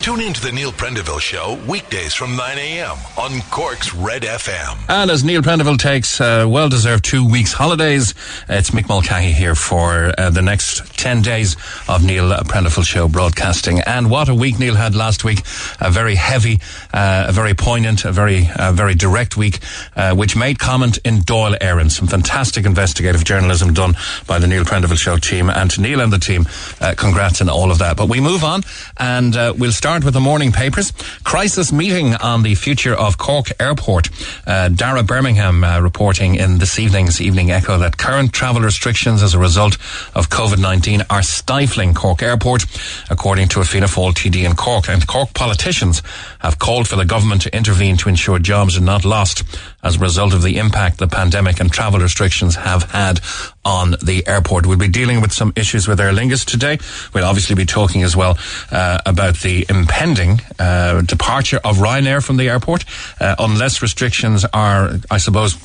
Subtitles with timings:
[0.00, 2.96] Tune in to the Neil Prendeville Show weekdays from 9 a.m.
[3.18, 4.78] on Cork's Red FM.
[4.88, 8.14] And as Neil Prendeville takes uh, well-deserved two weeks holidays,
[8.48, 11.54] it's Mick Mulcahy here for uh, the next 10 days
[11.86, 13.80] of Neil Prendeville Show broadcasting.
[13.80, 15.40] And what a week Neil had last week.
[15.80, 16.60] A very heavy,
[16.94, 19.58] uh, a very poignant, a very, uh, very direct week,
[19.96, 21.90] uh, which made comment in Dáil Éireann.
[21.90, 23.96] Some fantastic investigative journalism done
[24.26, 25.50] by the Neil Prendeville Show team.
[25.50, 26.46] And to Neil and the team,
[26.80, 27.98] uh, congrats on all of that.
[27.98, 28.62] But we move on
[28.96, 30.92] and we'll start start with the morning papers.
[31.24, 34.08] Crisis meeting on the future of Cork Airport.
[34.46, 39.34] Uh, Dara Birmingham uh, reporting in this evening's Evening Echo that current travel restrictions as
[39.34, 39.74] a result
[40.14, 42.66] of COVID-19 are stifling Cork Airport,
[43.10, 44.88] according to a Fianna Fáil TD in Cork.
[44.88, 46.04] And Cork politicians
[46.38, 49.42] have called for the government to intervene to ensure jobs are not lost
[49.82, 53.18] as a result of the impact the pandemic and travel restrictions have had
[53.64, 54.66] on the airport.
[54.66, 56.78] We'll be dealing with some issues with Aer Lingus today.
[57.12, 58.38] We'll obviously be talking as well
[58.70, 62.84] uh, about the impending uh, departure of Ryanair from the airport,
[63.20, 65.56] uh, unless restrictions are, I suppose,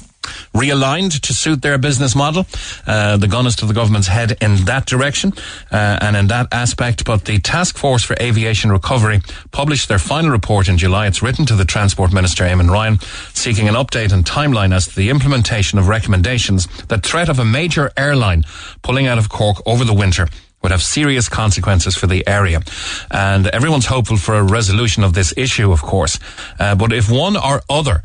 [0.53, 2.45] realigned to suit their business model.
[2.85, 5.33] Uh, the gun is to the government's head in that direction
[5.71, 7.05] uh, and in that aspect.
[7.05, 11.07] But the Task Force for Aviation Recovery published their final report in July.
[11.07, 12.99] It's written to the Transport Minister, Eamon Ryan,
[13.33, 17.45] seeking an update and timeline as to the implementation of recommendations The threat of a
[17.45, 18.43] major airline
[18.81, 20.27] pulling out of Cork over the winter
[20.61, 22.59] would have serious consequences for the area.
[23.11, 26.19] And everyone's hopeful for a resolution of this issue, of course.
[26.59, 28.01] Uh, but if one or other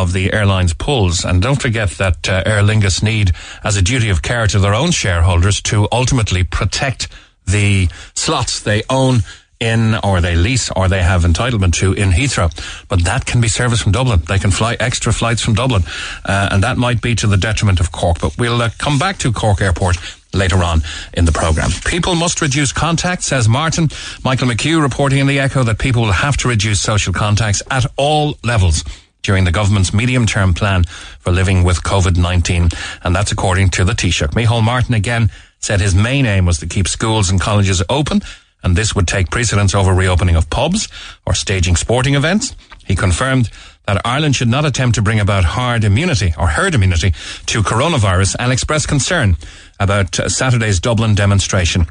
[0.00, 1.22] of the airline's pulls.
[1.24, 4.74] And don't forget that uh, Aer Lingus need, as a duty of care to their
[4.74, 7.08] own shareholders, to ultimately protect
[7.46, 9.18] the slots they own
[9.60, 12.50] in or they lease or they have entitlement to in Heathrow.
[12.88, 14.22] But that can be serviced from Dublin.
[14.26, 15.82] They can fly extra flights from Dublin.
[16.24, 18.18] Uh, and that might be to the detriment of Cork.
[18.20, 19.98] But we'll uh, come back to Cork Airport
[20.32, 20.80] later on
[21.12, 21.70] in the programme.
[21.84, 23.90] People must reduce contact, says Martin.
[24.24, 27.84] Michael McHugh reporting in the Echo that people will have to reduce social contacts at
[27.98, 28.82] all levels
[29.22, 30.84] during the government's medium-term plan
[31.20, 32.74] for living with COVID-19.
[33.02, 34.32] And that's according to the Taoiseach.
[34.32, 38.20] Micheál Martin again said his main aim was to keep schools and colleges open
[38.62, 40.88] and this would take precedence over reopening of pubs
[41.26, 42.54] or staging sporting events.
[42.84, 43.50] He confirmed
[43.86, 47.10] that Ireland should not attempt to bring about hard immunity or herd immunity
[47.46, 49.36] to coronavirus and expressed concern
[49.80, 51.86] about Saturday's Dublin demonstration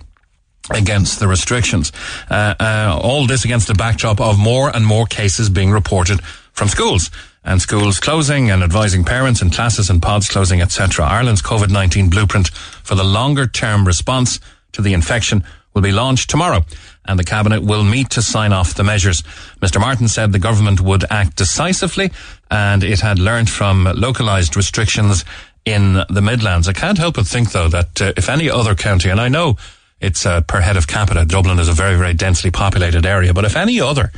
[0.70, 1.92] against the restrictions.
[2.30, 6.22] Uh, uh, all this against the backdrop of more and more cases being reported
[6.54, 7.10] from schools
[7.44, 11.06] and schools closing and advising parents and classes and pods closing, etc.
[11.06, 14.40] Ireland's COVID-19 blueprint for the longer term response
[14.74, 16.64] to the infection will be launched tomorrow
[17.06, 19.22] and the cabinet will meet to sign off the measures.
[19.62, 22.12] Mr Martin said the government would act decisively
[22.50, 25.26] and it had learned from localised restrictions
[25.66, 26.68] in the Midlands.
[26.68, 29.58] I can't help but think though that uh, if any other county, and I know
[30.00, 33.46] it's uh, per head of capita, Dublin is a very, very densely populated area, but
[33.46, 34.12] if any other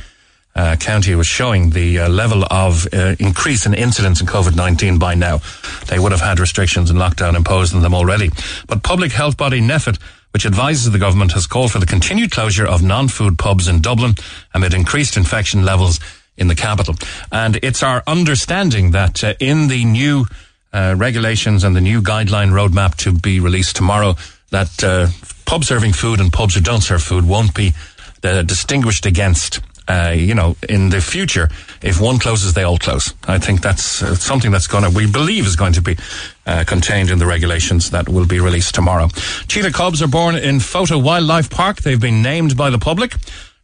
[0.54, 5.14] uh, county was showing the uh, level of uh, increase in incidence in COVID-19 by
[5.14, 5.40] now.
[5.88, 8.30] They would have had restrictions and lockdown imposed on them already.
[8.66, 9.98] But public health body NPHET
[10.34, 14.16] which advises the government has called for the continued closure of non-food pubs in Dublin
[14.52, 16.00] amid increased infection levels
[16.36, 16.96] in the capital.
[17.30, 20.26] And it's our understanding that uh, in the new
[20.72, 24.16] uh, regulations and the new guideline roadmap to be released tomorrow,
[24.50, 25.06] that uh,
[25.46, 27.72] pub serving food and pubs who don't serve food won't be
[28.20, 31.48] distinguished against uh, you know, in the future,
[31.82, 33.12] if one closes, they all close.
[33.28, 35.96] I think that's uh, something that's going to, we believe is going to be
[36.46, 39.08] uh, contained in the regulations that will be released tomorrow.
[39.48, 41.82] Cheetah cubs are born in Fota Wildlife Park.
[41.82, 43.16] They've been named by the public.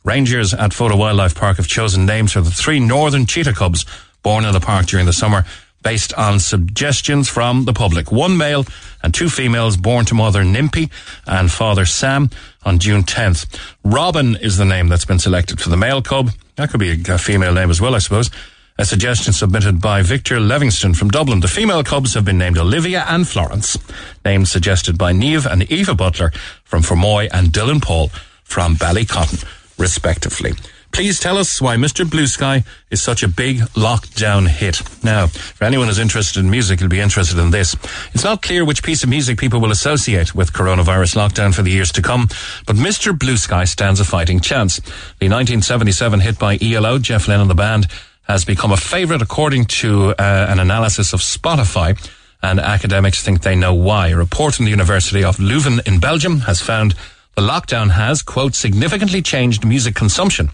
[0.05, 3.85] Rangers at Fota Wildlife Park have chosen names for the three northern cheetah cubs
[4.23, 5.45] born in the park during the summer
[5.83, 8.13] based on suggestions from the public.
[8.13, 8.67] One male
[9.03, 10.91] and two females born to mother Nimpy
[11.27, 12.31] and father Sam
[12.65, 13.47] on June 10th.
[13.85, 16.31] Robin is the name that's been selected for the male cub.
[16.57, 18.31] That could be a, female name as well, I suppose.
[18.79, 21.41] A suggestion submitted by Victor Livingston from Dublin.
[21.41, 23.77] The female cubs have been named Olivia and Florence.
[24.25, 26.33] Names suggested by Neve and Eva Butler
[26.65, 28.09] from Fermoy and Dylan Paul
[28.43, 29.45] from Ballycotton,
[29.79, 30.53] respectively.
[30.93, 32.09] Please tell us why Mr.
[32.09, 34.83] Blue Sky is such a big lockdown hit.
[35.05, 37.77] Now, for anyone who's interested in music, you'll be interested in this.
[38.13, 41.71] It's not clear which piece of music people will associate with coronavirus lockdown for the
[41.71, 42.29] years to come,
[42.67, 43.17] but Mr.
[43.17, 44.79] Blue Sky stands a fighting chance.
[45.21, 47.87] The 1977 hit by ELO, Jeff Lynne and the band,
[48.25, 51.97] has become a favorite according to uh, an analysis of Spotify
[52.43, 54.09] and academics think they know why.
[54.09, 56.95] A report from the University of Leuven in Belgium has found
[57.37, 60.51] the lockdown has, quote, significantly changed music consumption,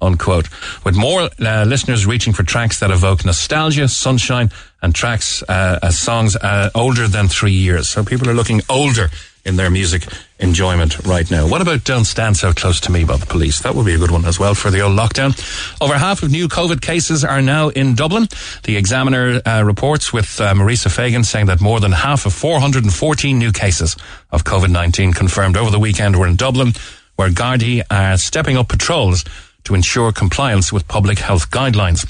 [0.00, 0.48] unquote,
[0.84, 4.50] with more uh, listeners reaching for tracks that evoke nostalgia, sunshine,
[4.82, 7.88] and tracks uh, as songs uh, older than three years.
[7.88, 9.08] So people are looking older
[9.44, 10.06] in their music
[10.38, 11.48] enjoyment right now.
[11.48, 13.60] What about Don't Stand So Close to Me by the police?
[13.60, 15.32] That would be a good one as well for the old lockdown.
[15.80, 18.28] Over half of new COVID cases are now in Dublin.
[18.64, 23.38] The Examiner uh, reports with uh, Marisa Fagan saying that more than half of 414
[23.38, 23.96] new cases
[24.30, 26.72] of COVID-19 confirmed over the weekend were in Dublin,
[27.16, 29.24] where Gardaí are stepping up patrols
[29.64, 32.06] to ensure compliance with public health guidelines.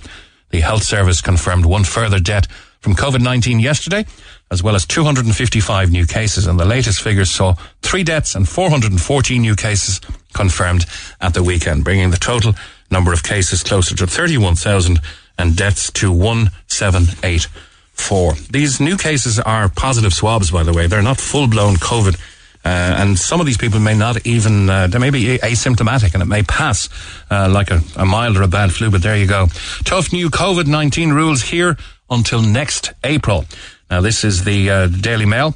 [0.51, 2.47] The health service confirmed one further death
[2.81, 4.07] from COVID-19 yesterday,
[4.51, 6.47] as well as 255 new cases.
[6.47, 10.01] And the latest figures saw three deaths and 414 new cases
[10.33, 10.87] confirmed
[11.21, 12.55] at the weekend, bringing the total
[12.91, 14.99] number of cases closer to 31,000
[15.39, 18.35] and deaths to 1784.
[18.51, 20.87] These new cases are positive swabs, by the way.
[20.87, 22.19] They're not full-blown COVID
[22.65, 22.69] uh,
[22.99, 26.27] and some of these people may not even, uh, they may be asymptomatic and it
[26.27, 26.89] may pass
[27.31, 29.47] uh, like a, a mild or a bad flu, but there you go.
[29.85, 31.79] Tough new COVID-19 rules here
[32.11, 33.47] until next April.
[33.91, 35.55] Now, this is the uh, Daily Mail.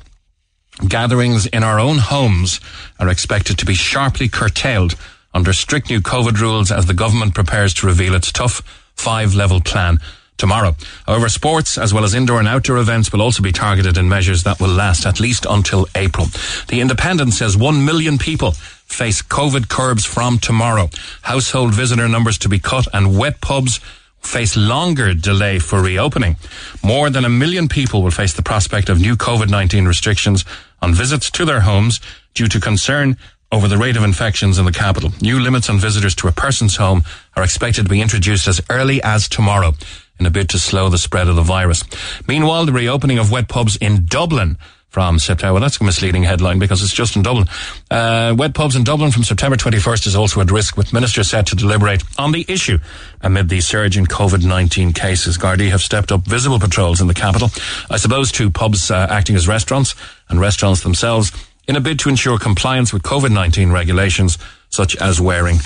[0.88, 2.60] Gatherings in our own homes
[2.98, 4.96] are expected to be sharply curtailed
[5.32, 8.62] under strict new COVID rules as the government prepares to reveal its tough
[8.96, 9.98] five level plan
[10.36, 10.74] tomorrow.
[11.06, 14.42] However, sports as well as indoor and outdoor events will also be targeted in measures
[14.42, 16.26] that will last at least until April.
[16.68, 20.90] The Independent says one million people face COVID curbs from tomorrow.
[21.22, 23.80] Household visitor numbers to be cut and wet pubs
[24.20, 26.36] face longer delay for reopening.
[26.82, 30.44] More than a million people will face the prospect of new COVID-19 restrictions
[30.80, 32.00] on visits to their homes
[32.32, 33.16] due to concern
[33.52, 35.12] over the rate of infections in the capital.
[35.20, 37.04] New limits on visitors to a person's home
[37.36, 39.74] are expected to be introduced as early as tomorrow
[40.18, 41.82] in a bid to slow the spread of the virus.
[42.26, 44.58] Meanwhile, the reopening of wet pubs in Dublin
[44.94, 45.54] from September.
[45.54, 47.48] Well, that's a misleading headline because it's just in Dublin.
[47.90, 51.48] Uh, wet pubs in Dublin from September 21st is also at risk, with ministers set
[51.48, 52.78] to deliberate on the issue
[53.20, 55.36] amid the surge in COVID-19 cases.
[55.36, 57.50] Gardaí have stepped up visible patrols in the capital.
[57.90, 59.96] I suppose to pubs uh, acting as restaurants
[60.28, 61.32] and restaurants themselves
[61.66, 64.38] in a bid to ensure compliance with COVID-19 regulations
[64.70, 65.58] such as wearing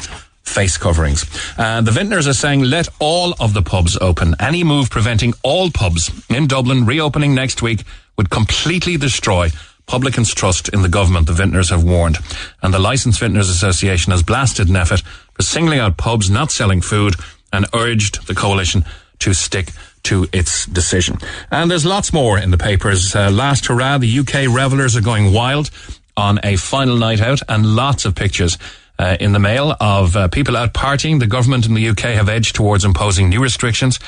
[0.48, 1.24] face coverings.
[1.56, 4.34] Uh, the vintners are saying let all of the pubs open.
[4.40, 7.84] Any move preventing all pubs in Dublin reopening next week
[8.16, 9.50] would completely destroy
[9.86, 12.18] publicans' trust in the government, the vintners have warned.
[12.62, 15.02] And the Licensed Vintners Association has blasted NPHET
[15.34, 17.14] for singling out pubs not selling food
[17.52, 18.84] and urged the coalition
[19.20, 19.70] to stick
[20.04, 21.18] to its decision.
[21.50, 23.16] And there's lots more in the papers.
[23.16, 25.70] Uh, last hurrah, the UK revelers are going wild
[26.16, 28.58] on a final night out and lots of pictures
[28.98, 31.20] uh, in the mail of uh, people out partying.
[31.20, 33.98] The government in the UK have edged towards imposing new restrictions,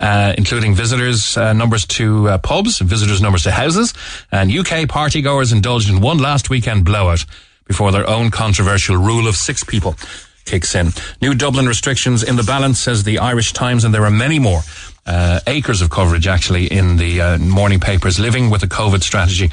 [0.00, 3.94] uh, including visitors' uh, numbers to uh, pubs, visitors' numbers to houses,
[4.32, 7.24] and UK partygoers indulged in one last weekend blowout
[7.66, 9.94] before their own controversial rule of six people
[10.44, 10.88] kicks in.
[11.22, 14.62] New Dublin restrictions in the balance, says the Irish Times, and there are many more.
[15.06, 19.50] Uh, acres of coverage actually in the morning papers living with a COVID strategy.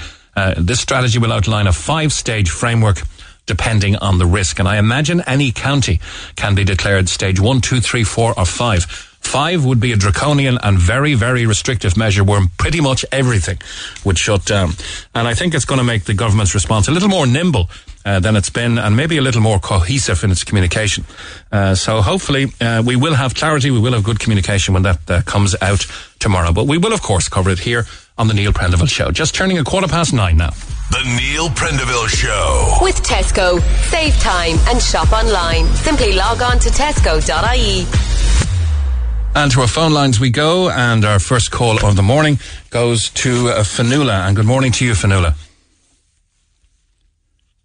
[0.57, 3.01] this strategy will outline a five stage framework
[3.47, 4.59] depending on the risk.
[4.59, 5.99] And I imagine any county
[6.35, 8.85] can be declared stage one, two, three, four, or five.
[9.19, 13.57] Five would be a draconian and very, very restrictive measure where pretty much everything
[14.05, 14.71] would shut down.
[15.13, 17.69] And I think it's going to make the government's response a little more nimble
[18.05, 21.03] uh, than it's been and maybe a little more cohesive in its communication.
[21.51, 25.11] Uh, so hopefully uh, we will have clarity, we will have good communication when that
[25.11, 25.85] uh, comes out
[26.19, 26.53] tomorrow.
[26.53, 27.85] But we will, of course, cover it here
[28.17, 29.11] on the Neil Prendeville Show.
[29.11, 30.51] Just turning a quarter past nine now.
[30.89, 32.77] The Neil Prendeville Show.
[32.81, 33.59] With Tesco.
[33.89, 35.65] Save time and shop online.
[35.75, 37.85] Simply log on to tesco.ie.
[39.35, 43.09] And to our phone lines we go, and our first call of the morning goes
[43.09, 44.25] to uh, Fanula.
[44.27, 45.35] And good morning to you, Fanula.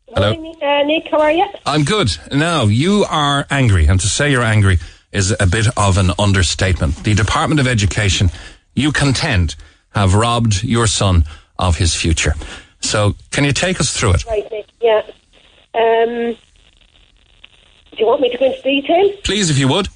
[0.09, 0.35] Hello.
[0.35, 1.47] Morning, uh, Nick, how are you?
[1.65, 2.11] I'm good.
[2.33, 4.79] Now, you are angry, and to say you're angry
[5.13, 7.05] is a bit of an understatement.
[7.05, 8.31] The Department of Education,
[8.75, 9.55] you contend,
[9.95, 11.25] have robbed your son
[11.57, 12.35] of his future.
[12.83, 14.27] So, can you take us through it?
[14.27, 14.67] Right, Nick.
[14.81, 15.03] Yeah.
[15.75, 16.37] Um,
[17.93, 19.13] do you want me to go into detail?
[19.25, 19.89] Please, if you would.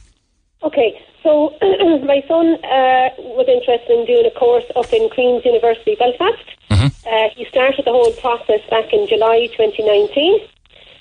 [0.62, 1.00] Okay.
[1.22, 6.46] So, my son uh, was interested in doing a course up in Queen's University, Belfast.
[6.70, 6.86] Mm-hmm.
[7.08, 10.40] Uh, he started the whole process back in July 2019.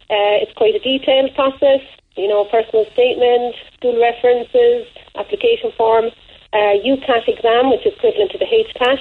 [0.09, 1.81] Uh, it's quite a detailed process,
[2.15, 6.05] you know, personal statement, school references, application form,
[6.53, 8.99] uh, UCAT exam, which is equivalent to the HPAT.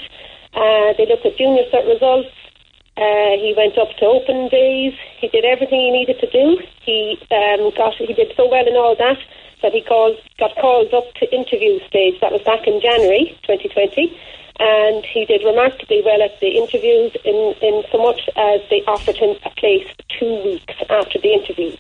[0.54, 2.28] Uh, they looked at junior cert results,
[2.96, 4.94] uh, he went up to open days.
[5.18, 6.62] He did everything he needed to do.
[6.82, 9.18] He um, got he did so well in all that
[9.62, 12.20] that he called got called up to interview stage.
[12.20, 14.14] That was back in January 2020,
[14.60, 17.16] and he did remarkably well at the interviews.
[17.24, 21.78] In in so much as they offered him a place two weeks after the interviews.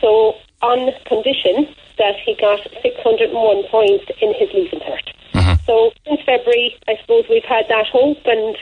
[0.00, 5.12] So on condition that he got 601 points in his leaving cert.
[5.34, 5.56] Uh-huh.
[5.66, 8.56] So since February, I suppose we've had that hope and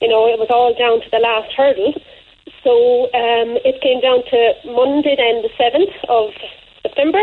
[0.00, 1.94] you know, it was all down to the last hurdle.
[2.62, 6.34] So um, it came down to Monday, then the 7th of
[6.82, 7.22] September.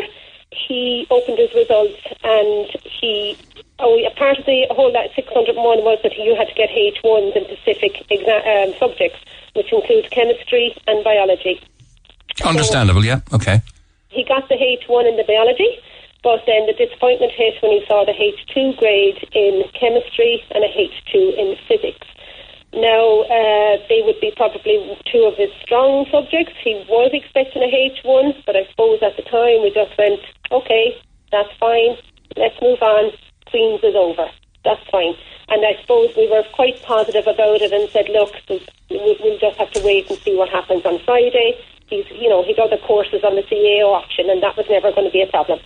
[0.51, 3.37] He opened his results and he,
[3.79, 7.35] oh, a part of the whole that 601 was that you had to get H1s
[7.35, 9.19] in specific exa- um, subjects,
[9.55, 11.59] which include chemistry and biology.
[12.45, 13.61] Understandable, yeah, okay.
[14.09, 15.79] He got the H1 in the biology,
[16.23, 20.67] but then the disappointment hit when he saw the H2 grade in chemistry and a
[20.67, 22.07] H2 in physics.
[22.73, 26.53] Now, uh, they would be probably two of his strong subjects.
[26.63, 30.19] He was expecting a H1, but I suppose at the time we just went,
[30.51, 30.97] okay,
[31.31, 31.97] that's fine,
[32.35, 33.13] let's move on.
[33.45, 34.25] Queen's is over.
[34.65, 35.13] That's fine.
[35.49, 38.33] And I suppose we were quite positive about it and said, look,
[38.89, 41.59] we'll just have to wait and see what happens on Friday.
[41.87, 45.05] He's, you know, he'd other courses on the CAO option, and that was never going
[45.05, 45.59] to be a problem.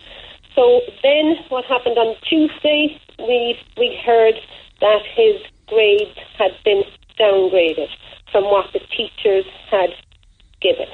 [0.56, 3.00] So then, what happened on Tuesday?
[3.20, 4.36] We we heard
[4.82, 6.84] that his grades had been
[7.20, 7.90] downgraded
[8.32, 9.90] from what the teachers had
[10.62, 10.88] given.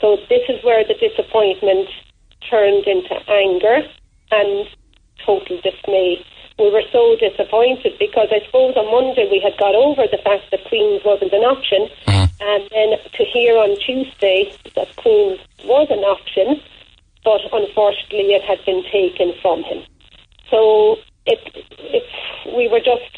[0.00, 1.88] So this is where the disappointment
[2.48, 3.82] turned into anger
[4.30, 4.68] and
[5.24, 6.24] total dismay.
[6.58, 10.50] We were so disappointed because I suppose on Monday we had got over the fact
[10.50, 12.28] that Queen's wasn't an option, Mhm.
[12.40, 16.60] and then to hear on Tuesday that Queen's was an option,
[17.24, 19.82] but unfortunately it had been taken from him.
[20.50, 21.40] So it,
[21.78, 22.06] it,
[22.54, 23.10] we were just,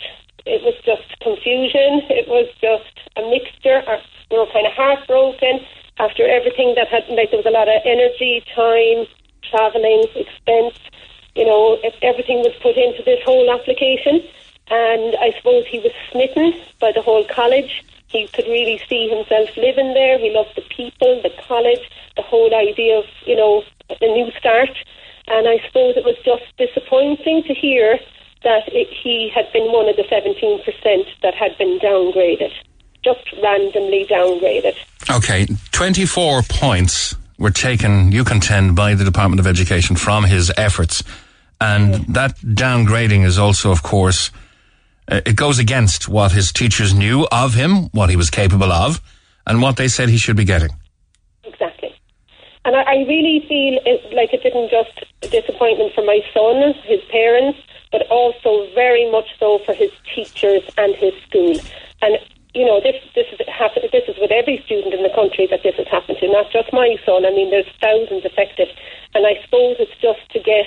[0.46, 2.02] it was just confusion.
[2.10, 3.82] It was just a mixture.
[4.30, 5.60] We were kind of heartbroken
[5.98, 9.06] after everything that had, like there was a lot of energy, time,
[9.42, 10.78] travelling, expense.
[11.34, 14.22] You know, everything was put into this whole application.
[14.70, 17.84] And I suppose he was smitten by the whole college.
[18.08, 20.18] He could really see himself living there.
[20.18, 24.70] He loved the people, the college, the whole idea of, you know, a new start.
[25.26, 27.98] And I suppose it was just disappointing to hear
[28.44, 32.52] that it, he had been one of the 17% that had been downgraded,
[33.02, 34.74] just randomly downgraded.
[35.10, 41.02] Okay, 24 points were taken, you contend, by the Department of Education from his efforts.
[41.60, 44.30] And that downgrading is also, of course,
[45.10, 49.00] uh, it goes against what his teachers knew of him, what he was capable of,
[49.46, 50.70] and what they said he should be getting.
[51.44, 51.94] Exactly.
[52.64, 56.74] And I, I really feel it, like it didn't just a disappointment for my son,
[56.84, 57.58] his parents,
[57.92, 61.58] but also very much so for his teachers and his school.
[62.02, 62.18] And
[62.54, 65.62] you know, this this is happen, This is with every student in the country that
[65.62, 67.24] this has happened to, not just my son.
[67.24, 68.68] I mean, there's thousands affected,
[69.14, 70.66] and I suppose it's just to get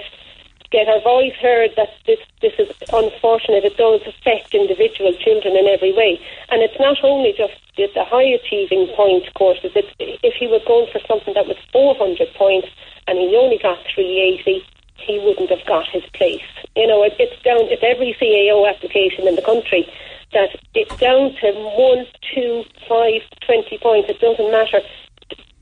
[0.72, 3.66] get our voice heard that this this is unfortunate.
[3.66, 8.06] It does affect individual children in every way, and it's not only just the, the
[8.06, 9.72] high achieving point courses.
[9.76, 12.70] It's, if he was going for something that was 400 points
[13.08, 14.64] and he only got 380,
[15.06, 16.42] he wouldn't have got his place.
[16.76, 17.62] You know, it, it's down.
[17.70, 19.88] It's every CAO application in the country
[20.34, 24.10] that it's down to one, two, five, twenty points.
[24.10, 24.80] It doesn't matter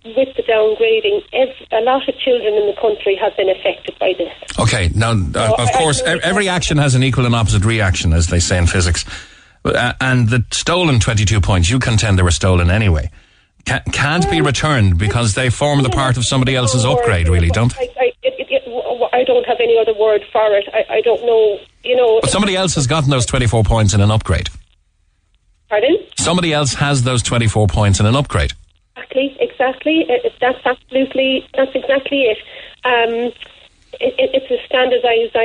[0.05, 4.13] with the downgrading, ev- a lot of children in the country have been affected by
[4.17, 4.31] this.
[4.58, 7.65] Okay, now, uh, of I- I course, e- every action has an equal and opposite
[7.65, 9.03] reaction, as they say in physics.
[9.65, 13.12] Uh, and the stolen 22 points, you contend they were stolen anyway,
[13.91, 17.89] can't be returned because they form the part of somebody else's upgrade, really, don't they?
[17.89, 20.65] I, I, it, it, it, I don't have any other word for it.
[20.74, 22.20] I, I don't know, you know.
[22.22, 24.50] But somebody else has gotten those 24 points in an upgrade.
[25.70, 25.98] Pardon?
[26.18, 28.53] Somebody else has those 24 points in an upgrade.
[28.96, 30.01] Exactly, exactly.
[30.08, 32.38] It, it- that's absolutely, that's exactly it.
[32.86, 33.32] Um,
[34.00, 35.36] it, it it's a standardized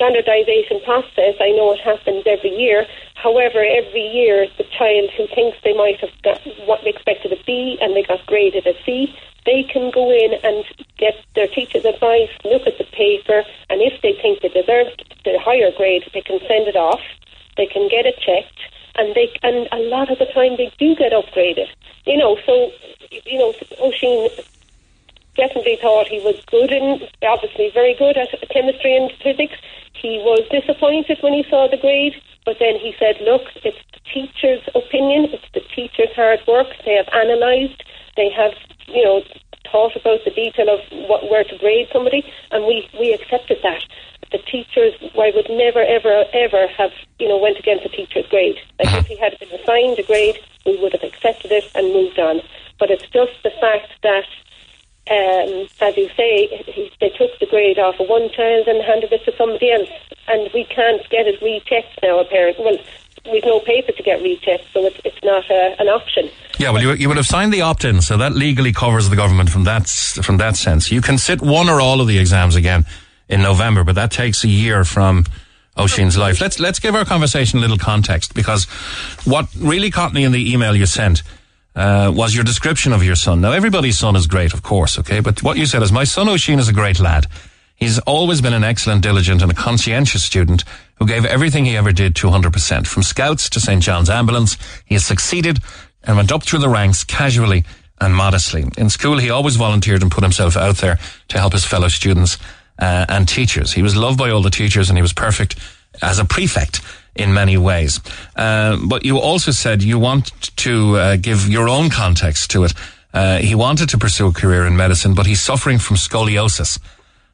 [0.00, 1.36] standardization process.
[1.40, 2.86] I know it happens every year.
[3.16, 7.44] However, every year the child who thinks they might have got what they expected a
[7.44, 9.14] B and they got graded a C,
[9.44, 10.64] they can go in and
[10.96, 15.38] get their teacher's advice, look at the paper, and if they think they deserved the
[15.38, 17.00] higher grade, they can send it off.
[17.58, 18.58] They can get it checked,
[18.96, 21.68] and they and a lot of the time they do get upgraded.
[22.06, 22.72] You know, so
[23.26, 23.52] you know,
[23.84, 24.30] Oisín
[25.40, 29.56] definitely thought he was good in, obviously very good at chemistry and physics.
[29.96, 34.00] He was disappointed when he saw the grade, but then he said, look, it's the
[34.12, 36.68] teacher's opinion, it's the teacher's hard work.
[36.84, 37.82] They have analysed,
[38.16, 38.52] they have,
[38.88, 39.22] you know,
[39.72, 43.82] thought about the detail of what, where to grade somebody, and we, we accepted that.
[44.32, 48.56] The teachers, I would never, ever, ever have, you know, went against a teacher's grade.
[48.78, 52.18] Like if he had been assigned a grade, we would have accepted it and moved
[52.18, 52.40] on.
[52.78, 54.24] But it's just the fact that
[55.10, 59.12] um, as you say, he, they took the grade off of one child and handed
[59.12, 59.88] it to somebody else,
[60.28, 62.20] and we can't get it rechecked now.
[62.20, 62.78] Apparently, well,
[63.32, 66.30] we've no paper to get rechecked, so it's it's not a, an option.
[66.58, 69.50] Yeah, well, you, you would have signed the opt-in, so that legally covers the government
[69.50, 70.92] from that from that sense.
[70.92, 72.86] You can sit one or all of the exams again
[73.28, 75.24] in November, but that takes a year from
[75.76, 76.40] Oisín's life.
[76.40, 78.66] Let's let's give our conversation a little context because
[79.24, 81.24] what really caught me in the email you sent
[81.74, 83.40] uh, was your description of your son.
[83.40, 85.20] Now, everybody's son is great, of course, okay?
[85.20, 87.26] But what you said is, my son Oisín is a great lad.
[87.76, 90.64] He's always been an excellent, diligent, and a conscientious student
[90.96, 92.86] who gave everything he ever did to 100%.
[92.86, 93.82] From Scouts to St.
[93.82, 95.60] John's Ambulance, he has succeeded
[96.04, 97.64] and went up through the ranks casually
[98.00, 98.64] and modestly.
[98.76, 100.98] In school, he always volunteered and put himself out there
[101.28, 102.36] to help his fellow students
[102.78, 103.72] uh, and teachers.
[103.72, 105.56] He was loved by all the teachers and he was perfect
[106.02, 106.80] as a prefect
[107.20, 108.00] in many ways.
[108.34, 112.72] Uh, but you also said you want to uh, give your own context to it.
[113.12, 116.78] Uh, he wanted to pursue a career in medicine, but he's suffering from scoliosis.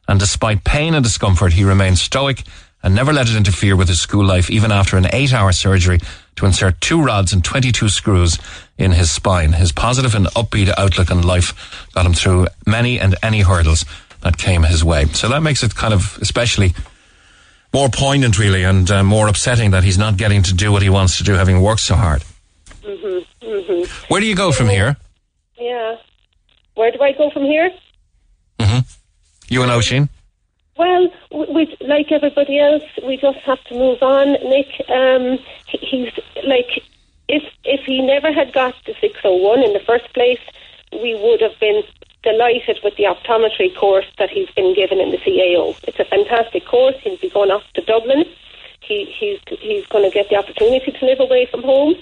[0.07, 2.43] And despite pain and discomfort, he remained stoic
[2.83, 5.99] and never let it interfere with his school life, even after an eight hour surgery
[6.35, 8.37] to insert two rods and 22 screws
[8.77, 9.53] in his spine.
[9.53, 13.85] His positive and upbeat outlook on life got him through many and any hurdles
[14.21, 15.05] that came his way.
[15.05, 16.73] So that makes it kind of especially
[17.77, 20.89] more poignant, really, and uh, more upsetting that he's not getting to do what he
[20.89, 22.23] wants to do, having worked so hard.
[22.81, 24.03] Mm-hmm, mm-hmm.
[24.11, 24.97] Where do you go from here?
[25.59, 25.97] Yeah.
[26.73, 27.69] Where do I go from here?
[28.57, 28.79] Mm-hmm.
[29.49, 30.09] You and Oisín?
[30.75, 31.07] Well,
[31.53, 34.25] we, like everybody else, we just have to move on.
[34.53, 36.13] Nick, um, he, he's
[36.45, 36.81] like,
[37.27, 40.43] if if he never had got the 601 in the first place,
[40.93, 41.83] we would have been
[42.23, 45.77] delighted with the optometry course that he's been given in the CAO.
[45.83, 46.95] It's a fantastic course.
[47.01, 48.25] He'll be going off to Dublin.
[48.81, 51.95] He, he's he's going to get the opportunity to live away from home.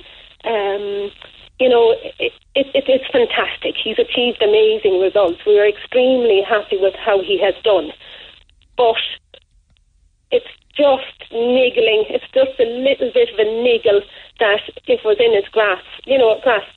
[0.44, 1.12] Um,
[1.60, 3.76] you know, it, it, it is fantastic.
[3.82, 5.40] He's achieved amazing results.
[5.46, 7.92] We are extremely happy with how he has done.
[8.78, 9.00] But
[10.32, 12.06] it's just niggling.
[12.10, 14.02] It's just a little bit of a niggle
[14.40, 15.86] that it was in his grasp.
[16.06, 16.68] You know, grasp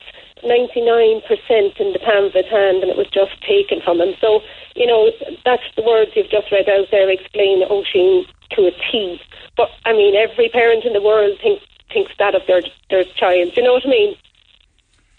[0.43, 4.13] 99% in the palm of his hand and it was just taken from him.
[4.21, 4.41] So,
[4.75, 5.11] you know,
[5.45, 9.19] that's the words you've just read out there explain Oisín to a T.
[9.57, 13.55] But, I mean, every parent in the world thinks, thinks that of their, their child.
[13.55, 14.15] You know what I mean?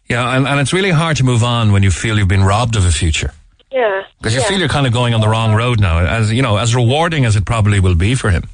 [0.09, 2.75] Yeah, and, and it's really hard to move on when you feel you've been robbed
[2.75, 3.33] of a future.
[3.71, 4.03] Yeah.
[4.19, 4.49] Because you yeah.
[4.49, 7.25] feel you're kind of going on the wrong road now, as you know, as rewarding
[7.25, 8.45] as it probably will be for him.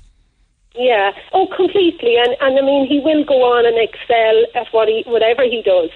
[0.74, 1.12] Yeah.
[1.32, 2.16] Oh, completely.
[2.18, 5.62] And and I mean, he will go on and excel at what he whatever he
[5.62, 5.90] does.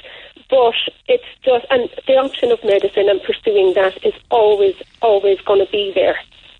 [0.50, 0.74] But
[1.08, 5.70] it's just and the option of medicine and pursuing that is always always going to
[5.70, 6.18] be there.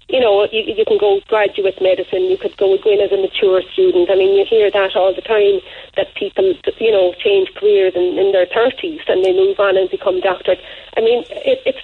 [0.08, 2.24] You know, you, you can go graduate medicine.
[2.24, 4.10] You could go, go in as a mature student.
[4.10, 5.60] I mean, you hear that all the time
[5.96, 9.88] that people, you know, change careers in, in their thirties and they move on and
[9.88, 10.58] become doctors.
[10.96, 11.78] I mean, it, it's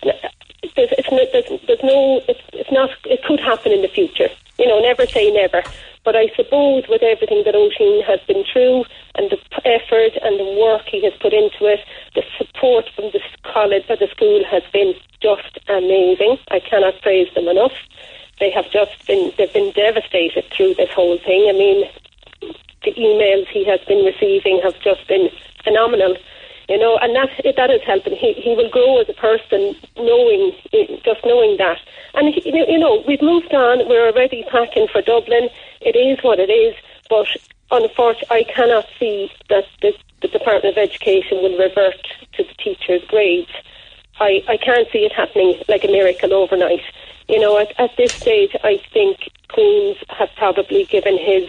[0.75, 4.29] there's, it's there's, there's no, it's, it's not, it could happen in the future.
[4.59, 5.62] You know, never say never.
[6.05, 8.85] But I suppose with everything that Oisín has been through
[9.16, 11.81] and the effort and the work he has put into it,
[12.14, 16.38] the support from the college or the school has been just amazing.
[16.50, 17.72] I cannot praise them enough.
[18.38, 21.48] They have just been, they've been devastated through this whole thing.
[21.48, 21.88] I mean,
[22.85, 25.31] the emails he has been receiving have just been
[25.64, 26.16] phenomenal
[26.68, 28.16] you know, and that that is helping.
[28.16, 30.52] He he will grow as a person, knowing
[31.05, 31.79] just knowing that.
[32.14, 33.88] And you know, we've moved on.
[33.88, 35.48] We're already packing for Dublin.
[35.81, 36.74] It is what it is.
[37.09, 37.29] But
[37.77, 42.01] unfortunately, I cannot see that the, the Department of Education will revert
[42.35, 43.51] to the teachers' grades.
[44.21, 46.83] I, I can't see it happening like a miracle overnight.
[47.29, 51.49] You know, at, at this stage, I think Queen's have probably given his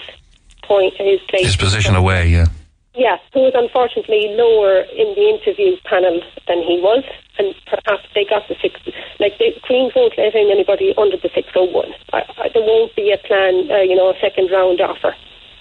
[0.64, 2.30] point, his place, his position away.
[2.30, 2.48] Yeah.
[2.96, 7.04] Yeah, who was unfortunately lower in the interview panel than he was,
[7.38, 8.74] and perhaps they got the six.
[9.20, 11.94] Like the Queens won't let in anybody under the six oh one.
[12.12, 15.14] There won't be a plan, uh, you know, a second round offer.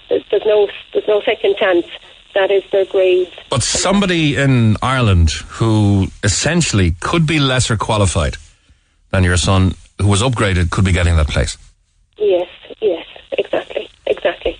[0.09, 1.85] There's, no, there's no second chance.
[2.33, 3.31] That is their grades.
[3.49, 8.37] But somebody in Ireland who essentially could be lesser qualified
[9.11, 11.57] than your son, who was upgraded, could be getting that place.
[12.17, 12.47] Yes,
[12.79, 14.57] yes, exactly, exactly.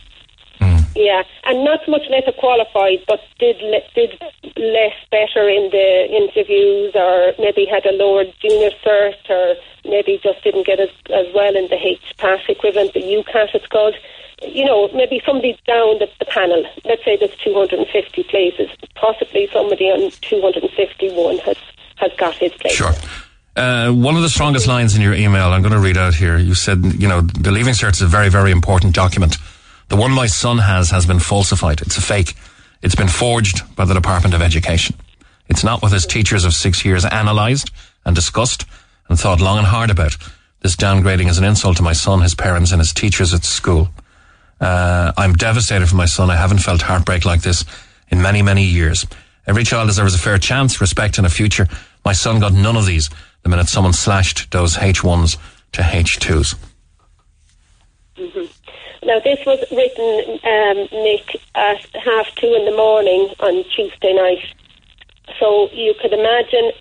[0.60, 0.78] Hmm.
[0.96, 4.20] Yeah, and not so much less qualified, but did le- did
[4.56, 9.56] less better in the interviews, or maybe had a lower junior cert, or
[9.86, 13.96] maybe just didn't get as, as well in the HPAT equivalent, the UCAT it's called.
[14.54, 16.66] You know, maybe somebody down the, the panel.
[16.86, 18.70] Let's say there's 250 places.
[18.96, 21.58] Possibly somebody on 251 has
[21.98, 22.74] has got his place.
[22.74, 22.94] Sure.
[23.56, 26.38] Uh, one of the strongest lines in your email, I'm going to read out here.
[26.38, 29.38] You said, you know, the Leaving Cert is a very, very important document.
[29.90, 31.82] The one my son has has been falsified.
[31.82, 32.36] It's a fake.
[32.84, 34.96] It's been forged by the Department of Education.
[35.48, 37.72] It's not what his teachers of six years analysed
[38.06, 38.66] and discussed
[39.10, 40.18] and thought long and hard about.
[40.62, 43.90] This downgrading is an insult to my son, his parents, and his teachers at school.
[44.60, 46.30] Uh, I'm devastated for my son.
[46.30, 47.66] I haven't felt heartbreak like this
[48.10, 49.06] in many, many years.
[49.46, 51.68] Every child deserves a fair chance, respect, and a future.
[52.04, 53.10] My son got none of these
[53.44, 55.38] the minute someone slashed those H1s
[55.72, 56.56] to H2s.
[58.18, 59.08] Mm-hmm.
[59.08, 64.44] Now, this was written, um, Nick, at half two in the morning on Tuesday night.
[65.40, 66.72] so you could imagine,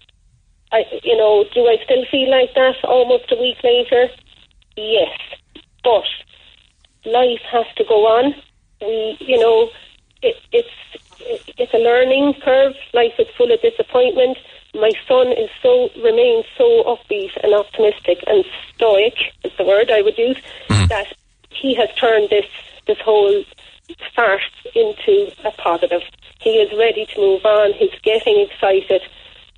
[0.73, 4.09] I, you know, do I still feel like that almost a week later?
[4.77, 5.19] Yes,
[5.85, 6.05] but
[7.07, 8.35] life has to go on.
[8.81, 9.71] We, you know,
[10.23, 10.69] it, it's
[11.59, 12.75] it's a learning curve.
[12.93, 14.39] Life is full of disappointment.
[14.75, 19.15] My son is so remains so upbeat and optimistic and stoic
[19.45, 20.37] is the word I would use
[20.69, 20.87] Mm-hmm.
[20.89, 21.07] that
[21.51, 22.47] he has turned this
[22.87, 23.45] this whole
[24.15, 26.03] farce into a positive.
[26.41, 27.73] He is ready to move on.
[27.73, 29.03] He's getting excited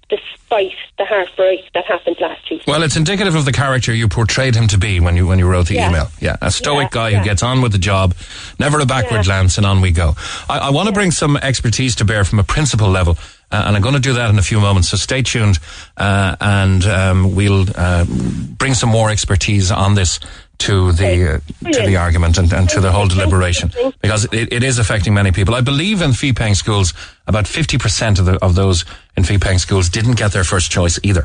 [0.09, 2.65] despite the heartbreak that happened last Tuesday.
[2.71, 5.47] Well, it's indicative of the character you portrayed him to be when you when you
[5.47, 5.89] wrote the Yeah.
[5.91, 6.09] email.
[6.21, 7.19] Yeah, a stoic Yeah, guy yeah.
[7.19, 8.15] who gets on with the job,
[8.59, 10.17] never a backward glance, and on we go.
[10.49, 13.19] I, I want to bring some expertise to bear from a principal level,
[13.53, 14.89] uh, and I'm going to do that in a few moments.
[14.89, 15.59] So stay tuned,
[15.97, 20.21] uh, and um, we'll uh, bring some more expertise on this
[20.59, 24.63] to the uh, to the argument and, and to the whole deliberation because it, it
[24.63, 25.55] is affecting many people.
[25.55, 26.93] I believe in fee paying schools,
[27.27, 28.85] about 50% of, the, of those
[29.17, 31.25] in fee paying schools didn't get their first choice either.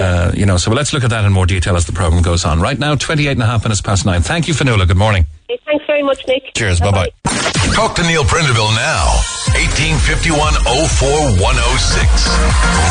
[0.00, 2.44] Uh, you know, so let's look at that in more detail as the program goes
[2.44, 2.60] on.
[2.60, 4.22] Right now, 28 and a half minutes past nine.
[4.22, 4.88] Thank you, Fanula.
[4.88, 5.26] Good morning.
[5.50, 6.54] Okay, thanks very much, Nick.
[6.54, 6.80] Cheers.
[6.80, 7.10] Bye bye.
[7.74, 9.12] Talk to Neil Prendeville now.
[9.52, 12.28] 1851 0106.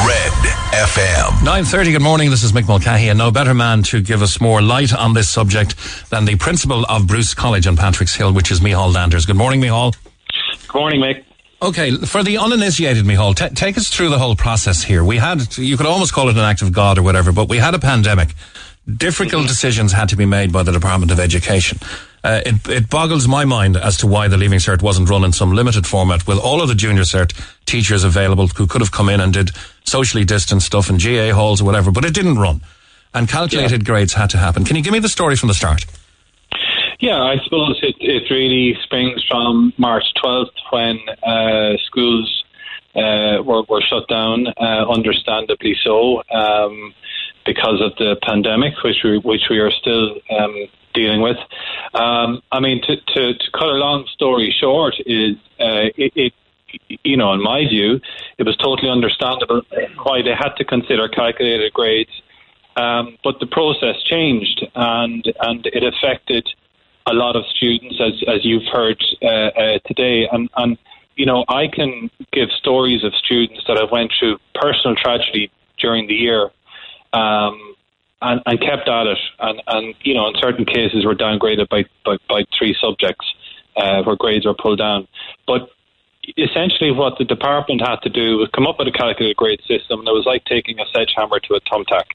[0.05, 0.33] Red
[0.71, 1.29] FM.
[1.41, 2.29] 9.30, good morning.
[2.29, 5.29] This is Mick Mulcahy, and no better man to give us more light on this
[5.29, 5.75] subject
[6.11, 9.25] than the principal of Bruce College on Patrick's Hill, which is Mihal Landers.
[9.25, 9.95] Good morning, Mihal.
[10.67, 11.23] Good morning, Mick.
[11.61, 15.03] Okay, for the uninitiated, Mihal, t- take us through the whole process here.
[15.03, 17.57] We had, you could almost call it an act of God or whatever, but we
[17.57, 18.29] had a pandemic.
[18.85, 19.47] Difficult mm-hmm.
[19.47, 21.79] decisions had to be made by the Department of Education.
[22.23, 25.33] Uh, it, it boggles my mind as to why the Leaving Cert wasn't run in
[25.33, 27.33] some limited format with all of the Junior Cert
[27.65, 29.51] teachers available who could have come in and did
[29.83, 32.61] socially distant stuff in GAA halls or whatever, but it didn't run.
[33.13, 34.63] And calculated grades had to happen.
[34.63, 35.85] Can you give me the story from the start?
[36.99, 42.43] Yeah, I suppose it, it really springs from March 12th when uh, schools
[42.95, 46.93] uh, were, were shut down, uh, understandably so, um,
[47.45, 51.37] because of the pandemic, which we, which we are still um, dealing with.
[51.93, 56.33] Um, I mean, to, to, to cut a long story short, is uh, it, it
[57.03, 57.99] you know, in my view,
[58.37, 59.61] it was totally understandable
[60.03, 62.11] why they had to consider calculated grades.
[62.75, 66.47] Um, but the process changed, and and it affected
[67.05, 70.27] a lot of students, as as you've heard uh, uh, today.
[70.31, 70.77] And and
[71.15, 76.07] you know, I can give stories of students that have went through personal tragedy during
[76.07, 76.49] the year,
[77.13, 77.75] um,
[78.23, 81.83] and, and kept at it, and and you know, in certain cases, were downgraded by
[82.05, 83.25] by, by three subjects,
[83.75, 85.07] uh, where grades were pulled down.
[85.45, 85.69] But
[86.37, 89.99] essentially, what the department had to do was come up with a calculated grade system,
[89.99, 92.05] and it was like taking a sledgehammer to a thumbtack,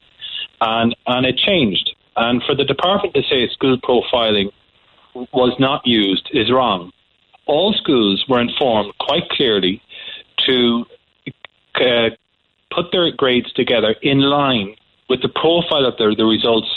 [0.61, 1.95] and and it changed.
[2.15, 4.51] And for the department to say school profiling
[5.13, 6.91] was not used is wrong.
[7.45, 9.81] All schools were informed quite clearly
[10.47, 10.85] to
[11.75, 12.09] uh,
[12.71, 14.75] put their grades together in line
[15.09, 16.69] with the profile of their, the results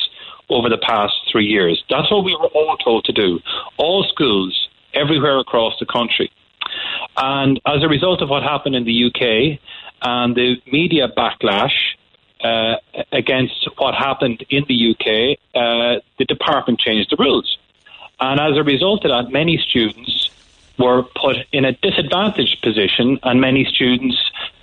[0.49, 1.83] over the past three years.
[1.89, 3.41] That's what we were all told to do.
[3.77, 6.31] All schools, everywhere across the country.
[7.17, 9.59] And as a result of what happened in the UK
[10.03, 11.75] and the media backlash
[12.43, 12.77] uh,
[13.13, 17.59] against what happened in the UK, uh, the department changed the rules.
[18.21, 20.31] And as a result of that, many students
[20.79, 24.19] were put in a disadvantaged position, and many students'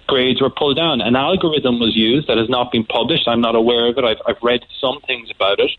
[0.09, 0.99] grades were pulled down.
[0.99, 3.27] An algorithm was used that has not been published.
[3.27, 4.03] I'm not aware of it.
[4.03, 5.71] I've, I've read some things about it,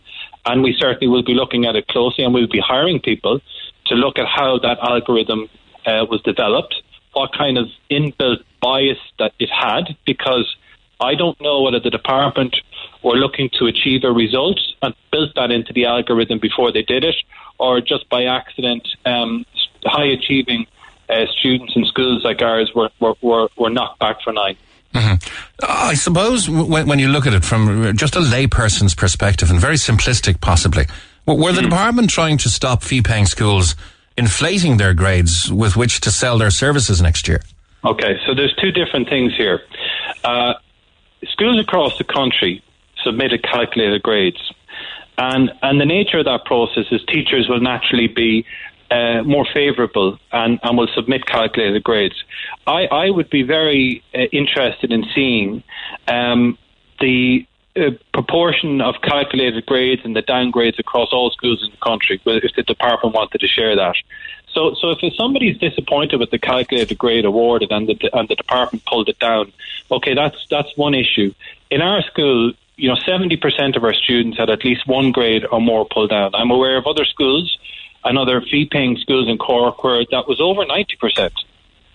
[0.47, 3.41] and we certainly will be looking at it closely, and we'll be hiring people
[3.87, 5.49] to look at how that algorithm
[5.85, 6.75] uh, was developed,
[7.13, 10.47] what kind of inbuilt bias that it had, because
[11.01, 12.57] I don't know whether the department
[13.03, 17.03] were looking to achieve a result and built that into the algorithm before they did
[17.05, 17.17] it,
[17.59, 19.45] or just by accident, um,
[19.85, 20.67] high achieving
[21.11, 24.57] uh, students in schools like ours were, were, were, were knocked back for nine.
[24.93, 29.77] I suppose when, when you look at it from just a layperson's perspective and very
[29.77, 30.87] simplistic possibly,
[31.27, 33.77] were the department trying to stop fee paying schools
[34.17, 37.41] inflating their grades with which to sell their services next year?
[37.85, 39.61] Okay, so there's two different things here.
[40.25, 40.55] Uh,
[41.29, 42.63] schools across the country
[43.05, 44.53] submitted calculated grades,
[45.17, 48.45] and and the nature of that process is teachers will naturally be
[48.91, 52.17] uh, more favourable and, and will submit calculated grades.
[52.67, 55.63] I, I would be very uh, interested in seeing
[56.09, 56.59] um,
[56.99, 62.21] the uh, proportion of calculated grades and the downgrades across all schools in the country,
[62.27, 63.95] if the department wanted to share that.
[64.53, 68.85] So, so if somebody's disappointed with the calculated grade awarded and the and the department
[68.85, 69.53] pulled it down,
[69.91, 71.33] okay, that's that's one issue.
[71.71, 75.47] In our school, you know, seventy percent of our students had at least one grade
[75.51, 76.35] or more pulled down.
[76.35, 77.57] I'm aware of other schools
[78.05, 81.35] and other fee-paying schools in Cork where that was over ninety percent.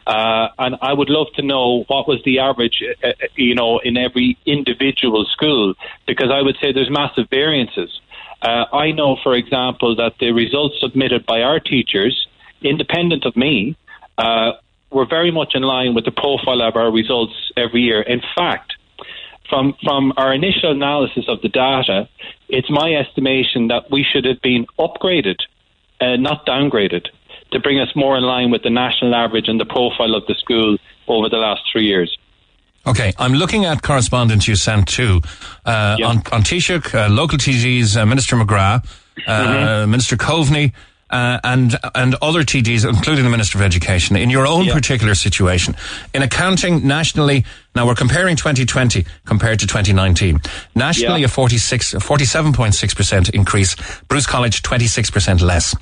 [0.08, 3.80] Uh, and I would love to know what was the average, uh, uh, you know,
[3.80, 5.74] in every individual school,
[6.06, 7.90] because I would say there's massive variances.
[8.40, 12.28] Uh, I know, for example, that the results submitted by our teachers,
[12.62, 13.76] independent of me,
[14.20, 14.52] uh,
[14.92, 18.02] were very much in line with the profile of our results every year.
[18.02, 18.74] In fact,
[19.50, 22.08] from from our initial analysis of the data,
[22.48, 25.40] it's my estimation that we should have been upgraded,
[26.02, 27.08] uh, not downgraded,
[27.52, 30.36] to bring us more in line with the national average and the profile of the
[30.36, 30.78] school
[31.08, 32.16] over the last three years.
[32.88, 35.22] Okay, I'm looking at correspondence you sent to
[35.66, 38.86] uh, on, on Taoiseach, uh, local TD's uh, Minister McGrath,
[39.26, 39.92] uh, mm-hmm.
[39.92, 40.72] Minister Coveney,
[41.16, 45.76] uh, and and other TDs, including the Minister of Education, in your own particular situation.
[46.14, 50.42] In accounting nationally, now we're comparing 2020 compared to 2019.
[50.76, 53.76] Nationally, a 46, 47.6% increase.
[54.10, 55.76] Bruce College, 26% less.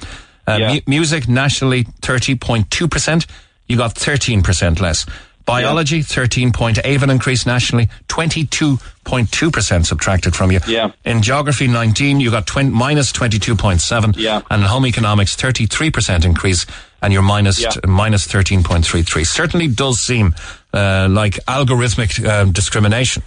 [0.45, 3.25] Uh, mu- music nationally, 30.2%.
[3.67, 5.05] You got 13% less.
[5.45, 6.03] Biology, yeah.
[6.03, 10.59] 13.8 an increase nationally, 22.2% subtracted from you.
[10.67, 10.91] Yeah.
[11.03, 14.15] In geography, 19, you got 20, minus 22.7.
[14.17, 14.41] Yeah.
[14.49, 16.65] And in home economics, 33% increase,
[17.01, 17.71] and you're minus, yeah.
[17.85, 19.27] minus 13.33.
[19.27, 20.33] Certainly does seem
[20.73, 23.23] uh, like algorithmic uh, discrimination.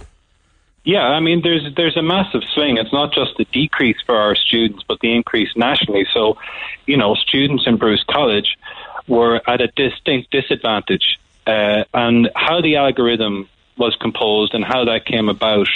[0.83, 2.77] Yeah, I mean, there's there's a massive swing.
[2.77, 6.07] It's not just the decrease for our students, but the increase nationally.
[6.13, 6.37] So,
[6.85, 8.57] you know, students in Bruce College
[9.05, 15.05] were at a distinct disadvantage uh, and how the algorithm was composed and how that
[15.05, 15.67] came about,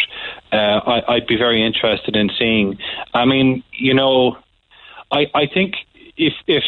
[0.52, 2.78] uh, I, would be very interested in seeing.
[3.14, 4.38] I mean, you know,
[5.12, 5.76] I, I think
[6.18, 6.64] if if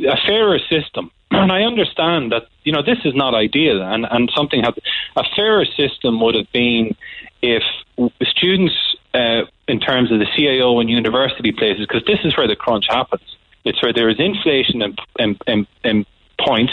[0.00, 4.30] a fairer system, and I understand that you know this is not ideal, and and
[4.36, 4.76] something have
[5.16, 6.96] a fairer system would have been
[7.42, 7.62] if
[8.22, 8.74] students,
[9.12, 12.86] uh, in terms of the CAO and university places, because this is where the crunch
[12.88, 13.36] happens.
[13.64, 16.06] It's where there is inflation and, and, and, and
[16.38, 16.72] points,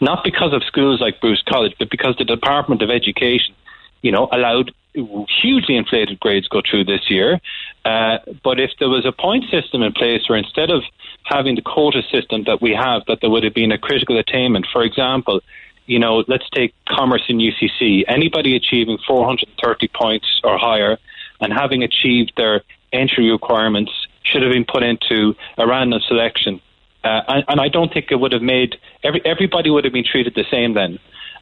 [0.00, 3.54] not because of schools like Bruce College, but because the Department of Education,
[4.02, 7.40] you know, allowed hugely inflated grades go through this year.
[7.84, 10.82] Uh, but if there was a point system in place where instead of
[11.24, 14.66] having the quota system that we have, that there would have been a critical attainment,
[14.72, 15.40] for example,
[15.86, 18.04] you know, let's take commerce in UCC.
[18.06, 20.98] Anybody achieving 430 points or higher
[21.40, 23.90] and having achieved their entry requirements
[24.22, 26.60] should have been put into a random selection
[27.04, 30.04] uh, and, and, I don't think it would have made every, everybody would have been
[30.04, 30.98] treated the same then,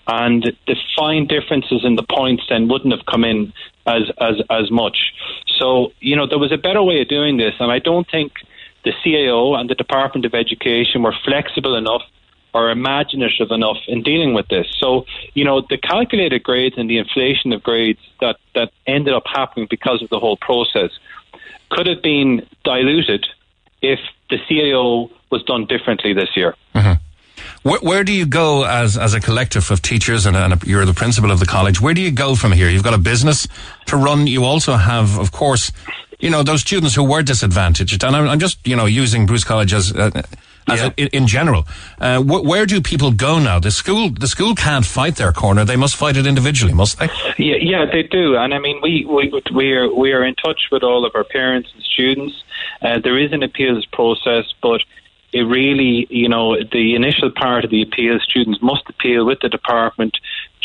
[0.07, 3.53] and the fine differences in the points then wouldn't have come in
[3.87, 5.13] as as as much.
[5.59, 8.33] So you know there was a better way of doing this, and I don't think
[8.85, 12.03] the CAO and the Department of Education were flexible enough
[12.53, 14.67] or imaginative enough in dealing with this.
[14.79, 19.25] So, you know, the calculated grades and the inflation of grades that, that ended up
[19.27, 20.91] happening because of the whole process
[21.71, 23.27] could have been diluted
[23.83, 26.55] if the CAO was done differently this year.
[26.75, 27.03] Mm-hmm.
[27.63, 30.95] Where, where, do you go as as a collective of teachers, and, and, you're the
[30.95, 31.81] principal of the college?
[31.81, 32.69] Where do you go from here?
[32.69, 33.47] You've got a business
[33.87, 34.27] to run.
[34.27, 35.73] You also have, of course,
[36.19, 39.45] you know those students who were disadvantaged, and I'm, I'm just you know using Bruce
[39.45, 39.93] College as.
[39.93, 40.23] Uh,
[40.69, 40.91] as yeah.
[40.99, 41.67] a, in, general,
[42.01, 43.59] uh, wh- where do people go now?
[43.59, 47.09] The school, the school can't fight their corner; they must fight it individually, must they?
[47.39, 48.37] Yeah, yeah, they do.
[48.37, 51.25] And I mean, we we we are we are in touch with all of our
[51.25, 52.45] parents and students.
[52.83, 54.83] Uh, there is an appeals process, but
[55.33, 59.49] it really, you know, the initial part of the appeal, students must appeal with the
[59.49, 60.17] department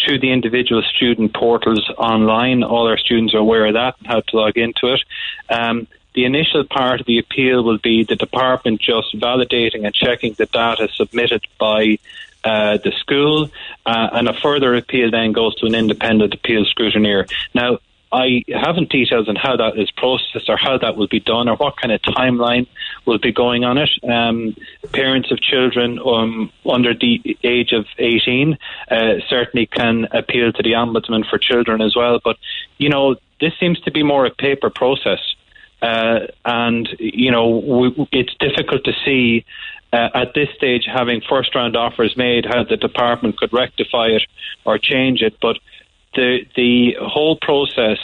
[0.03, 2.63] through the individual student portals online.
[2.63, 5.01] All our students are aware of that and how to log into it.
[5.49, 10.33] Um, the initial part of the appeal will be the department just validating and checking
[10.33, 11.99] the data submitted by
[12.43, 13.49] uh, the school,
[13.85, 17.29] uh, and a further appeal then goes to an independent appeal scrutineer.
[17.53, 17.79] Now,
[18.11, 21.55] I haven't details on how that is processed or how that will be done or
[21.57, 22.67] what kind of timeline
[23.05, 23.89] will be going on it.
[24.03, 24.55] Um,
[24.91, 28.57] parents of children um, under the age of 18
[28.89, 32.19] uh, certainly can appeal to the Ombudsman for Children as well.
[32.23, 32.37] But,
[32.77, 35.19] you know, this seems to be more a paper process.
[35.81, 39.45] Uh, and, you know, we, it's difficult to see
[39.95, 44.23] uh, at this stage, having first round offers made, how the department could rectify it
[44.65, 45.37] or change it.
[45.41, 45.57] But
[46.15, 47.99] the the whole process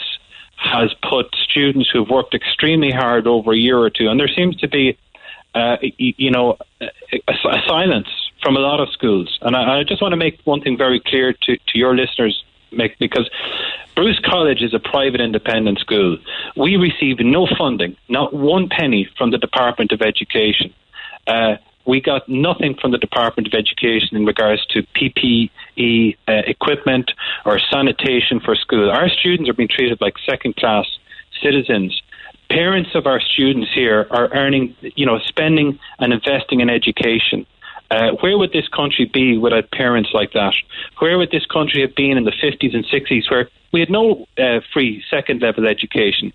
[0.56, 4.56] has put students who've worked extremely hard over a year or two, and there seems
[4.56, 4.96] to be,
[5.54, 6.86] uh, you know, a,
[7.28, 8.06] a, silence
[8.40, 9.38] from a lot of schools.
[9.42, 12.44] And I, I just want to make one thing very clear to, to your listeners,
[12.72, 13.28] Mick, because
[13.96, 16.18] Bruce College is a private independent school.
[16.56, 20.72] We receive no funding, not one penny from the Department of Education.
[21.26, 27.10] Uh, we got nothing from the Department of Education in regards to PPE uh, equipment
[27.44, 28.90] or sanitation for school.
[28.90, 30.86] Our students are being treated like second class
[31.42, 32.00] citizens.
[32.50, 37.46] Parents of our students here are earning, you know, spending and investing in education.
[37.90, 40.54] Uh, where would this country be without parents like that?
[40.98, 44.26] Where would this country have been in the 50s and 60s where we had no
[44.38, 46.32] uh, free second level education?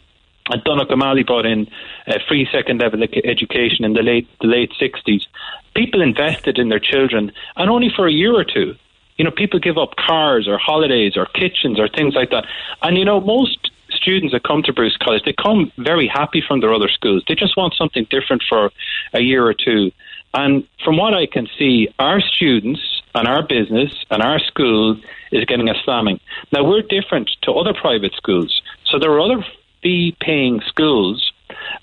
[0.50, 1.68] And Donogh O'Malley brought in
[2.08, 5.28] uh, free second level education in the late the late 60s.
[5.76, 8.76] People invested in their children, and only for a year or two.
[9.18, 12.46] You know, people give up cars or holidays or kitchens or things like that.
[12.82, 16.62] And you know, most students that come to Bruce College, they come very happy from
[16.62, 17.24] their other schools.
[17.28, 18.72] They just want something different for
[19.14, 19.92] a year or two.
[20.34, 22.82] And from what I can see, our students
[23.16, 25.00] and our business and our school
[25.32, 26.20] is getting a slamming.
[26.52, 28.62] Now, we're different to other private schools.
[28.86, 29.44] So there are other
[29.88, 31.32] fee paying schools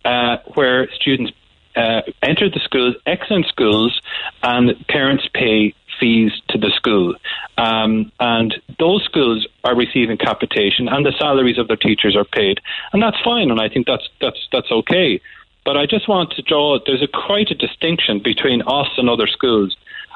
[0.04, 1.32] uh, where students
[1.74, 3.98] uh, enter the schools, excellent schools,
[4.42, 7.14] and parents pay fees to the school.
[7.56, 12.60] Um, and those schools are receiving capitation, and the salaries of their teachers are paid,
[12.92, 13.50] and that's fine.
[13.50, 15.20] And I think that's that's that's okay.
[15.64, 19.26] But I just want to draw there's a quite a distinction between us and other
[19.26, 19.74] schools,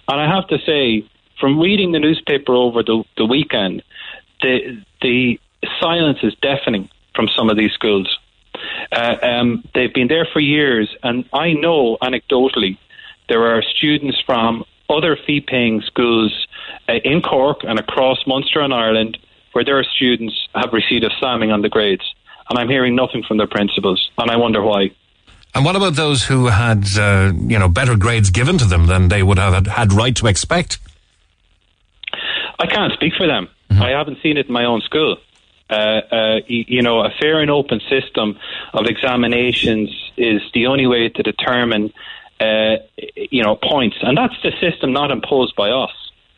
[0.08, 1.08] and I have to say,
[1.40, 3.82] from reading the newspaper over the, the weekend,
[4.42, 5.40] the the
[5.80, 8.16] silence is deafening from some of these schools.
[8.92, 12.78] Uh, um, they've been there for years, and I know anecdotally
[13.28, 16.46] there are students from other fee paying schools
[16.88, 19.18] uh, in Cork and across Munster and Ireland
[19.52, 22.04] where their students have received a slamming on the grades.
[22.48, 24.92] And I'm hearing nothing from their principals, and I wonder why.
[25.56, 29.08] And what about those who had, uh, you know, better grades given to them than
[29.08, 30.78] they would have had, right to expect?
[32.60, 33.48] I can't speak for them.
[33.70, 33.82] Mm-hmm.
[33.82, 35.16] I haven't seen it in my own school.
[35.70, 38.38] Uh, uh, you know, a fair and open system
[38.72, 41.92] of examinations is the only way to determine
[42.40, 42.76] uh,
[43.14, 43.96] you know, points.
[44.02, 45.90] And that's the system not imposed by us.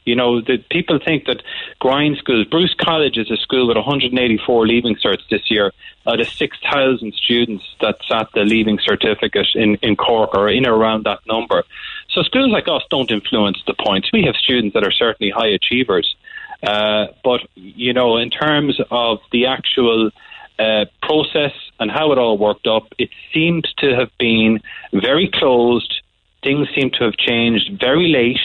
[0.06, 1.42] You know, the, people think that
[1.78, 5.72] grind schools, Bruce College is a school with 184 leaving certs this year
[6.06, 10.74] out of 6,000 students that at the leaving certificate in, in Cork or in or
[10.74, 11.64] around that number.
[12.08, 14.10] So schools like us don't influence the points.
[14.12, 16.16] We have students that are certainly high achievers.
[16.62, 20.10] Uh, but, you know, in terms of the actual
[20.58, 24.60] uh, process and how it all worked up, it seemed to have been
[24.92, 26.02] very closed.
[26.42, 28.38] Things seem to have changed very late.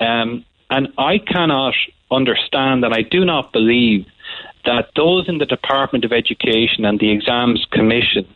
[0.00, 1.74] Um, and I cannot
[2.10, 4.06] understand and I do not believe
[4.64, 8.26] that those in the Department of Education and the Exams Commission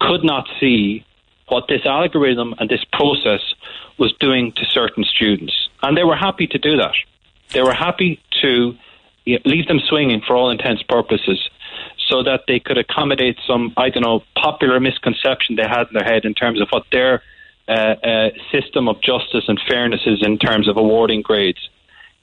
[0.00, 1.04] could not see
[1.48, 3.40] what this algorithm and this process
[3.98, 5.68] was doing to certain students.
[5.82, 6.94] And they were happy to do that.
[7.52, 8.74] They were happy to
[9.44, 11.38] leave them swinging for all intents and purposes
[12.08, 16.04] so that they could accommodate some, I don't know, popular misconception they had in their
[16.04, 17.22] head in terms of what their
[17.68, 21.68] uh, uh, system of justice and fairness is in terms of awarding grades.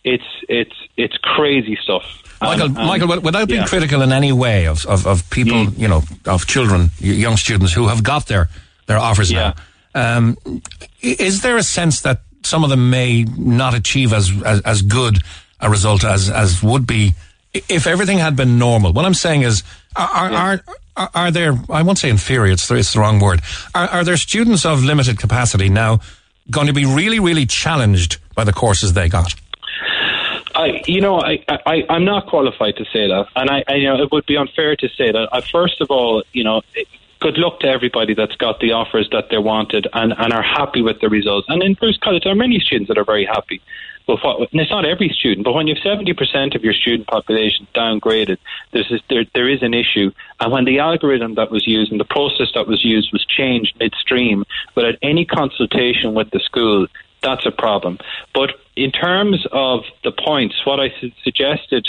[0.04, 2.04] It's it's it's crazy stuff.
[2.42, 3.68] Michael, and, and, Michael, without being yeah.
[3.68, 5.78] critical in any way of, of, of people, mm.
[5.80, 8.50] you know, of children, young students who have got their,
[8.88, 9.54] their offers yeah.
[9.96, 10.38] now, um,
[11.02, 15.18] is there a sense that some of them may not achieve as, as, as good
[15.60, 17.14] a result as, as would be
[17.70, 19.64] if everything had been normal, what I'm saying is,
[19.96, 20.58] are, yeah.
[20.98, 23.42] are, are, there, I won't say inferior, it's, it's the wrong word,
[23.74, 26.00] are, are there students of limited capacity now
[26.52, 29.34] going to be really, really challenged by the courses they got?
[30.54, 33.88] I, you know, I, I, I'm not qualified to say that, and I, I, you
[33.88, 35.30] know, it would be unfair to say that.
[35.32, 36.62] I, first of all, you know,
[37.20, 40.82] good luck to everybody that's got the offers that they wanted and, and are happy
[40.82, 41.48] with the results.
[41.50, 43.62] And in Bruce College, there are many students that are very happy.
[44.08, 47.68] But what, it's not every student, but when you have 70% of your student population
[47.74, 48.38] downgraded,
[48.72, 50.12] there's this, there, there is an issue.
[50.40, 53.76] And when the algorithm that was used and the process that was used was changed
[53.80, 54.44] midstream
[54.76, 56.88] without any consultation with the school,
[57.24, 57.98] that's a problem.
[58.34, 61.88] But in terms of the points, what I su- suggested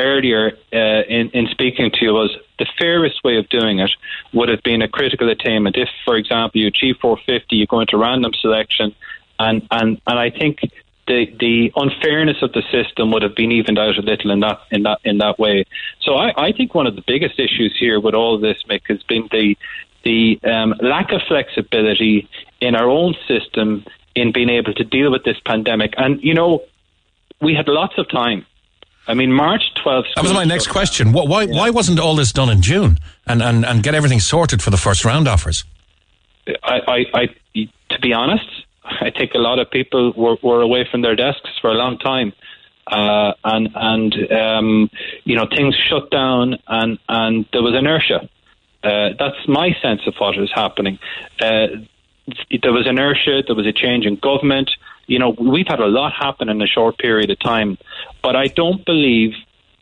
[0.00, 3.90] earlier uh, in, in speaking to you was the fairest way of doing it
[4.32, 5.76] would have been a critical attainment.
[5.76, 8.94] If, for example, you achieve 450, you go into random selection,
[9.38, 10.60] and, and, and I think
[11.10, 14.60] the the unfairness of the system would have been evened out a little in that
[14.70, 15.64] in that in that way.
[16.02, 19.02] So I, I think one of the biggest issues here with all this, Mick, has
[19.02, 19.56] been the
[20.04, 22.28] the um, lack of flexibility
[22.60, 23.84] in our own system
[24.14, 25.94] in being able to deal with this pandemic.
[25.96, 26.62] And you know,
[27.40, 28.46] we had lots of time.
[29.06, 30.14] I mean, March 12th.
[30.14, 31.12] That was my next question.
[31.12, 31.56] Why, yeah.
[31.56, 34.76] why wasn't all this done in June and, and, and get everything sorted for the
[34.76, 35.64] first round offers?
[36.62, 38.46] I, I, I, to be honest,
[38.84, 41.98] I think a lot of people were, were away from their desks for a long
[41.98, 42.32] time.
[42.86, 44.90] Uh, and and um,
[45.22, 48.28] you know things shut down and and there was inertia.
[48.82, 50.98] Uh, that's my sense of what is happening.
[51.40, 51.66] Uh,
[52.62, 53.42] there was inertia.
[53.46, 54.70] There was a change in government.
[55.10, 57.78] You know, we've had a lot happen in a short period of time,
[58.22, 59.32] but I don't believe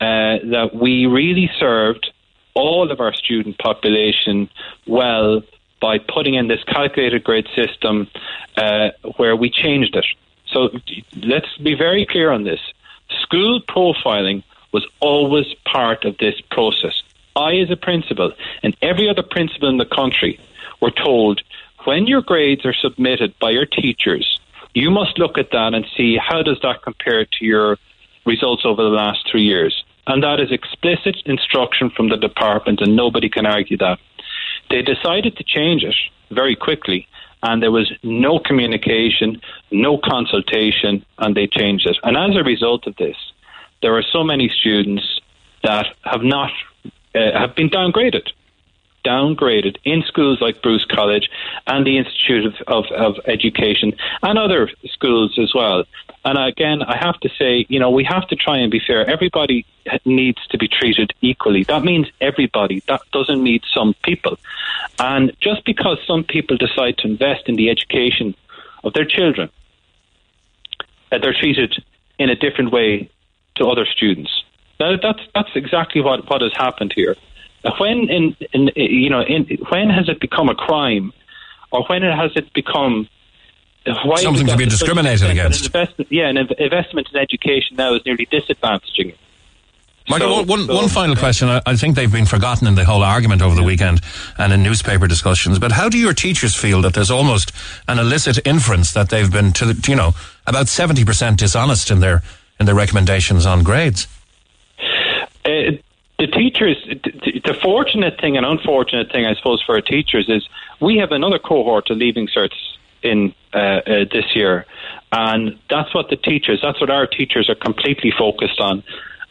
[0.01, 2.11] uh, that we really served
[2.55, 4.49] all of our student population
[4.87, 5.43] well
[5.83, 8.09] by putting in this calculated grade system
[8.57, 10.07] uh, where we changed it.
[10.47, 10.71] So
[11.17, 12.61] let's be very clear on this.
[13.21, 17.03] School profiling was always part of this process.
[17.37, 20.41] I, as a principal, and every other principal in the country,
[20.81, 21.43] were told
[21.85, 24.41] when your grades are submitted by your teachers,
[24.75, 27.77] you must look at that and see how does that compare to your
[28.27, 29.85] results over the last three years.
[30.07, 33.99] And that is explicit instruction from the department, and nobody can argue that.
[34.71, 35.95] They decided to change it
[36.31, 37.07] very quickly,
[37.43, 39.41] and there was no communication,
[39.71, 41.97] no consultation, and they changed it.
[42.03, 43.17] And as a result of this,
[43.83, 45.21] there are so many students
[45.63, 46.51] that have not
[47.15, 48.29] uh, have been downgraded
[49.05, 51.29] downgraded in schools like Bruce College
[51.67, 53.93] and the Institute of, of, of, Education
[54.23, 55.85] and other schools as well.
[56.25, 59.09] And again, I have to say, you know, we have to try and be fair.
[59.09, 59.65] Everybody
[60.05, 61.65] needs to be treated equally.
[61.65, 62.83] That means everybody.
[62.89, 64.39] That doesn't mean some people.
[64.99, 68.35] And just because some people decide to invest in the education
[68.85, 69.51] of their children,
[71.13, 71.75] uh, they're treated
[72.19, 73.11] in a different way
[73.57, 74.43] to other students.
[74.81, 77.17] Now, that's that's exactly what, what has happened here.
[77.79, 81.13] When in, in you know in, when has it become a crime,
[81.73, 83.09] or when has it become
[84.17, 85.67] something to be discriminated against?
[85.67, 89.15] Investment, yeah, an investment in education now is nearly disadvantaging.
[90.09, 91.49] Michael, so, one, so, one final question.
[91.49, 94.01] I, I, think they've been forgotten in the whole argument over the weekend
[94.39, 95.59] and in newspaper discussions.
[95.59, 97.53] But how do your teachers feel that there's almost
[97.89, 100.15] an illicit inference that they've been, to, you know,
[100.47, 102.23] about seventy percent dishonest in their
[102.59, 104.07] in their recommendations on grades?
[105.45, 105.73] Uh,
[106.19, 110.49] the teachers, the fortunate thing and unfortunate thing, I suppose, for our teachers is
[110.81, 112.57] we have another cohort of leaving certs
[113.03, 114.67] in uh, uh, this year,
[115.13, 118.83] and that's what the teachers, that's what our teachers are completely focused on.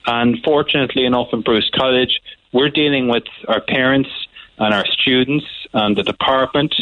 [0.05, 2.21] And fortunately enough, in Bruce College,
[2.53, 4.09] we're dealing with our parents
[4.57, 6.73] and our students and the department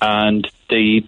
[0.00, 1.04] and the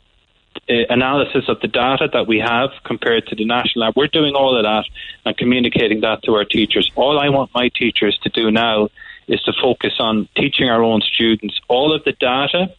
[0.88, 3.94] analysis of the data that we have compared to the national lab.
[3.96, 4.84] We're doing all of that
[5.24, 6.90] and communicating that to our teachers.
[6.94, 8.88] All I want my teachers to do now
[9.26, 12.74] is to focus on teaching our own students all of the data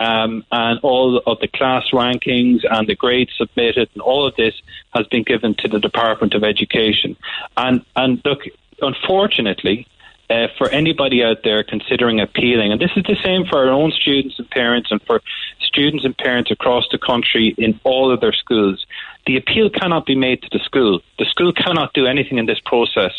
[0.00, 4.54] um, and all of the class rankings and the grades submitted and all of this
[4.94, 7.16] has been given to the Department of Education.
[7.56, 8.40] And and look,
[8.80, 9.86] unfortunately,
[10.32, 13.90] uh, for anybody out there considering appealing, and this is the same for our own
[13.92, 15.20] students and parents and for
[15.60, 18.86] students and parents across the country in all of their schools.
[19.26, 21.00] The appeal cannot be made to the school.
[21.18, 23.12] The school cannot do anything in this process.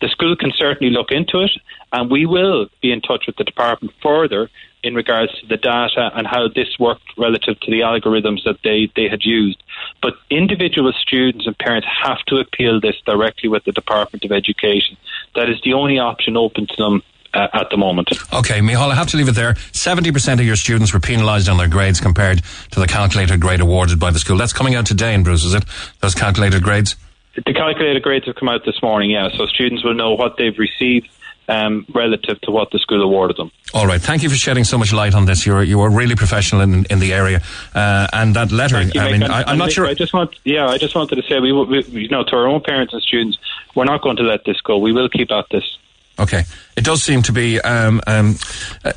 [0.00, 1.50] The school can certainly look into it,
[1.92, 4.48] and we will be in touch with the department further
[4.82, 8.90] in regards to the data and how this worked relative to the algorithms that they,
[8.94, 9.62] they had used.
[10.00, 14.96] But individual students and parents have to appeal this directly with the Department of Education.
[15.34, 17.02] That is the only option open to them
[17.34, 18.10] uh, at the moment.
[18.32, 19.54] Okay, Michael, I have to leave it there.
[19.54, 23.98] 70% of your students were penalised on their grades compared to the calculated grade awarded
[23.98, 24.36] by the school.
[24.36, 25.64] That's coming out today in Bruce, is it?
[26.00, 26.96] Those calculated grades?
[27.44, 29.28] The calculated grades have come out this morning, yeah.
[29.36, 31.08] So students will know what they've received
[31.48, 33.50] um, relative to what the school awarded them.
[33.74, 34.00] All right.
[34.00, 35.46] Thank you for shedding so much light on this.
[35.46, 37.42] You're you are really professional in, in the area.
[37.74, 39.86] Uh, and that letter, you, I mean, I, am not sure.
[39.86, 42.46] I just want, yeah, I just wanted to say, we, we, you know, to our
[42.46, 43.38] own parents and students,
[43.74, 44.78] we're not going to let this go.
[44.78, 45.78] We will keep at this.
[46.18, 46.44] Okay.
[46.76, 47.60] It does seem to be.
[47.60, 48.36] Um, um,
[48.84, 48.92] uh,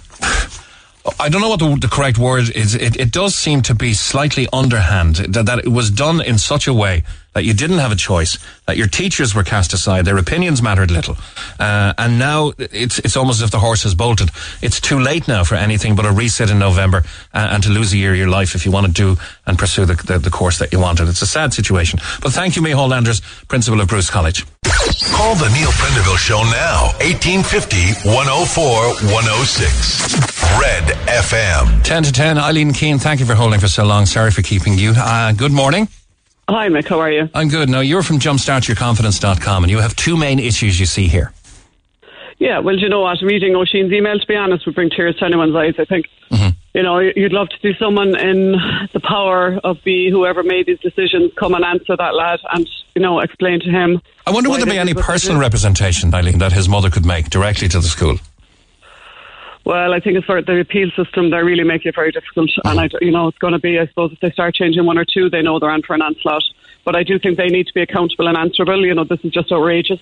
[1.20, 2.76] I don't know what the, the correct word is.
[2.76, 5.16] It, it, does seem to be slightly underhand.
[5.16, 8.38] That, that, it was done in such a way that you didn't have a choice.
[8.68, 10.06] That your teachers were cast aside.
[10.06, 11.18] Their opinions mattered little.
[11.60, 14.32] Uh, and now it's it's almost as if the horse has bolted.
[14.64, 17.04] It's too late now for anything but a reset in November
[17.36, 19.60] uh, and to lose a year of your life if you want to do and
[19.60, 21.08] pursue the, the, the course that you wanted.
[21.08, 22.00] It's a sad situation.
[22.20, 24.44] But thank you, Michael Landers, principal of Bruce College.
[25.00, 26.92] Call the Neil Prendeville Show now.
[27.00, 28.66] 1850 104
[29.14, 30.60] 106.
[30.60, 31.84] Red FM.
[31.84, 32.38] 10 to 10.
[32.38, 34.06] Eileen Keane, thank you for holding for so long.
[34.06, 34.94] Sorry for keeping you.
[34.96, 35.88] Uh, good morning.
[36.50, 36.88] Hi, Mick.
[36.88, 37.30] How are you?
[37.34, 37.70] I'm good.
[37.70, 41.32] Now, you're from jumpstartyourconfidence.com and you have two main issues you see here.
[42.40, 43.22] Yeah, well, you know what?
[43.22, 46.08] Reading Oisín's email, to be honest, would bring tears to anyone's eyes, I think.
[46.32, 46.50] Mm-hmm.
[46.74, 48.54] You know, you'd love to see someone in
[48.94, 53.02] the power of be whoever made these decisions come and answer that lad and, you
[53.02, 54.02] know, explain to him.
[54.26, 57.68] I wonder would there be any personal representation, Eileen, that his mother could make directly
[57.68, 58.18] to the school?
[59.66, 62.50] Well, I think as for the appeal system, they really make it very difficult.
[62.50, 62.68] Mm-hmm.
[62.70, 64.98] And I, you know, it's going to be, I suppose, if they start changing one
[64.98, 66.44] or two, they know they're on for an onslaught.
[66.84, 68.86] But I do think they need to be accountable and answerable.
[68.86, 70.00] You know, this is just outrageous.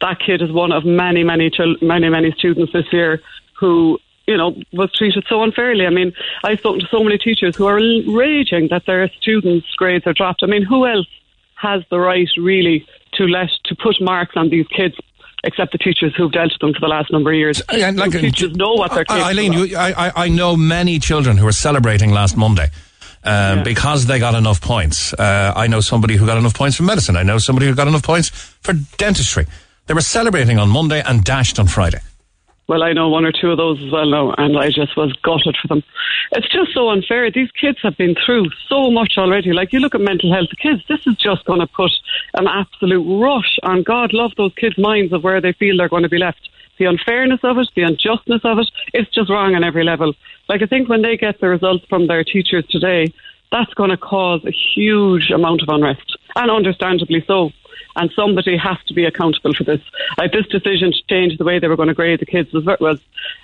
[0.00, 1.50] That kid is one of many, many,
[1.80, 3.20] many, many students this year
[3.58, 5.86] who, you know, was treated so unfairly.
[5.86, 6.12] I mean,
[6.44, 10.42] I've spoken to so many teachers who are raging that their students' grades are dropped.
[10.42, 11.08] I mean, who else
[11.56, 14.94] has the right really to let to put marks on these kids
[15.44, 17.60] except the teachers who've dealt with them for the last number of years.
[17.72, 21.52] Yeah, like, teachers know what they're Eileen, you, I, I know many children who were
[21.52, 22.70] celebrating last Monday
[23.24, 23.62] um, Yeah.
[23.64, 25.12] because they got enough points.
[25.14, 27.16] Uh, I know somebody who got enough points for medicine.
[27.16, 29.46] I know somebody who got enough points for dentistry.
[29.86, 31.98] They were celebrating on Monday and dashed on Friday.
[32.72, 35.12] Well, I know one or two of those as well now, and I just was
[35.22, 35.82] gutted for them.
[36.30, 37.30] It's just so unfair.
[37.30, 39.52] These kids have been through so much already.
[39.52, 41.90] Like, you look at mental health, kids, this is just going to put
[42.32, 46.04] an absolute rush on God love those kids' minds of where they feel they're going
[46.04, 46.48] to be left.
[46.78, 50.14] The unfairness of it, the unjustness of it, it's just wrong on every level.
[50.48, 53.12] Like, I think when they get the results from their teachers today,
[53.50, 57.50] that's going to cause a huge amount of unrest, and understandably so.
[57.96, 59.80] And somebody has to be accountable for this.
[60.16, 62.64] Like this decision to change the way they were going to grade the kids was,
[62.80, 63.00] was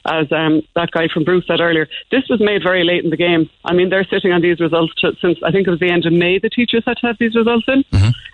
[0.07, 3.17] as um, that guy from Bruce said earlier, this was made very late in the
[3.17, 3.51] game.
[3.65, 6.07] I mean, they're sitting on these results to, since I think it was the end
[6.07, 6.39] of May.
[6.39, 7.85] The teachers had to have these results in,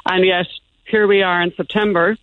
[0.06, 0.46] and yet
[0.86, 2.16] here we are in September,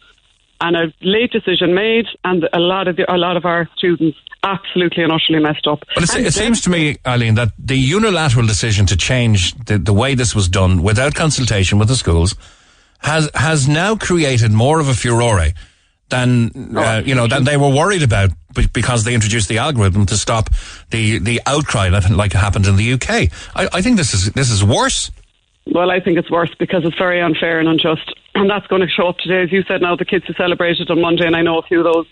[0.62, 4.18] and a late decision made, and a lot of the, a lot of our students
[4.44, 5.84] absolutely and utterly messed up.
[5.96, 10.16] But it seems to me, Eileen, that the unilateral decision to change the, the way
[10.16, 12.36] this was done without consultation with the schools
[13.02, 15.48] has has now created more of a furore
[16.10, 18.30] than uh, you know than they were worried about
[18.74, 20.50] because they introduced the algorithm to stop
[20.92, 23.10] the the outcry that like happened in the UK.
[23.56, 25.12] I, I think this is this is worse.
[25.66, 28.14] Well, I think it's worse because it's very unfair and unjust.
[28.34, 29.44] And that's going to show up today.
[29.44, 31.86] As you said now, the kids who celebrated on Monday, and I know a few
[31.86, 32.08] of those.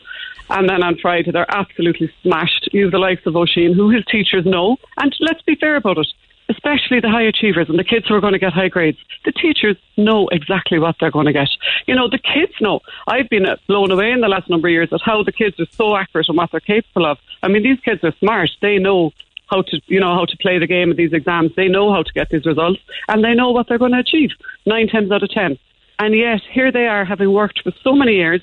[0.49, 2.67] And then on Friday, they're absolutely smashed.
[2.73, 4.75] You have the likes of Oisín, who his teachers know.
[4.97, 6.07] And let's be fair about it,
[6.49, 8.97] especially the high achievers and the kids who are going to get high grades.
[9.23, 11.49] The teachers know exactly what they're going to get.
[11.87, 12.81] You know, the kids know.
[13.07, 15.59] I've been uh, blown away in the last number of years at how the kids
[15.59, 17.17] are so accurate on what they're capable of.
[17.43, 18.49] I mean, these kids are smart.
[18.61, 19.11] They know
[19.47, 21.51] how to you know how to play the game of these exams.
[21.55, 24.31] They know how to get these results, and they know what they're going to achieve
[24.65, 25.57] nine times out of ten.
[25.97, 28.41] And yet here they are, having worked for so many years,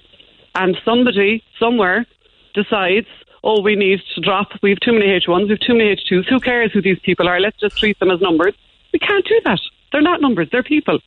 [0.55, 2.07] and somebody somewhere
[2.55, 3.07] decides,
[3.47, 4.49] oh, we need to drop.
[4.61, 5.45] We have too many H1s.
[5.45, 6.29] We have too many H2s.
[6.29, 7.39] Who cares who these people are?
[7.41, 8.55] Let's just treat them as numbers.
[8.93, 9.61] We can't do that.
[9.93, 10.49] They're not numbers.
[10.51, 10.99] They're people.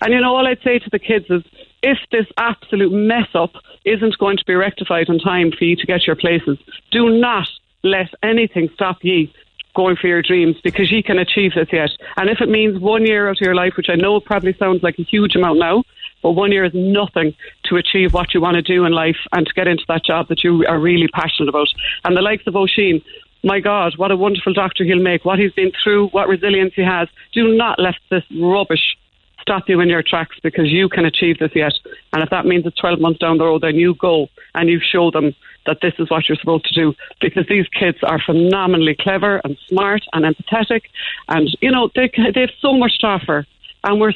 [0.00, 1.42] And you know, all I'd say to the kids is,
[1.82, 3.52] if this absolute mess up
[3.84, 6.58] isn't going to be rectified in time for you to get your places,
[6.92, 7.48] do not
[7.82, 9.32] let anything stop ye
[9.74, 11.90] going for your dreams because you can achieve this yet.
[12.16, 14.82] And if it means one year out of your life, which I know probably sounds
[14.82, 15.82] like a huge amount now,
[16.22, 19.46] but one year is nothing to achieve what you want to do in life and
[19.46, 21.68] to get into that job that you are really passionate about.
[22.04, 23.02] And the likes of Oisín,
[23.42, 26.82] my God, what a wonderful doctor he'll make, what he's been through, what resilience he
[26.82, 27.08] has.
[27.32, 28.96] Do not let this rubbish
[29.40, 31.72] stop you in your tracks because you can achieve this yet.
[32.12, 34.80] And if that means it's 12 months down the road, then you go and you
[34.80, 35.34] show them
[35.66, 39.56] that this is what you're supposed to do because these kids are phenomenally clever and
[39.68, 40.82] smart and empathetic.
[41.28, 43.46] And, you know, they, they have so much to offer
[43.84, 44.12] and we're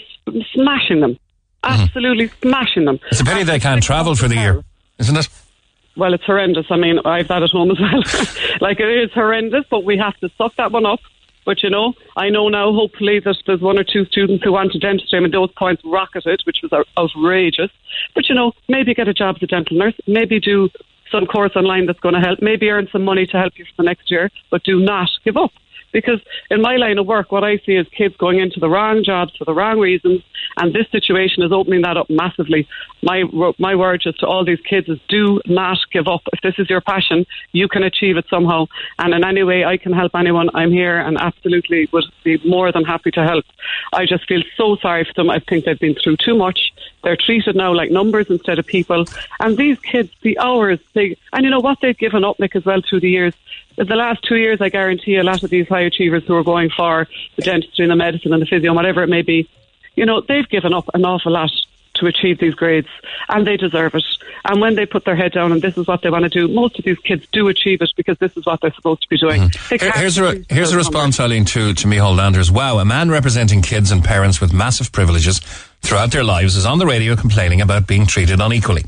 [0.52, 1.18] smashing them.
[1.64, 1.84] Mm.
[1.84, 3.00] Absolutely smashing them.
[3.10, 4.64] It's a pity they can't travel for the year,
[4.98, 5.28] isn't it?
[5.96, 6.66] Well, it's horrendous.
[6.70, 8.02] I mean, I've that at home as well.
[8.60, 11.00] like it is horrendous, but we have to suck that one up.
[11.44, 12.72] But you know, I know now.
[12.72, 16.42] Hopefully, that there's one or two students who want to dentistry, and those points rocketed,
[16.46, 17.70] which was outrageous.
[18.14, 19.94] But you know, maybe get a job as a dental nurse.
[20.06, 20.70] Maybe do
[21.12, 22.40] some course online that's going to help.
[22.40, 24.30] Maybe earn some money to help you for the next year.
[24.50, 25.52] But do not give up.
[25.94, 26.20] Because
[26.50, 29.34] in my line of work, what I see is kids going into the wrong jobs
[29.36, 30.22] for the wrong reasons,
[30.56, 32.66] and this situation is opening that up massively.
[33.00, 33.22] My
[33.58, 36.22] my word just to all these kids is do not give up.
[36.32, 38.66] If this is your passion, you can achieve it somehow.
[38.98, 42.72] And in any way I can help anyone, I'm here and absolutely would be more
[42.72, 43.44] than happy to help.
[43.92, 45.30] I just feel so sorry for them.
[45.30, 46.72] I think they've been through too much.
[47.04, 49.04] They're treated now like numbers instead of people.
[49.38, 52.64] And these kids, the hours they and you know what they've given up, Nick, as
[52.64, 53.34] well through the years.
[53.76, 56.44] In the last two years, I guarantee a lot of these high achievers who are
[56.44, 59.48] going for the dentistry and the medicine and the physio and whatever it may be,
[59.96, 61.50] you know, they've given up an awful lot
[61.94, 62.88] to achieve these grades
[63.28, 64.04] and they deserve it.
[64.44, 66.48] And when they put their head down and this is what they want to do,
[66.48, 69.16] most of these kids do achieve it because this is what they're supposed to be
[69.16, 69.42] doing.
[69.42, 70.00] Mm-hmm.
[70.00, 72.50] Here's a, here's a response, Eileen, to, to Michael Landers.
[72.50, 75.38] Wow, a man representing kids and parents with massive privileges
[75.82, 78.84] throughout their lives is on the radio complaining about being treated unequally.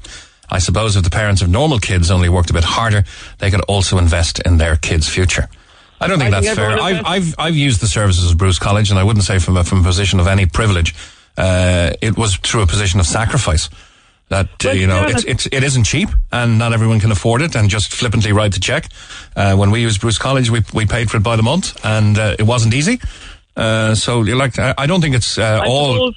[0.50, 3.04] I suppose if the parents of normal kids only worked a bit harder,
[3.38, 5.48] they could also invest in their kids' future.
[6.00, 6.78] I don't think I think that's fair.
[6.82, 9.64] I've, I've, I've used the services of Bruce College, and I wouldn't say from a,
[9.64, 10.94] from a position of any privilege.
[11.38, 13.68] Uh, it was through a position of sacrifice.
[14.28, 17.54] That uh, you know, it's, it's it isn't cheap, and not everyone can afford it,
[17.54, 18.88] and just flippantly write the check.
[19.36, 22.18] Uh, when we used Bruce College, we we paid for it by the month, and
[22.18, 23.00] uh, it wasn't easy.
[23.56, 25.94] Uh, so, like, I, I don't think it's uh, all.
[25.94, 26.14] suppose-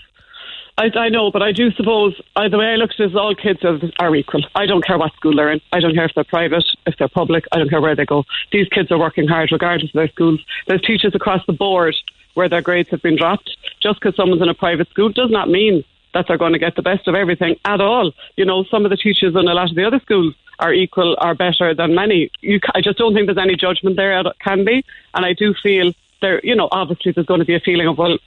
[0.80, 3.16] I, I know, but I do suppose uh, the way I look at it is
[3.16, 4.46] all kids are, are equal.
[4.56, 5.60] I don't care what school they're in.
[5.74, 7.44] I don't care if they're private, if they're public.
[7.52, 8.24] I don't care where they go.
[8.54, 10.40] These kids are working hard regardless of their schools.
[10.68, 11.96] There's teachers across the board
[12.34, 13.58] where their grades have been dropped.
[13.82, 16.78] Just because someone's in a private school does not mean that they're going to get
[16.78, 18.14] the best of everything at all.
[18.38, 21.18] You know, some of the teachers in a lot of the other schools are equal
[21.22, 22.32] or better than many.
[22.40, 24.18] You, I just don't think there's any judgment there.
[24.18, 27.56] It can be, and I do feel there, you know, obviously there's going to be
[27.56, 28.18] a feeling of, well,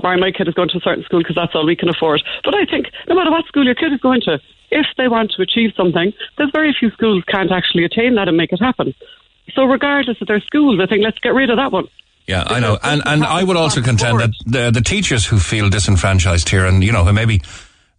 [0.00, 2.22] well, my kid is going to a certain school because that's all we can afford.
[2.44, 4.40] But I think no matter what school your kid is going to,
[4.70, 8.36] if they want to achieve something, there's very few schools can't actually attain that and
[8.36, 8.94] make it happen.
[9.54, 11.88] So regardless of their schools, I think let's get rid of that one.
[12.26, 15.68] Yeah, I know, and and I would also contend that the the teachers who feel
[15.68, 17.42] disenfranchised here, and you know, who maybe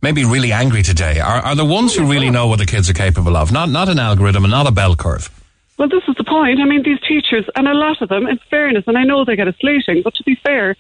[0.01, 2.93] maybe really angry today, are are the ones who really know what the kids are
[2.93, 3.51] capable of.
[3.51, 5.29] Not not an algorithm and not a bell curve.
[5.77, 6.59] Well, this is the point.
[6.59, 9.35] I mean, these teachers, and a lot of them, in fairness, and I know they
[9.35, 10.75] get a slating, but to be fair,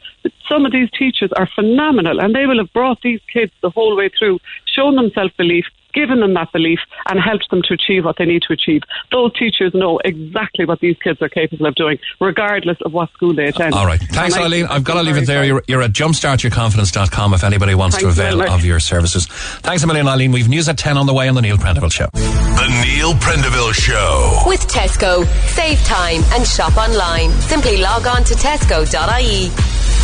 [0.47, 3.97] some of these teachers are phenomenal, and they will have brought these kids the whole
[3.97, 8.05] way through, shown them self belief, given them that belief, and helped them to achieve
[8.05, 8.81] what they need to achieve.
[9.11, 13.33] Those teachers know exactly what these kids are capable of doing, regardless of what school
[13.33, 13.73] they attend.
[13.73, 13.99] All right.
[13.99, 14.65] Thanks, and Eileen.
[14.67, 15.43] I've got to leave it there.
[15.43, 19.27] You're, you're at jumpstartyourconfidence.com if anybody wants Thanks to avail of your services.
[19.27, 20.31] Thanks a million, Eileen.
[20.31, 22.07] We've news at 10 on the way on the Neil Prendeville Show.
[22.13, 24.43] The Neil Prendeville Show.
[24.45, 25.25] With Tesco.
[25.47, 27.31] Save time and shop online.
[27.41, 30.02] Simply log on to tesco.ie.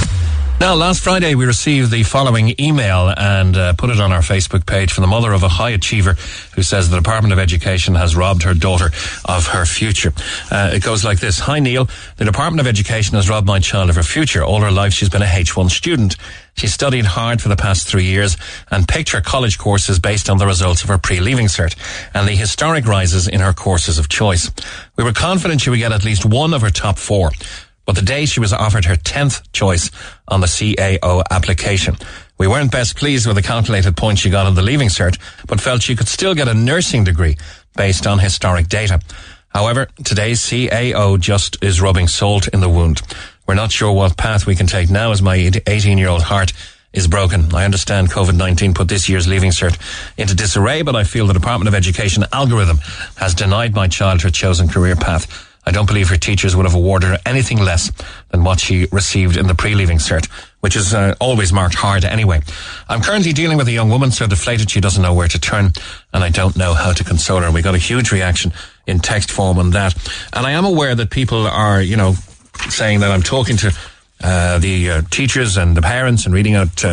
[0.59, 4.65] Now, last Friday we received the following email and uh, put it on our Facebook
[4.65, 6.17] page from the mother of a high achiever
[6.53, 8.87] who says the Department of Education has robbed her daughter
[9.23, 10.11] of her future.
[10.51, 11.39] Uh, it goes like this.
[11.39, 11.87] Hi Neil,
[12.17, 14.43] the Department of Education has robbed my child of her future.
[14.43, 16.17] All her life she's been a H1 student.
[16.57, 18.35] She studied hard for the past three years
[18.69, 21.73] and picked her college courses based on the results of her pre-leaving cert
[22.13, 24.51] and the historic rises in her courses of choice.
[24.97, 27.31] We were confident she would get at least one of her top four.
[27.89, 29.89] But the day she was offered her 10th choice
[30.27, 31.95] on the CAO application,
[32.37, 35.17] we weren't best pleased with the calculated points she got on the leaving cert,
[35.47, 37.35] but felt she could still get a nursing degree
[37.75, 39.01] based on historic data.
[39.47, 43.01] However, today's CAO just is rubbing salt in the wound.
[43.47, 46.53] We're not sure what path we can take now as my 18 year old heart
[46.93, 47.55] is broken.
[47.55, 49.79] I understand COVID-19 put this year's leaving cert
[50.15, 52.77] into disarray, but I feel the Department of Education algorithm
[53.15, 55.48] has denied my child her chosen career path.
[55.65, 57.91] I don't believe her teachers would have awarded her anything less
[58.29, 60.27] than what she received in the pre-leaving cert,
[60.61, 62.41] which is uh, always marked hard anyway.
[62.87, 65.73] I'm currently dealing with a young woman so deflated she doesn't know where to turn,
[66.13, 67.51] and I don't know how to console her.
[67.51, 68.51] We got a huge reaction
[68.87, 69.95] in text form on that,
[70.33, 72.15] and I am aware that people are, you know,
[72.69, 73.73] saying that I'm talking to
[74.21, 76.83] uh, the uh, teachers and the parents and reading out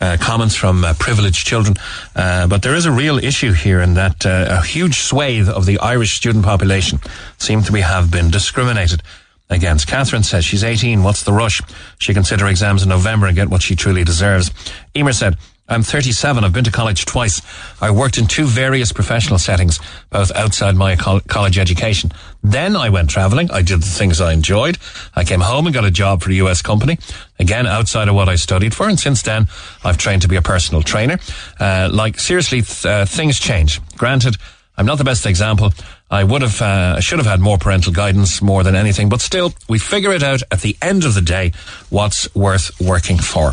[0.00, 1.76] uh, comments from uh, privileged children.
[2.14, 5.66] Uh, but there is a real issue here in that uh, a huge swathe of
[5.66, 7.00] the Irish student population
[7.38, 9.02] seem to be have been discriminated
[9.50, 9.86] against.
[9.86, 11.02] Catherine says she's 18.
[11.02, 11.60] What's the rush?
[11.98, 14.50] She can sit her exams in November and get what she truly deserves.
[14.94, 15.36] Emer said,
[15.70, 16.44] I'm 37.
[16.44, 17.42] I've been to college twice.
[17.80, 19.78] I worked in two various professional settings,
[20.08, 22.10] both outside my college education.
[22.42, 23.50] Then I went traveling.
[23.50, 24.78] I did the things I enjoyed.
[25.14, 26.98] I came home and got a job for a US company,
[27.38, 28.88] again outside of what I studied for.
[28.88, 29.48] And since then,
[29.84, 31.18] I've trained to be a personal trainer.
[31.58, 33.80] Uh, like seriously, th- uh, things change.
[33.96, 34.36] Granted,
[34.76, 35.72] I'm not the best example.
[36.10, 39.52] I would have, uh, should have had more parental guidance more than anything, but still,
[39.68, 41.52] we figure it out at the end of the day
[41.90, 43.52] what's worth working for.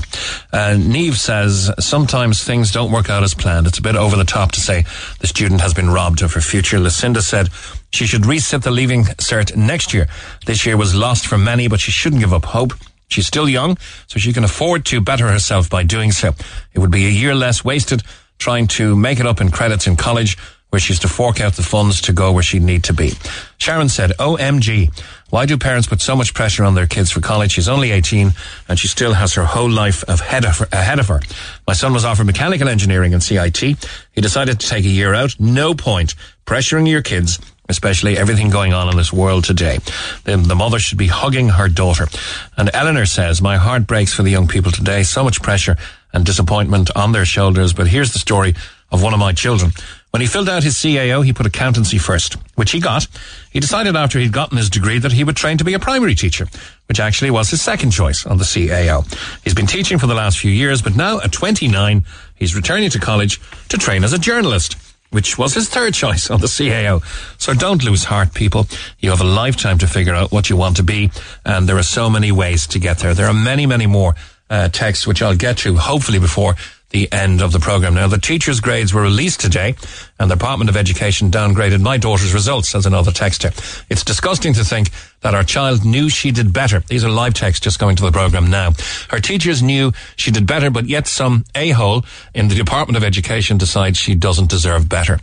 [0.53, 3.68] Uh, Neve says sometimes things don't work out as planned.
[3.68, 4.86] It's a bit over the top to say
[5.20, 6.80] the student has been robbed of her future.
[6.80, 7.49] Lucinda said
[7.91, 10.08] she should resit the leaving cert next year.
[10.45, 12.74] This year was lost for many, but she shouldn't give up hope.
[13.10, 13.78] She's still young,
[14.08, 16.34] so she can afford to better herself by doing so.
[16.74, 18.01] It would be a year less wasted
[18.38, 20.38] trying to make it up in credits in college
[20.76, 23.13] where she's to fork out the funds to go where she'd need to be.
[23.57, 24.91] Sharon said, OMG,
[25.30, 27.53] why do parents put so much pressure on their kids for college?
[27.53, 28.34] She's only 18
[28.67, 30.67] and she still has her whole life ahead of her.
[30.73, 31.21] Ahead of her.
[31.65, 33.57] My son was offered mechanical engineering and CIT.
[33.57, 35.39] He decided to take a year out.
[35.39, 36.13] No point
[36.45, 39.80] pressuring your kids especially everything going on in this world today.
[40.26, 42.07] The, the, mother should be hugging her daughter.
[42.55, 45.01] And Eleanor says, my heart breaks for the young people today.
[45.01, 45.76] So much pressure
[46.13, 47.73] and disappointment on their shoulders.
[47.73, 48.53] But here's the story
[48.91, 49.71] of one of my children.
[50.16, 53.05] When he filled out his CAO, he put accountancy first, which he got.
[53.51, 56.16] He decided after he'd gotten his degree that he would train to be a primary
[56.16, 56.47] teacher,
[56.88, 59.03] which actually was his second choice on the CAO.
[59.43, 62.97] He's been teaching for the last few years, but now at 29, he's returning to
[62.97, 64.78] college to train as a journalist
[65.11, 67.01] which was his third choice on the CAO.
[67.38, 68.68] So don't lose heart, people.
[68.99, 71.11] You have a lifetime to figure out what you want to be,
[71.45, 73.13] and there are so many ways to get there.
[73.13, 74.16] There are many, many more
[74.49, 76.55] uh, texts, which I'll get to hopefully before
[76.90, 77.96] the end of the program.
[77.96, 79.76] Now, the teachers' grades were released today,
[80.20, 83.52] and the Department of Education downgraded my daughter's results, as another texter.
[83.90, 86.80] It's disgusting to think that our child knew she did better.
[86.82, 88.72] These are live texts just going to the program now.
[89.10, 93.58] Her teachers knew she did better, but yet some a-hole in the Department of Education
[93.58, 95.20] decides she doesn't deserve better.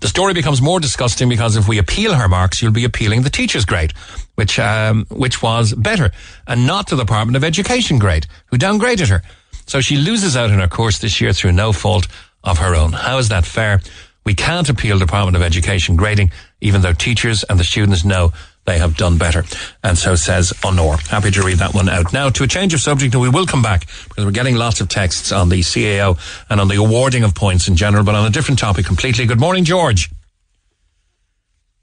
[0.00, 3.30] The story becomes more disgusting because if we appeal her marks, you'll be appealing the
[3.30, 3.92] teacher's grade
[4.36, 6.12] which um, which was better,
[6.46, 9.22] and not the Department of Education grade, who downgraded her.
[9.66, 12.06] So she loses out in her course this year through no fault
[12.42, 12.92] of her own.
[12.92, 13.80] How is that fair?
[14.24, 18.32] We can't appeal Department of Education grading, even though teachers and the students know
[18.64, 19.44] they have done better.
[19.84, 20.96] And so says Honor.
[20.96, 22.12] Happy to read that one out.
[22.12, 24.80] Now, to a change of subject, and we will come back because we're getting lots
[24.80, 26.18] of texts on the CAO
[26.50, 29.26] and on the awarding of points in general, but on a different topic completely.
[29.26, 30.10] Good morning, George.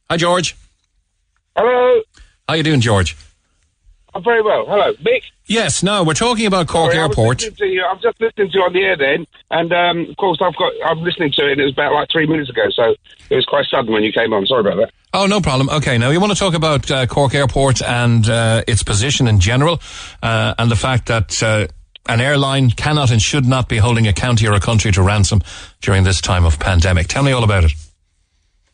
[0.10, 0.58] Hi, George.
[1.56, 2.02] Hello.
[2.48, 3.16] How you doing, George?
[4.14, 4.66] I'm very well.
[4.68, 5.22] Hello, Mick.
[5.46, 7.41] Yes, no, we're talking about Cork Sorry, Airport.
[7.41, 7.84] you.
[7.84, 10.72] I'm just listening to you on the air then, and um, of course I've got.
[10.86, 11.54] I'm listening to it.
[11.54, 12.96] and It was about like three minutes ago, so
[13.30, 14.46] it was quite sudden when you came on.
[14.46, 14.91] Sorry about that.
[15.14, 15.70] Oh, no problem.
[15.70, 19.39] Okay, now you want to talk about uh, Cork Airport and uh, its position in
[19.39, 19.82] general,
[20.24, 21.68] uh, and the fact that uh,
[22.08, 25.41] an airline cannot and should not be holding a county or a country to ransom
[25.82, 27.08] during this time of pandemic.
[27.08, 27.74] Tell me all about it.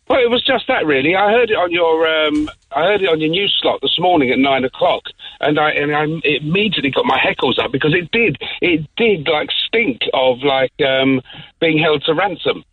[0.09, 1.15] Well, it was just that really.
[1.15, 2.07] I heard it on your.
[2.07, 5.03] Um, I heard it on your news slot this morning at nine o'clock,
[5.39, 8.37] and I and I immediately got my heckles up because it did.
[8.59, 11.21] It did like stink of like um,
[11.59, 12.65] being held to ransom.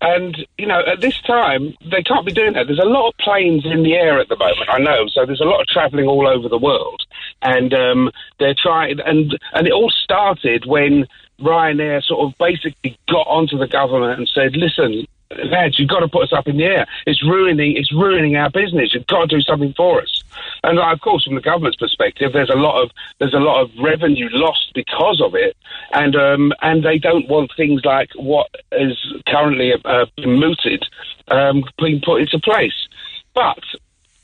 [0.00, 2.66] And, you know, at this time, they can't be doing that.
[2.66, 5.06] There's a lot of planes in the air at the moment, I know.
[5.08, 7.00] So there's a lot of travelling all over the world.
[7.40, 11.06] And um, they're trying, and, and it all started when
[11.40, 15.06] Ryanair sort of basically got onto the government and said, listen,
[15.44, 16.86] lads, you've got to put us up in the air.
[17.06, 18.94] It's ruining, it's ruining our business.
[18.94, 20.22] You've got to do something for us.
[20.62, 23.70] And of course, from the government's perspective, there's a lot of there's a lot of
[23.80, 25.56] revenue lost because of it,
[25.92, 28.96] and um, and they don't want things like what is
[29.28, 30.84] currently uh, mooted
[31.28, 32.88] um, being put into place.
[33.34, 33.62] But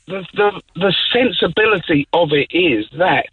[0.07, 3.29] the, the the sensibility of it is that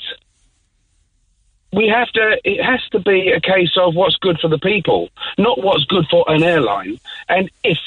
[1.72, 5.10] we have to it has to be a case of what's good for the people
[5.36, 6.98] not what's good for an airline.
[7.28, 7.78] And if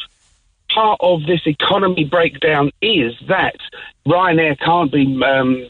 [0.74, 3.58] part of this economy breakdown is that
[4.08, 5.68] ryanair can't be um,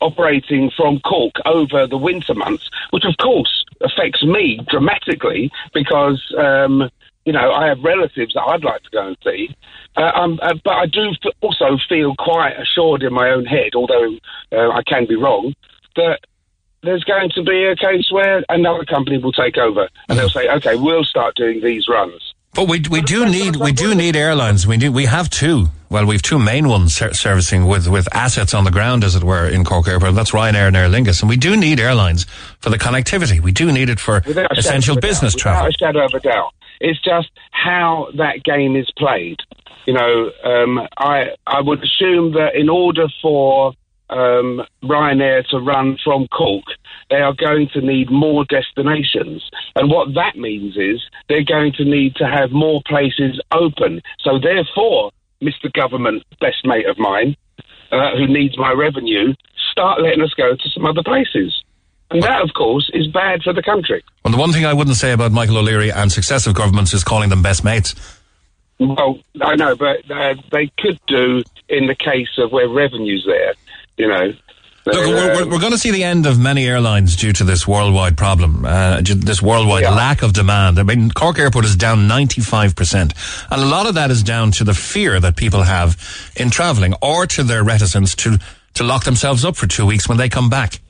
[0.00, 6.90] operating from cork over the winter months which of course affects me dramatically because um,
[7.24, 9.56] you know i have relatives that i'd like to go and see.
[9.96, 14.18] Uh, um, uh, but i do also feel quite assured in my own head although
[14.52, 15.54] uh, i can be wrong
[15.96, 16.18] that
[16.82, 20.48] there's going to be a case where another company will take over and they'll say,
[20.48, 22.34] okay, we'll start doing these runs.
[22.54, 24.66] But we we do need we do need airlines.
[24.66, 25.68] We do we have two.
[25.88, 29.24] Well, we've two main ones ser- servicing with with assets on the ground, as it
[29.24, 30.14] were, in Cork Airport.
[30.14, 32.26] That's Ryanair and Aer Lingus, and we do need airlines
[32.60, 33.40] for the connectivity.
[33.40, 35.64] We do need it for Without essential business travel.
[35.64, 36.52] Without a shadow of a doubt.
[36.78, 39.38] It's just how that game is played.
[39.86, 43.72] You know, um, I I would assume that in order for
[44.12, 46.64] um, Ryanair to run from Cork,
[47.10, 49.48] they are going to need more destinations.
[49.74, 54.02] And what that means is they're going to need to have more places open.
[54.20, 55.10] So therefore,
[55.42, 55.72] Mr.
[55.72, 57.36] Government, best mate of mine,
[57.90, 59.34] uh, who needs my revenue,
[59.70, 61.62] start letting us go to some other places.
[62.10, 64.04] And that, of course, is bad for the country.
[64.22, 67.30] Well, the one thing I wouldn't say about Michael O'Leary and successive governments is calling
[67.30, 67.94] them best mates.
[68.78, 73.54] Well, I know, but uh, they could do in the case of where revenue's there,
[74.02, 74.32] you know.
[74.84, 78.16] Look, we're, we're, going to see the end of many airlines due to this worldwide
[78.16, 79.94] problem, uh, this worldwide Yeah.
[79.94, 80.80] lack of demand.
[80.80, 83.46] I mean, Cork Airport is down 95%.
[83.52, 85.96] And a lot of that is down to the fear that people have
[86.34, 88.38] in travelling or to their reticence to,
[88.74, 90.80] to lock themselves up for two weeks when they come back.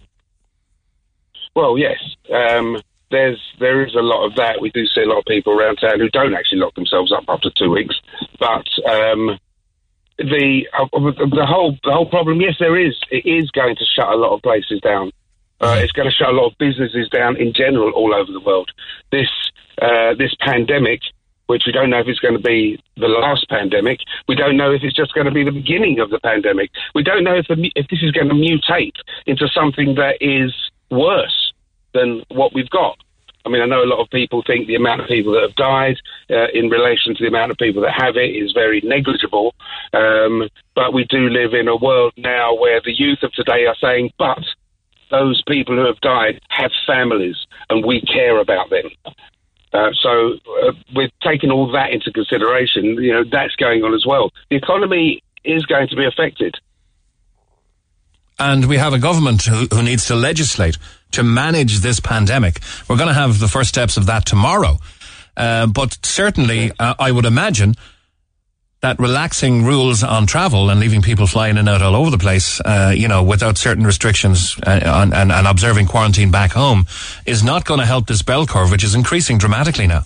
[1.55, 1.99] Well, yes.
[2.33, 4.59] Um, there's there is a lot of that.
[4.59, 7.25] We do see a lot of people around town who don't actually lock themselves up
[7.29, 7.95] after two weeks.
[8.41, 9.39] But um,
[10.23, 12.95] the uh, the whole the whole problem, yes, there is.
[13.11, 15.13] It is going to shut a lot of places down.
[15.61, 18.41] Uh, it's going to shut a lot of businesses down in general all over the
[18.41, 18.71] world.
[19.11, 19.29] This
[19.81, 21.01] uh, this pandemic,
[21.47, 24.73] which we don't know if it's going to be the last pandemic, we don't know
[24.73, 26.71] if it's just going to be the beginning of the pandemic.
[26.95, 28.97] We don't know if the, if this is going to mutate
[29.27, 30.53] into something that is
[30.91, 31.53] worse
[31.95, 32.99] than what we've got.
[33.45, 35.57] I mean, I know a lot of people think the amount of people that have
[35.57, 35.97] died
[36.31, 39.55] uh, in relation to the amount of people that have it is very negligible.
[39.93, 43.77] Um, but we do live in a world now where the youth of today are
[43.81, 44.45] saying, but
[45.11, 47.37] those people who have died have families
[47.69, 48.91] and we care about them.
[49.73, 50.35] Uh, so,
[50.67, 54.31] uh, with taking all that into consideration, you know, that's going on as well.
[54.51, 56.55] The economy is going to be affected.
[58.39, 60.77] And we have a government who, who needs to legislate
[61.13, 62.61] to manage this pandemic.
[62.89, 64.79] We're going to have the first steps of that tomorrow.
[65.37, 67.75] Uh, but certainly, uh, I would imagine
[68.83, 72.19] that relaxing rules on travel and leaving people flying in and out all over the
[72.19, 76.85] place, uh, you know, without certain restrictions uh, on, and, and observing quarantine back home
[77.25, 80.03] is not going to help this bell curve, which is increasing dramatically now.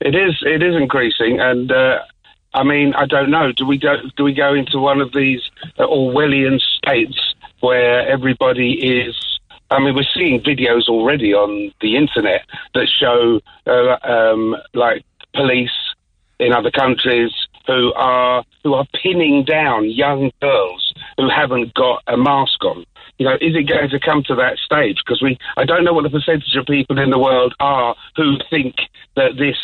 [0.00, 0.38] It is.
[0.42, 1.98] It is increasing, and uh,
[2.54, 3.52] I mean, I don't know.
[3.52, 3.96] Do we go?
[4.16, 5.42] Do we go into one of these
[5.76, 9.37] uh, Orwellian states where everybody is?
[9.70, 12.42] I mean, we're seeing videos already on the internet
[12.74, 15.04] that show uh, um, like
[15.34, 15.70] police
[16.40, 17.30] in other countries
[17.66, 22.84] who are who are pinning down young girls who haven't got a mask on.
[23.18, 24.98] You know, is it going to come to that stage?
[25.04, 28.36] Because we, I don't know what the percentage of people in the world are who
[28.48, 28.76] think
[29.16, 29.56] that this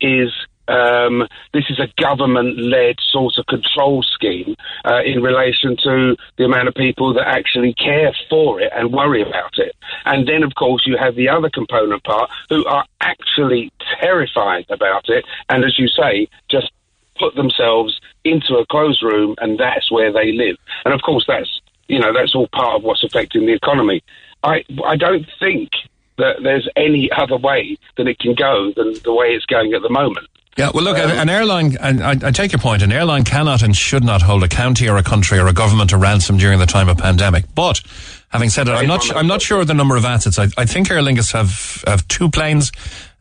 [0.00, 0.30] is
[0.68, 4.54] um, this is a government-led sort of control scheme
[4.84, 9.22] uh, in relation to the amount of people that actually care for it and worry
[9.22, 9.74] about it.
[10.04, 15.08] And then, of course, you have the other component part who are actually terrified about
[15.08, 16.70] it, and as you say, just
[17.18, 20.56] put themselves into a closed room, and that's where they live.
[20.84, 24.02] And of course, that's you know that's all part of what's affecting the economy.
[24.44, 25.70] I I don't think
[26.18, 29.82] that there's any other way that it can go than the way it's going at
[29.82, 30.26] the moment.
[30.58, 33.62] Yeah, well, look, um, an airline, and I, I, take your point, an airline cannot
[33.62, 36.58] and should not hold a county or a country or a government to ransom during
[36.58, 37.44] the time of pandemic.
[37.54, 37.80] But
[38.30, 40.36] having said that, I'm not, I'm not sure of the number of assets.
[40.36, 42.72] I, I think Aer Lingus have, have two planes,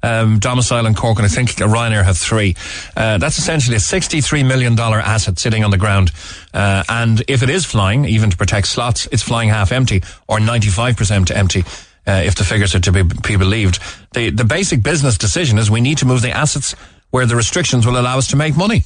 [0.02, 2.56] um, domicile in Cork, and I think Ryanair have three.
[2.96, 6.12] Uh, that's essentially a $63 million asset sitting on the ground.
[6.56, 10.40] Uh, and if it is flying, even to protect slots, it's flying half empty or
[10.40, 11.64] 95% empty.
[12.08, 13.80] Uh, if the figures are to be, be believed,
[14.14, 16.74] the the basic business decision is we need to move the assets
[17.18, 18.84] where the restrictions will allow us to make money.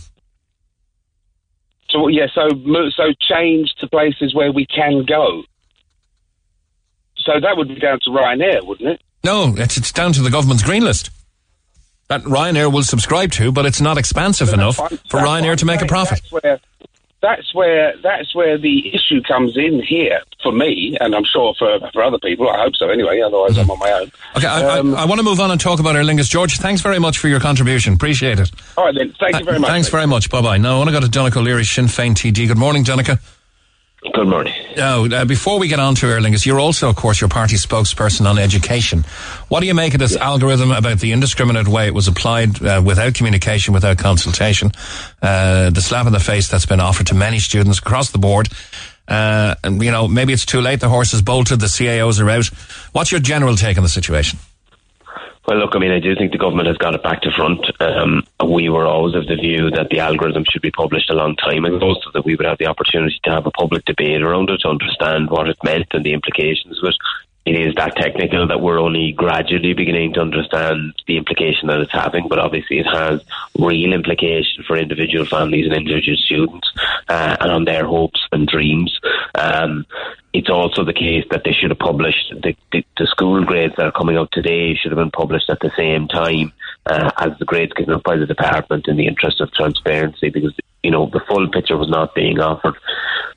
[1.90, 2.48] So yeah, so
[2.96, 5.44] so change to places where we can go.
[7.18, 9.02] So that would be down to Ryanair, wouldn't it?
[9.26, 11.10] No, it's, it's down to the government's green list.
[12.08, 15.86] That Ryanair will subscribe to, but it's not expansive enough for Ryanair to make a
[15.86, 16.22] profit.
[16.32, 16.60] That's where,
[17.22, 21.80] that's where that's where the issue comes in here for me, and I'm sure for
[21.92, 22.50] for other people.
[22.50, 22.90] I hope so.
[22.90, 24.12] Anyway, otherwise I'm on my own.
[24.38, 26.30] Okay, I, um, I, I, want to move on and talk about Aer Lingus.
[26.30, 27.94] George, thanks very much for your contribution.
[27.94, 28.52] Appreciate it.
[28.78, 29.70] All right then, thank you very much.
[29.70, 30.30] Thanks very much.
[30.30, 30.58] Bye bye.
[30.58, 32.48] Now I want to go to Donnchadh Ó Laoghaire, Sinn Féin TD.
[32.48, 33.20] Good morning, Donnchadh.
[34.02, 34.54] Good morning.
[34.76, 37.56] Now, uh, before we get on to Aer Lingus, you're also, of course, your party
[37.56, 39.04] spokesperson on education.
[39.48, 40.26] What do you make of this yeah.
[40.26, 44.72] algorithm about the indiscriminate way it was applied uh, without communication, without consultation?
[45.22, 48.50] Uh, the slap in the face that's been offered to many students across the board.
[49.08, 50.80] Uh, and, you know, maybe it's too late.
[50.80, 51.60] The horse has bolted.
[51.60, 52.48] The CAOs are out.
[52.94, 54.40] What's your general take on the situation?
[55.48, 57.66] Well, look, I mean, I do think the government has got it back to front.
[57.82, 61.36] Um, we were always of the view that the algorithm should be published a long
[61.36, 64.50] time ago so that we would have the opportunity to have a public debate around
[64.52, 66.96] it to understand what it meant and the implications of it
[67.46, 71.92] it is that technical that we're only gradually beginning to understand the implication that it's
[71.92, 73.22] having, but obviously it has
[73.58, 76.72] real implication for individual families and individual students
[77.10, 79.00] uh, and on their hopes and dreams.
[79.34, 79.88] Um,
[80.34, 83.88] it's also the case that they should have published the, the, the, school grades that
[83.88, 86.54] are coming out today should have been published at the same time
[86.86, 90.54] uh, as the grades given up by the department in the interest of transparency because
[90.84, 92.76] you know the full picture was not being offered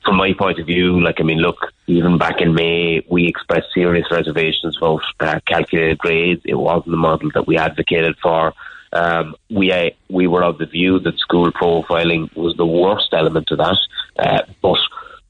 [0.05, 3.73] from my point of view, like I mean, look, even back in May, we expressed
[3.73, 6.41] serious reservations about uh, calculated grades.
[6.45, 8.53] It wasn't the model that we advocated for.
[8.93, 13.49] Um, we uh, we were of the view that school profiling was the worst element
[13.51, 13.77] of that,
[14.19, 14.79] uh, but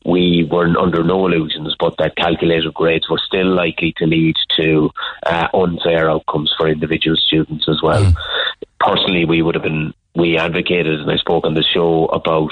[0.06, 4.92] we were under no illusions, but that calculated grades were still likely to lead to
[5.26, 8.04] uh, unfair outcomes for individual students as well.
[8.04, 8.16] Mm.
[8.80, 12.52] Personally, we would have been we advocated, and I spoke on the show about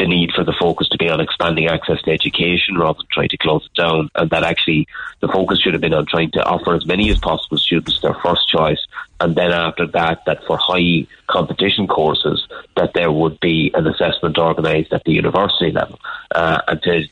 [0.00, 3.28] the need for the focus to be on expanding access to education rather than trying
[3.28, 4.88] to close it down, and that actually
[5.20, 8.14] the focus should have been on trying to offer as many as possible students their
[8.14, 8.80] first choice,
[9.20, 14.38] and then after that, that for high competition courses, that there would be an assessment
[14.38, 16.00] organised at the university level,
[16.34, 17.06] uh, and to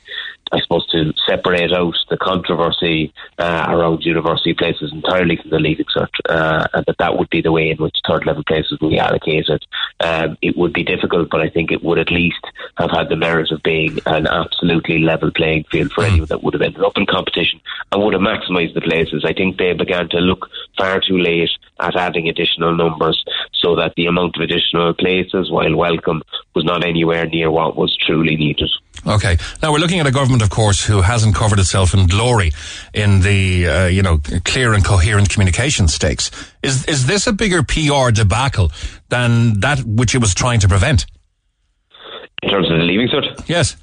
[0.53, 5.87] I suppose, to separate out the controversy uh, around university places entirely from the leaving
[5.87, 8.91] cert, uh, and that that would be the way in which third level places will
[8.91, 9.65] be allocated.
[10.01, 12.45] Um, it would be difficult, but I think it would at least
[12.77, 16.09] have had the merit of being an absolutely level playing field for mm.
[16.09, 17.61] anyone that would have ended up in competition
[17.93, 19.25] and would have maximised the places.
[19.27, 23.95] I think they began to look far too late at adding additional numbers so that
[23.97, 26.23] the amount of additional places, while welcome,
[26.55, 28.71] was not anywhere near what was truly needed.
[29.07, 29.37] Okay.
[29.63, 32.53] Now we're looking at a government, of course, who hasn't covered itself in glory
[32.93, 36.31] in the, uh, you know, clear and coherent communication stakes.
[36.63, 38.71] Is is this a bigger PR debacle
[39.09, 41.07] than that which it was trying to prevent?
[42.43, 43.49] In terms of the leaving cert?
[43.49, 43.77] Yes.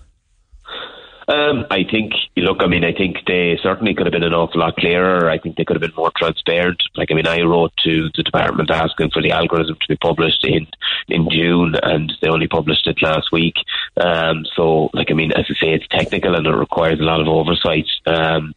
[1.28, 4.62] Um, I think, look, I mean, I think they certainly could have been an awful
[4.62, 5.30] lot clearer.
[5.30, 6.82] I think they could have been more transparent.
[6.96, 10.46] Like, I mean, I wrote to the department asking for the algorithm to be published
[10.46, 10.68] in,
[11.08, 13.56] in June, and they only published it last week.
[13.98, 17.22] Um, so, like, I mean, as I say, it's technical and it requires a lot
[17.22, 18.54] of oversight um,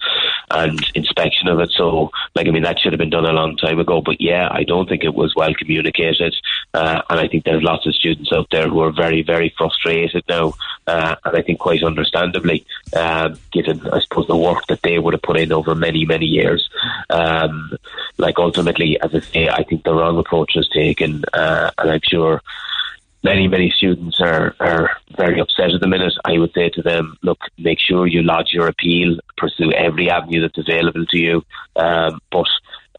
[0.50, 1.70] and inspection of it.
[1.72, 4.02] So, like, I mean, that should have been done a long time ago.
[4.02, 6.34] But yeah, I don't think it was well communicated.
[6.74, 10.24] Uh, and I think there's lots of students out there who are very, very frustrated
[10.28, 10.54] now.
[10.86, 12.57] Uh, and I think quite understandably,
[12.94, 16.26] uh, given, I suppose, the work that they would have put in over many, many
[16.26, 16.68] years.
[17.10, 17.72] Um,
[18.16, 21.24] like, ultimately, as I say, I think the wrong approach was taken.
[21.32, 22.42] Uh, and I'm sure
[23.22, 26.14] many, many students are, are very upset at the minute.
[26.24, 30.42] I would say to them, look, make sure you lodge your appeal, pursue every avenue
[30.42, 31.44] that's available to you.
[31.76, 32.46] Um, but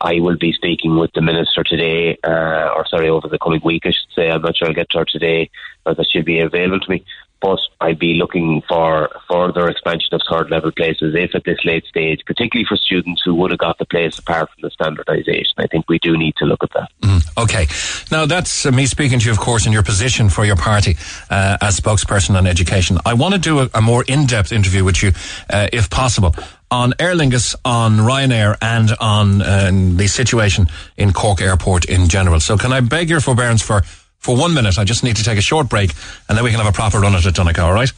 [0.02, 3.84] I will be speaking with the minister today, uh, or sorry, over the coming week,
[3.86, 4.30] I should say.
[4.30, 5.50] I'm not sure I'll get to her today,
[5.84, 7.06] but that should be available to me
[7.42, 11.86] but I'd be looking for further expansion of third level places if at this late
[11.86, 15.54] stage, particularly for students who would have got the place apart from the standardisation.
[15.58, 16.92] I think we do need to look at that.
[17.02, 17.68] Mm, okay.
[18.12, 20.98] Now, that's uh, me speaking to you, of course, in your position for your party
[21.30, 22.98] uh, as spokesperson on education.
[23.06, 25.12] I want to do a, a more in depth interview with you,
[25.50, 26.36] uh, if possible.
[26.72, 30.68] On Aer Lingus, on Ryanair, and on uh, the situation
[30.98, 32.40] in Cork Airport in general.
[32.40, 33.82] So, can I beg your forbearance for
[34.20, 34.78] for one minute.
[34.78, 35.94] I just need to take a short break
[36.28, 37.92] and then we can have a proper run at it, Donnchadh, all right?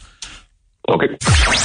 [0.89, 1.07] Okay.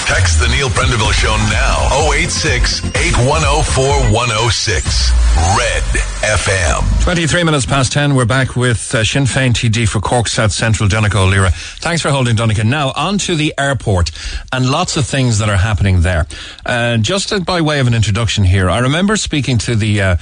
[0.07, 2.13] Text the Neil Prendeville Show now.
[2.13, 5.11] 086 8104 106.
[5.57, 5.83] Red
[6.23, 7.03] FM.
[7.03, 8.15] 23 minutes past 10.
[8.15, 11.51] We're back with uh, Sinn Féin TD for Cork South Central, Donnchadh Ó Laoghaire.
[11.81, 12.65] Thanks for holding, Donnchadh.
[12.65, 14.11] Now, on to the airport
[14.53, 16.27] and lots of things that are happening there.
[16.65, 20.17] Uh, just by way of an introduction here, I remember speaking to the uh,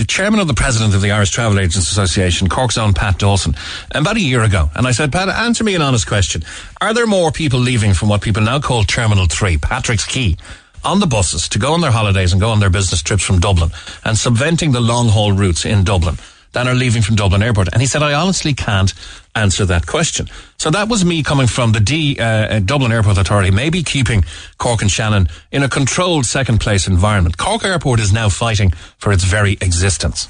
[0.00, 3.54] the chairman of the president of the Irish Travel Agents Association, Cork's own Pat Dawson,
[3.94, 4.70] about a year ago.
[4.74, 6.42] And I said, Pat, answer me an honest question.
[6.80, 10.38] Are there more people leaving from what people now call Terminal 3, Patrick's Quay,
[10.84, 13.40] on the buses to go on their holidays and go on their business trips from
[13.40, 13.72] Dublin
[14.02, 16.16] and subventing the long haul routes in Dublin?
[16.52, 17.68] Than are leaving from Dublin Airport?
[17.72, 18.92] And he said, I honestly can't
[19.34, 20.26] answer that question.
[20.56, 24.24] So that was me coming from the D, uh, uh, Dublin Airport Authority, maybe keeping
[24.58, 27.38] Cork and Shannon in a controlled second place environment.
[27.38, 30.28] Cork Airport is now fighting for its very existence.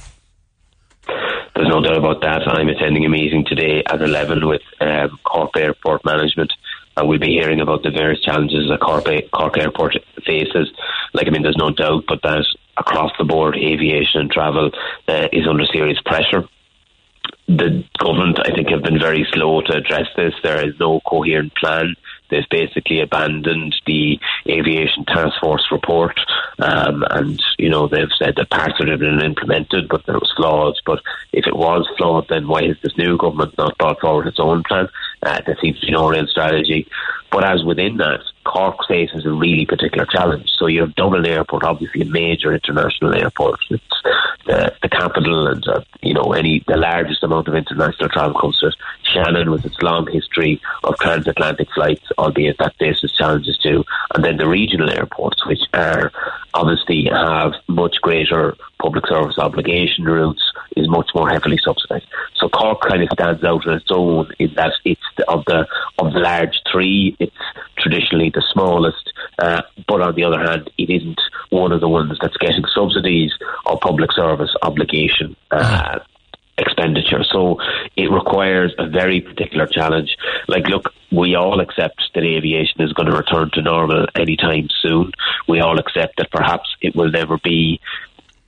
[1.07, 2.47] There's no doubt about that.
[2.47, 6.53] I'm attending a meeting today at 11 with um, Cork Airport Management
[6.97, 9.97] and we'll be hearing about the various challenges that Cork, Cork Airport
[10.27, 10.71] faces.
[11.14, 12.45] Like, I mean, there's no doubt but that
[12.77, 14.71] across the board, aviation and travel
[15.09, 16.49] uh, is under serious pressure.
[17.49, 20.35] The government, I think, have been very slow to address this.
[20.43, 21.97] There is no coherent plan.
[22.31, 24.18] They've basically abandoned the
[24.49, 26.18] aviation task force report,
[26.61, 30.14] um, and you know they've said that parts of it have been implemented, but there
[30.14, 30.81] was flaws.
[30.87, 31.01] But
[31.33, 34.62] if it was flawed, then why has this new government not brought forward its own
[34.62, 34.89] plan?
[35.23, 36.87] Uh, there seems to be no real strategy.
[37.31, 40.49] But as within that, Cork faces a really particular challenge.
[40.59, 43.61] So you have Dublin Airport, obviously a major international airport.
[43.70, 43.85] It's
[44.47, 48.59] the, the capital, and uh, you know any the largest amount of international travel comes
[48.61, 48.74] to it.
[49.03, 54.37] Shannon, with its long history of transatlantic flights, albeit that faces challenges too, and then
[54.37, 56.12] the regional airports, which are
[56.55, 60.43] obviously have much greater public service obligation routes,
[60.76, 62.07] is much more heavily subsidised.
[62.37, 65.66] So Cork kind of stands out on its own in that it's the, of the
[65.99, 67.37] of the large three, it's
[67.79, 72.18] traditionally the smallest, uh, but on the other hand, it isn't one of the ones
[72.21, 73.33] that's getting subsidies
[73.66, 75.37] or public service obligation.
[75.51, 76.01] Uh,
[76.61, 77.25] expenditure.
[77.25, 77.59] So
[77.97, 80.16] it requires a very particular challenge.
[80.47, 85.12] Like, look, we all accept that aviation is going to return to normal anytime soon.
[85.49, 87.81] We all accept that perhaps it will never be,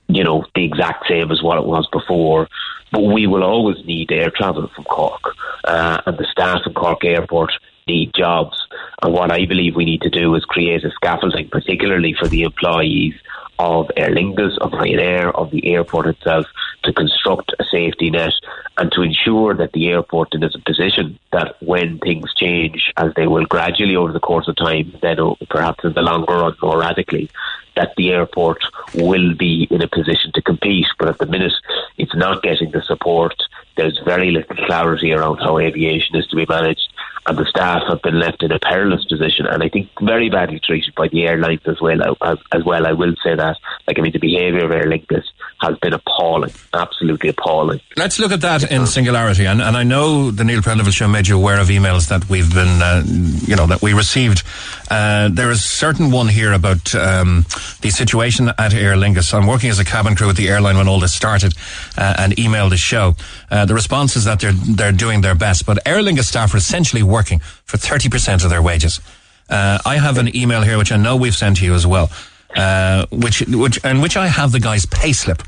[0.07, 2.47] you know, the exact same as what it was before.
[2.91, 5.21] But we will always need air travel from Cork.
[5.63, 7.51] Uh, and the staff in Cork Airport
[7.87, 8.57] need jobs.
[9.01, 12.43] And what I believe we need to do is create a scaffolding, particularly for the
[12.43, 13.13] employees
[13.59, 16.45] of Aer Lingus, of Ryanair, of the airport itself,
[16.83, 18.33] to construct a safety net
[18.77, 23.13] and to ensure that the airport is in a position that when things change, as
[23.15, 25.17] they will gradually over the course of time, then
[25.49, 27.29] perhaps in the longer run more radically,
[27.75, 28.63] that the airport
[28.95, 30.87] will be in a position to compete.
[30.99, 31.53] But at the minute,
[31.97, 33.35] it's not getting the support.
[33.75, 36.93] There's very little clarity around how aviation is to be managed
[37.25, 40.59] and the staff have been left in a perilous position, and I think very badly
[40.59, 42.17] treated by the airlines as well.
[42.21, 43.57] As, as well, I will say that.
[43.87, 45.23] Like I mean, the behaviour of Aer Lingus
[45.61, 47.79] has been appalling, absolutely appalling.
[47.95, 51.27] Let's look at that in singularity, and, and I know the Neil Prendeville show made
[51.27, 54.43] you aware of emails that we've been, uh, you know, that we received.
[54.89, 57.45] Uh, there is certain one here about um,
[57.81, 59.33] the situation at Aer Lingus.
[59.33, 61.53] I'm working as a cabin crew at the airline when all this started,
[61.97, 63.15] uh, and emailed the show.
[63.53, 66.57] Uh, the response is that they're they're doing their best, but Aer Lingus staff are
[66.57, 68.99] essentially working for 30% of their wages.
[69.47, 72.09] Uh, I have an email here, which I know we've sent to you as well,
[72.55, 75.45] uh, which, which, and which I have the guy's payslip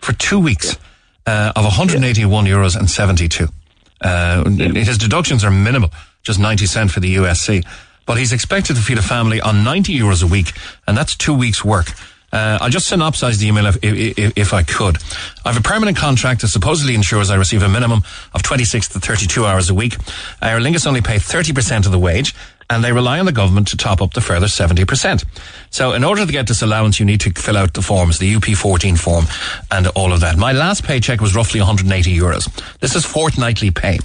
[0.00, 0.76] for two weeks
[1.26, 3.48] uh, of 181 euros and 72.
[4.02, 5.90] Uh, his deductions are minimal,
[6.22, 7.64] just 90 cent for the USC.
[8.04, 10.52] But he's expected to feed a family on 90 euros a week,
[10.86, 11.86] and that's two weeks' work.
[12.32, 14.98] Uh, I'll just synopsize the email if, if, if, I could.
[15.44, 18.02] I have a permanent contract that supposedly ensures I receive a minimum
[18.34, 19.94] of 26 to 32 hours a week.
[20.42, 22.34] Aer Lingus only pay 30% of the wage
[22.68, 25.24] and they rely on the government to top up the further 70%.
[25.70, 28.34] So in order to get this allowance, you need to fill out the forms, the
[28.34, 29.26] UP14 form
[29.70, 30.36] and all of that.
[30.36, 32.50] My last paycheck was roughly 180 euros.
[32.80, 33.98] This is fortnightly pay.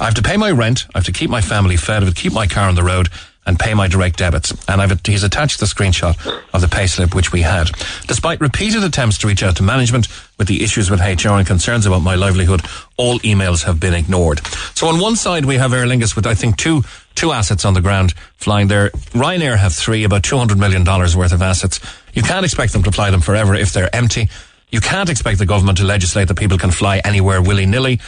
[0.00, 0.86] I have to pay my rent.
[0.94, 2.02] I have to keep my family fed.
[2.02, 3.08] I have to keep my car on the road
[3.46, 4.52] and pay my direct debits.
[4.68, 6.16] And I've, he's attached the screenshot
[6.52, 7.70] of the payslip which we had.
[8.06, 11.86] Despite repeated attempts to reach out to management with the issues with HR and concerns
[11.86, 12.62] about my livelihood,
[12.96, 14.44] all emails have been ignored.
[14.74, 16.82] So on one side we have Aer Lingus with I think two
[17.14, 18.90] two assets on the ground flying there.
[19.12, 21.80] Ryanair have three, about two hundred million dollars worth of assets.
[22.12, 24.28] You can't expect them to fly them forever if they're empty.
[24.70, 28.00] You can't expect the government to legislate that people can fly anywhere willy nilly.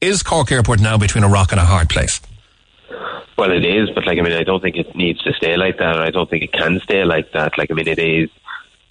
[0.00, 2.20] Is Cork Airport now between a rock and a hard place?
[3.40, 5.78] Well, it is, but like I mean, I don't think it needs to stay like
[5.78, 5.98] that.
[5.98, 7.56] I don't think it can stay like that.
[7.56, 8.28] Like I mean, it is.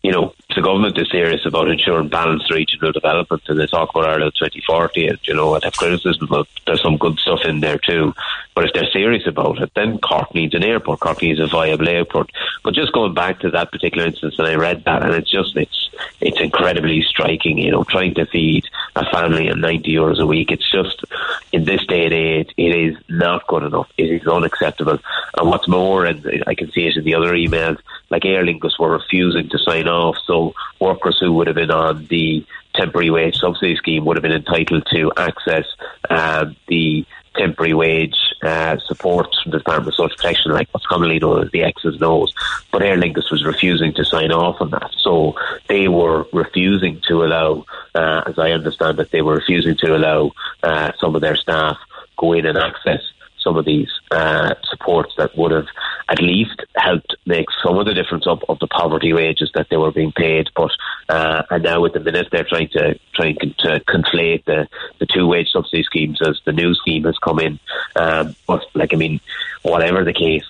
[0.01, 4.05] You know, the government is serious about ensuring balanced regional development, and they talk about
[4.05, 5.07] Ireland 2040.
[5.07, 8.13] And you know, I have criticism, but there's some good stuff in there too.
[8.55, 11.01] But if they're serious about it, then Cork needs an airport.
[11.01, 12.31] Cork needs a viable airport.
[12.63, 15.55] But just going back to that particular instance, and I read that, and it's just
[15.57, 15.89] it's
[16.21, 17.57] it's incredibly striking.
[17.57, 20.51] You know, trying to feed a family on 90 euros a week.
[20.51, 21.03] It's just
[21.51, 23.89] in this day and age, it is not good enough.
[23.97, 24.99] It is unacceptable.
[25.37, 27.79] And what's more, and I can see it in the other emails,
[28.09, 30.17] like Aer Lingus were refusing to sign off.
[30.25, 34.31] So workers who would have been on the temporary wage subsidy scheme would have been
[34.31, 35.65] entitled to access
[36.09, 37.05] um, the
[37.35, 41.51] temporary wage uh, support from the Department of Social Protection, like what's commonly known as
[41.51, 42.33] the X's and O's.
[42.71, 44.91] But Aer Lingus was refusing to sign off on that.
[44.99, 45.35] So
[45.67, 50.31] they were refusing to allow, uh, as I understand it, they were refusing to allow
[50.63, 51.77] uh, some of their staff
[52.17, 53.01] go in and access
[53.39, 55.67] some of these uh, supports that would have
[56.09, 59.77] at least helped make some of the difference up of the poverty wages that they
[59.77, 60.49] were being paid.
[60.55, 60.71] But
[61.07, 65.27] uh, and now at the minute they're trying to trying to conflate the, the two
[65.27, 67.59] wage subsidy schemes as the new scheme has come in.
[67.95, 69.21] Um, but like I mean,
[69.61, 70.47] whatever the case,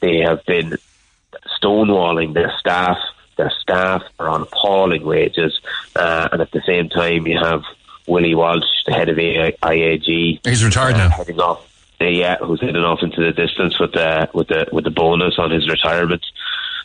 [0.00, 0.76] they have been
[1.60, 2.98] stonewalling their staff.
[3.36, 5.60] Their staff are on appalling wages,
[5.96, 7.62] uh, and at the same time you have
[8.06, 10.46] Willie Walsh, the head of IAG.
[10.46, 11.08] He's retired uh, now.
[11.08, 11.71] Heading off
[12.10, 15.50] yeah, who's heading off into the distance with the with the with the bonus on
[15.50, 16.24] his retirement.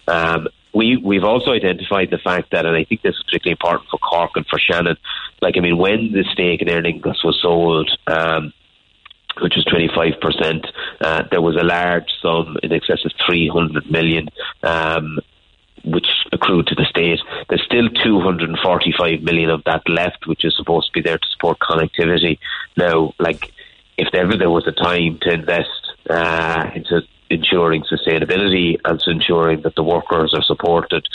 [0.07, 3.89] Um, we we've also identified the fact that, and I think this is particularly important
[3.89, 4.97] for Cork and for Shannon.
[5.41, 7.89] Like I mean, when the stake in Aer was sold.
[8.07, 8.53] Um,
[9.39, 10.65] which was 25%.
[10.99, 14.29] Uh, there was a large sum in excess of 300 million
[14.63, 15.19] um,
[15.85, 17.19] which accrued to the state.
[17.49, 21.59] There's still 245 million of that left, which is supposed to be there to support
[21.59, 22.39] connectivity.
[22.75, 23.51] Now, like
[23.97, 25.69] if ever there was a time to invest
[26.09, 31.05] uh, into ensuring sustainability and ensuring that the workers are supported,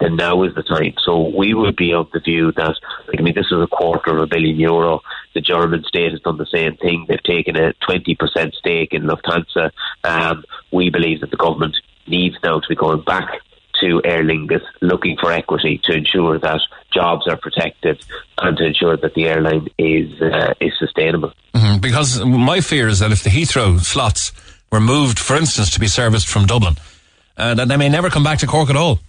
[0.00, 0.94] then now is the time.
[1.02, 2.74] So we would be of the view that,
[3.16, 5.00] I mean, this is a quarter of a billion euro.
[5.34, 7.06] The German state has done the same thing.
[7.08, 9.70] They've taken a 20% stake in Lufthansa.
[10.04, 11.76] Um, we believe that the government
[12.06, 13.40] needs now to be going back
[13.80, 16.60] to Aer Lingus looking for equity to ensure that
[16.92, 18.04] jobs are protected
[18.38, 21.32] and to ensure that the airline is uh, is sustainable.
[21.54, 21.80] Mm-hmm.
[21.80, 24.32] Because my fear is that if the Heathrow slots
[24.70, 26.76] were moved, for instance, to be serviced from Dublin,
[27.36, 29.00] uh, that they may never come back to Cork at all.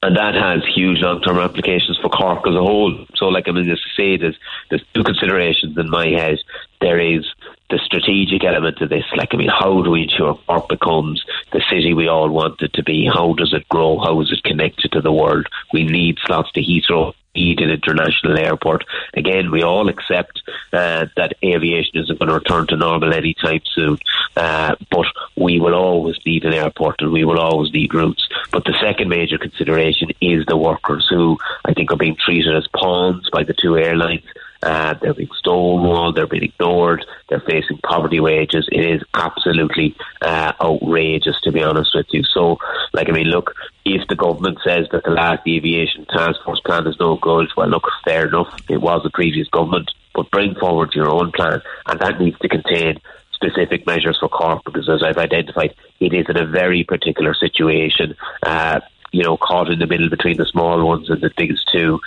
[0.00, 3.04] And that has huge long-term implications for Cork as a whole.
[3.16, 4.38] So, like I mean, just to say, there's
[4.70, 6.38] there's two considerations in my head.
[6.80, 7.24] There is
[7.70, 9.04] the strategic element of this.
[9.16, 12.72] Like, I mean, how do we ensure Cork becomes the city we all want it
[12.74, 13.06] to be?
[13.12, 13.98] How does it grow?
[13.98, 15.46] How is it connected to the world?
[15.72, 18.84] We need slots to Heathrow need an international airport.
[19.14, 20.42] Again, we all accept
[20.72, 23.98] uh, that aviation isn't going to return to normal anytime soon,
[24.36, 25.06] uh, but
[25.36, 28.26] we will always need an airport and we will always need routes.
[28.50, 32.66] But the second major consideration is the workers who I think are being treated as
[32.74, 34.24] pawns by the two airlines.
[34.62, 38.68] Uh, they're being stonewalled, they're being ignored, they're facing poverty wages.
[38.72, 42.24] It is absolutely uh, outrageous, to be honest with you.
[42.24, 42.58] So,
[42.92, 43.54] like, I mean, look,
[43.84, 47.68] if the government says that the last aviation task force plan is no good, well,
[47.68, 48.54] look, fair enough.
[48.68, 52.48] It was the previous government, but bring forward your own plan, and that needs to
[52.48, 53.00] contain
[53.32, 58.16] specific measures for Cork because, as I've identified, it is in a very particular situation.
[58.42, 58.80] Uh,
[59.18, 61.98] you know, caught in the middle between the small ones and the biggest two.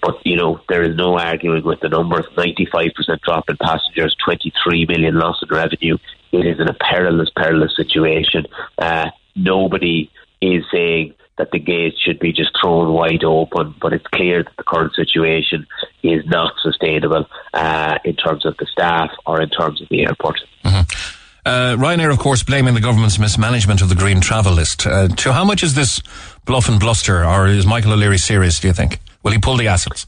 [0.00, 4.86] But, you know, there is no arguing with the numbers 95% drop in passengers, 23
[4.86, 5.98] million loss in revenue.
[6.30, 8.46] It is in a perilous, perilous situation.
[8.78, 14.06] Uh, nobody is saying that the gates should be just thrown wide open, but it's
[14.06, 15.66] clear that the current situation
[16.04, 20.38] is not sustainable uh, in terms of the staff or in terms of the airport.
[20.64, 21.14] Mm-hmm.
[21.46, 24.86] Uh, Ryanair, of course, blaming the government's mismanagement of the green travel list.
[24.86, 26.00] Uh, to how much is this
[26.44, 29.00] bluff and bluster, or is Michael O'Leary serious, do you think?
[29.22, 30.06] Will he pull the assets?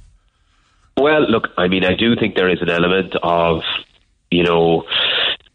[0.96, 3.62] Well, look, I mean, I do think there is an element of,
[4.30, 4.84] you know,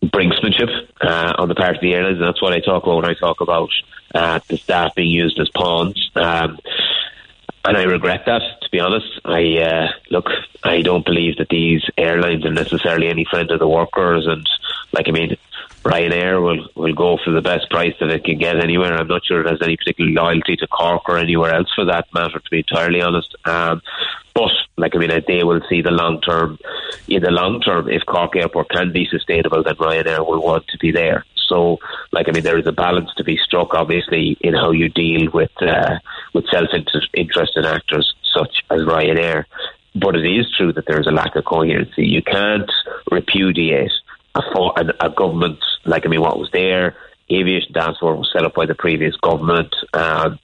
[0.04, 0.70] brinksmanship
[1.02, 3.14] uh, on the part of the airlines, and that's what I talk about when I
[3.14, 3.70] talk about
[4.14, 6.12] uh, the staff being used as pawns.
[6.16, 6.60] Um,
[7.64, 8.42] and I regret that.
[8.62, 10.28] To be honest, I uh, look.
[10.64, 14.48] I don't believe that these airlines are necessarily any friend of the workers, and
[14.94, 15.38] like I mean,
[15.84, 18.94] Ryanair will will go for the best price that it can get anywhere.
[18.94, 22.06] I'm not sure it has any particular loyalty to Cork or anywhere else for that
[22.14, 22.40] matter.
[22.40, 23.82] To be entirely honest, um,
[24.36, 26.60] but like I mean, they will see the long term.
[27.08, 30.78] In the long term, if Cork Airport can be sustainable, then Ryanair will want to
[30.78, 31.26] be there.
[31.48, 31.80] So,
[32.12, 35.32] like I mean, there is a balance to be struck, obviously, in how you deal
[35.32, 35.98] with uh,
[36.34, 36.70] with self
[37.14, 39.46] interested actors such as Ryanair.
[39.96, 42.06] But it is true that there is a lack of coherency.
[42.06, 42.72] You can't
[43.12, 43.92] repudiate
[44.36, 46.96] a, a, a government like I mean, what was there.
[47.32, 49.74] Aviation Task Force was set up by the previous government.
[49.94, 50.40] Um,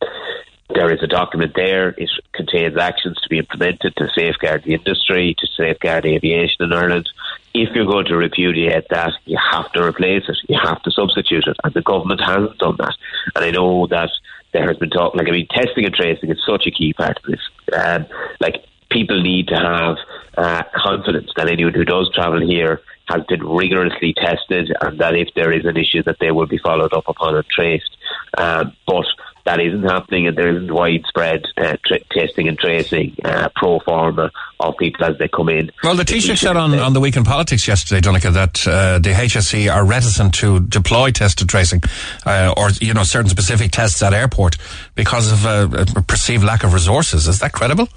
[0.69, 1.89] there is a document there.
[1.89, 7.09] It contains actions to be implemented to safeguard the industry, to safeguard aviation in Ireland.
[7.53, 10.37] If you're going to repudiate that, you have to replace it.
[10.47, 11.57] You have to substitute it.
[11.63, 12.95] And the government hasn't done that.
[13.35, 14.11] And I know that
[14.53, 17.17] there has been talk, like, I mean, testing and tracing is such a key part
[17.17, 17.41] of this.
[17.73, 18.05] Um,
[18.39, 19.97] like, people need to have
[20.37, 25.29] uh, confidence that anyone who does travel here has been rigorously tested and that if
[25.35, 27.97] there is an issue that they will be followed up upon and traced.
[28.37, 29.05] Um, but
[29.45, 34.29] that isn't happening and there isn't widespread uh, tra- testing and tracing uh, pro forma
[34.59, 35.71] of people as they come in.
[35.83, 39.11] Well, the Taoiseach said on, on the Week in Politics yesterday, Donnchadh, that uh, the
[39.11, 41.81] HSE are reticent to deploy tested tracing
[42.25, 44.57] uh, or, you know, certain specific tests at airport
[44.95, 47.27] because of uh, a perceived lack of resources.
[47.27, 47.87] Is that credible?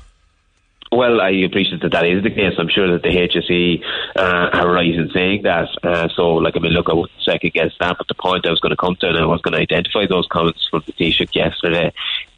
[0.92, 2.54] Well, I appreciate that that is the case.
[2.58, 3.84] I'm sure that the HSE
[4.16, 5.68] uh, are right in saying that.
[5.84, 8.50] Uh, so, like, I mean, look, I wouldn't second guess that, but the point I
[8.50, 10.92] was going to come to, and I was going to identify those comments from the
[10.92, 11.92] Taoiseach yesterday,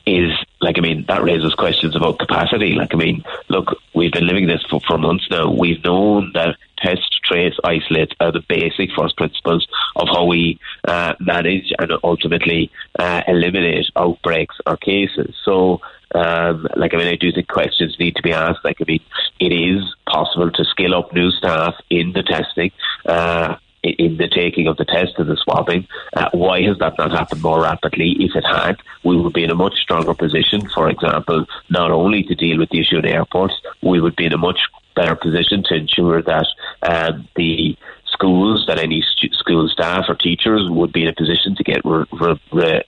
[0.07, 2.75] is like I mean that raises questions about capacity.
[2.75, 5.51] Like I mean, look, we've been living this for, for months now.
[5.51, 9.67] We've known that test, trace, isolate are the basic first principles
[9.97, 15.35] of how we uh, manage and ultimately uh, eliminate outbreaks or cases.
[15.45, 15.81] So
[16.15, 18.65] um, like, I mean, I do think questions need to be asked.
[18.65, 19.01] Like, I mean,
[19.41, 22.71] it is possible to scale up new staff in the testing.
[23.07, 25.87] Uh, in the taking of the test and the swabbing.
[26.15, 28.17] Uh, why has that not happened more rapidly?
[28.21, 32.23] If it had, we would be in a much stronger position, for example, not only
[32.25, 34.61] to deal with the issue in airports, we would be in a much
[34.95, 36.47] better position to ensure that
[36.83, 37.77] um, the
[38.13, 41.85] schools that any st- school staff or teachers would be in a position to get
[41.85, 42.83] re- re- re-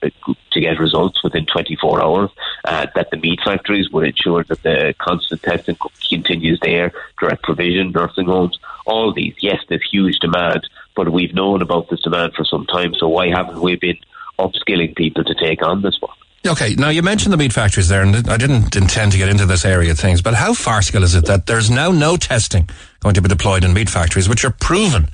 [0.51, 2.29] to get results within 24 hours.
[2.63, 5.77] Uh, that the meat factories would ensure that the constant testing
[6.09, 6.91] continues there.
[7.19, 9.35] Direct provision, nursing homes, all these.
[9.39, 12.93] Yes, there's huge demand, but we've known about this demand for some time.
[12.95, 13.97] So why haven't we been
[14.39, 16.11] upskilling people to take on this work?
[16.47, 19.47] Okay, now you mentioned the meat factories there, and I didn't intend to get into
[19.47, 22.69] this area of things, but how farcical is it that there's now no testing
[22.99, 25.07] going to be deployed in meat factories, which are proven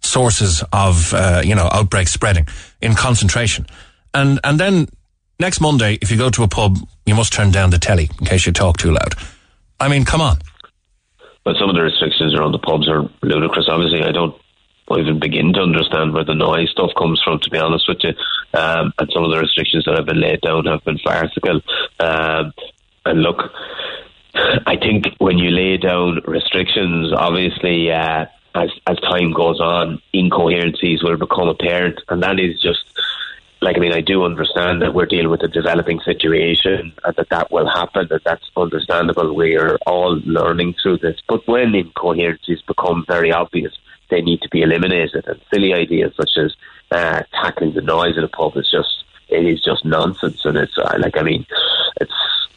[0.00, 2.46] sources of, uh, you know, outbreak spreading
[2.80, 3.66] in concentration?
[4.14, 4.86] And, and then
[5.40, 8.26] next Monday, if you go to a pub, you must turn down the telly in
[8.26, 9.14] case you talk too loud.
[9.80, 10.38] I mean, come on.
[11.44, 13.68] But some of the restrictions around the pubs are ludicrous.
[13.68, 14.40] Obviously, I don't
[14.94, 18.14] even begin to understand where the noise stuff comes from, to be honest with you.
[18.58, 21.60] Um, and some of the restrictions that have been laid down have been farcical.
[21.98, 22.52] Um,
[23.04, 23.50] and look,
[24.34, 31.02] I think when you lay down restrictions, obviously, uh, as as time goes on, incoherencies
[31.02, 32.84] will become apparent, and that is just
[33.62, 37.28] like I mean, I do understand that we're dealing with a developing situation and that
[37.30, 39.34] that will happen, that that's understandable.
[39.34, 41.18] We are all learning through this.
[41.26, 43.72] But when incoherencies become very obvious,
[44.10, 45.26] they need to be eliminated.
[45.26, 46.54] And silly ideas such as
[46.90, 50.44] uh, tackling the noise in a pub is just it is just nonsense.
[50.44, 51.46] And it's uh, like I mean,
[52.00, 52.12] it's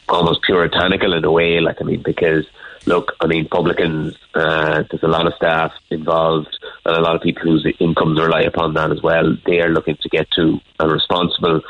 [0.08, 1.60] almost puritanical in a way.
[1.60, 2.46] Like I mean, because
[2.86, 4.16] look, I mean, publicans.
[4.34, 8.42] Uh, there's a lot of staff involved, and a lot of people whose incomes rely
[8.42, 9.36] upon that as well.
[9.46, 11.60] They are looking to get to a responsible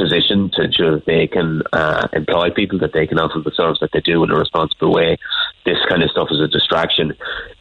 [0.00, 3.80] position to ensure that they can uh, employ people, that they can offer the service
[3.80, 5.18] that they do in a responsible way.
[5.64, 7.12] This kind of stuff is a distraction.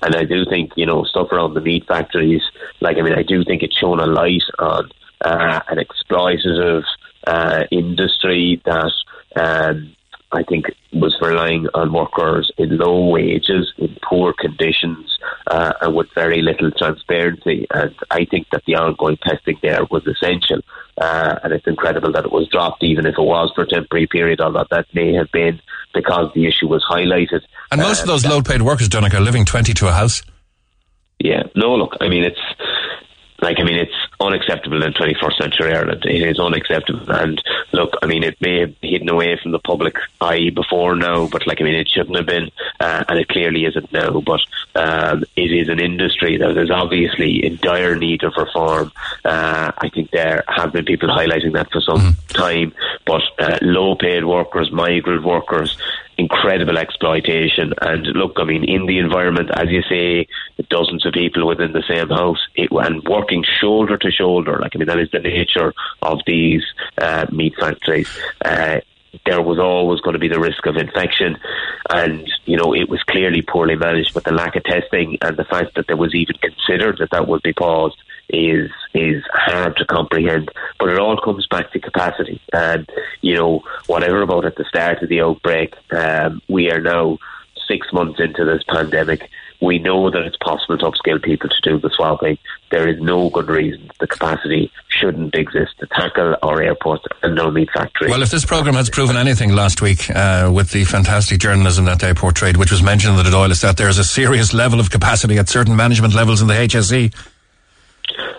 [0.02, 2.44] And I do think, you know, stuff around the meat factories,
[2.80, 4.90] like, I mean, I do think it's shown a light on
[5.26, 6.84] uh, an exploitative
[7.28, 8.94] uh, industry that
[9.36, 9.96] um,
[10.32, 16.08] I think was relying on workers in low wages, in poor conditions, uh, and with
[16.14, 17.66] very little transparency.
[17.72, 20.62] And I think that the ongoing testing there was essential.
[21.00, 24.06] Uh, and it's incredible that it was dropped, even if it was for a temporary
[24.06, 25.60] period, although that may have been
[25.94, 27.42] because the issue was highlighted.
[27.72, 30.22] And most uh, of those low paid workers, Donnchadh, are living 20 to a house.
[31.20, 32.40] Yeah, no, look, I mean, it's
[33.42, 36.06] like, I mean, it's unacceptable in 21st century Ireland.
[36.06, 37.10] It is unacceptable.
[37.12, 37.42] And
[37.72, 41.48] look, I mean, it may have hidden away from the public eye before now, but
[41.48, 44.20] like, I mean, it shouldn't have been, uh, and it clearly isn't now.
[44.20, 44.42] But
[44.76, 48.92] um, it is an industry that is obviously in dire need of reform.
[49.24, 52.34] Uh, I think there have been people highlighting that for some mm-hmm.
[52.34, 52.74] time,
[53.06, 55.78] but uh, low paid workers, migrant workers,
[56.20, 57.74] incredible exploitation.
[57.82, 60.28] And look, I mean, in the environment, as you say,
[60.70, 64.58] dozens of people within the same house, it, and working shoulder to shoulder.
[64.60, 66.64] Like, I mean, that is the nature of these
[66.98, 68.10] uh, meat factories.
[68.44, 68.82] Uh,
[69.26, 71.38] there was always going to be the risk of infection,
[71.90, 74.14] and you know it was clearly poorly managed.
[74.14, 77.28] But the lack of testing and the fact that there was even considered that that
[77.28, 77.98] would be paused
[78.30, 80.52] is is hard to comprehend.
[80.80, 82.90] But it all comes back to capacity, and
[83.22, 87.18] you know whatever about at the start of the outbreak, um, we are now
[87.68, 89.30] six months into this pandemic.
[89.62, 92.38] We know that it's possible to upskill people to do the swabbing.
[92.72, 97.52] There is no good reason the capacity shouldn't exist to tackle our airports and no
[97.52, 98.10] meat factories.
[98.10, 102.00] Well, if this programme has proven anything last week uh, with the fantastic journalism that
[102.00, 104.80] they portrayed, which was mentioned in the Dáil, is that there is a serious level
[104.80, 107.14] of capacity at certain management levels in the HSE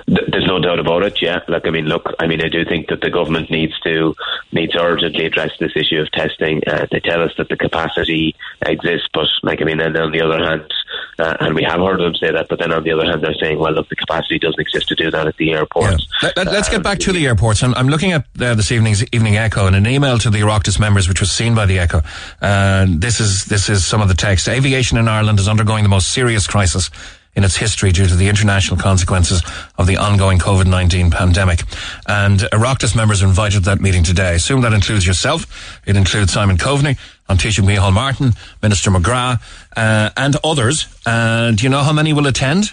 [0.06, 1.20] there's no doubt about it.
[1.22, 4.14] Yeah, like I mean, look, I mean, I do think that the government needs to
[4.52, 6.62] needs to urgently address this issue of testing.
[6.66, 10.22] Uh, they tell us that the capacity exists, but like I mean, and on the
[10.22, 10.72] other hand,
[11.18, 13.34] uh, and we have heard them say that, but then on the other hand, they're
[13.34, 16.06] saying, well, look, the capacity doesn't exist to do that at the airports.
[16.22, 16.30] Yeah.
[16.36, 17.62] Let, us get back to the airports.
[17.62, 20.80] I'm, I'm looking at uh, this evening's Evening Echo and an email to the Oireachtas
[20.80, 22.02] members, which was seen by the Echo.
[22.40, 24.48] Uh, this is this is some of the text.
[24.48, 26.90] Aviation in Ireland is undergoing the most serious crisis
[27.36, 29.42] in its history due to the international consequences
[29.78, 31.62] of the ongoing COVID-19 pandemic.
[32.06, 34.28] And Oireachtas members are invited to that meeting today.
[34.28, 35.80] I assume that includes yourself.
[35.86, 36.98] It includes Simon Coveney,
[37.28, 38.32] Micheál Martin,
[38.62, 39.40] Minister McGrath,
[39.76, 40.86] uh, and others.
[41.06, 42.72] Uh, do you know how many will attend?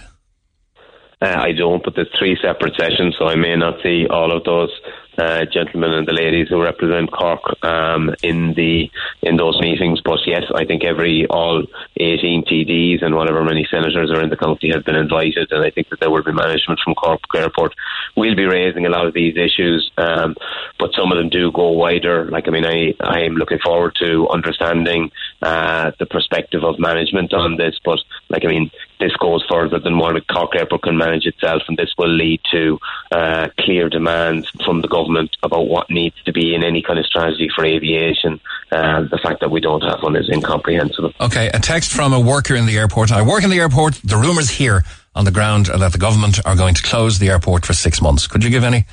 [1.21, 4.43] Uh, I don't, but there's three separate sessions, so I may not see all of
[4.43, 4.69] those
[5.18, 8.89] uh, gentlemen and the ladies who represent Cork um, in the
[9.22, 10.02] in those meetings.
[10.02, 11.64] But yes, I think every all
[11.98, 15.72] 18 TDs and whatever many senators are in the county have been invited, and I
[15.72, 17.73] think that there will be management from Cork Airport.
[18.15, 20.35] We'll be raising a lot of these issues, um,
[20.80, 22.26] but some of them do go wider.
[22.26, 25.11] Like I mean, I I am looking forward to understanding
[25.41, 27.80] uh, the perspective of management on this.
[27.84, 27.99] But
[28.30, 31.93] like I mean, this goes further than what Cork Airport can manage itself, and this
[31.97, 32.80] will lead to
[33.11, 37.05] uh, clear demands from the government about what needs to be in any kind of
[37.05, 38.39] strategy for aviation.
[38.72, 41.14] Uh, the fact that we don't have one is incomprehensible.
[41.22, 43.11] Okay, a text from a worker in the airport.
[43.11, 43.95] I work in the airport.
[44.03, 44.84] The rumours here
[45.15, 48.01] on the ground are that the government are going to close the airport for six
[48.01, 48.27] months.
[48.27, 48.85] Could you give any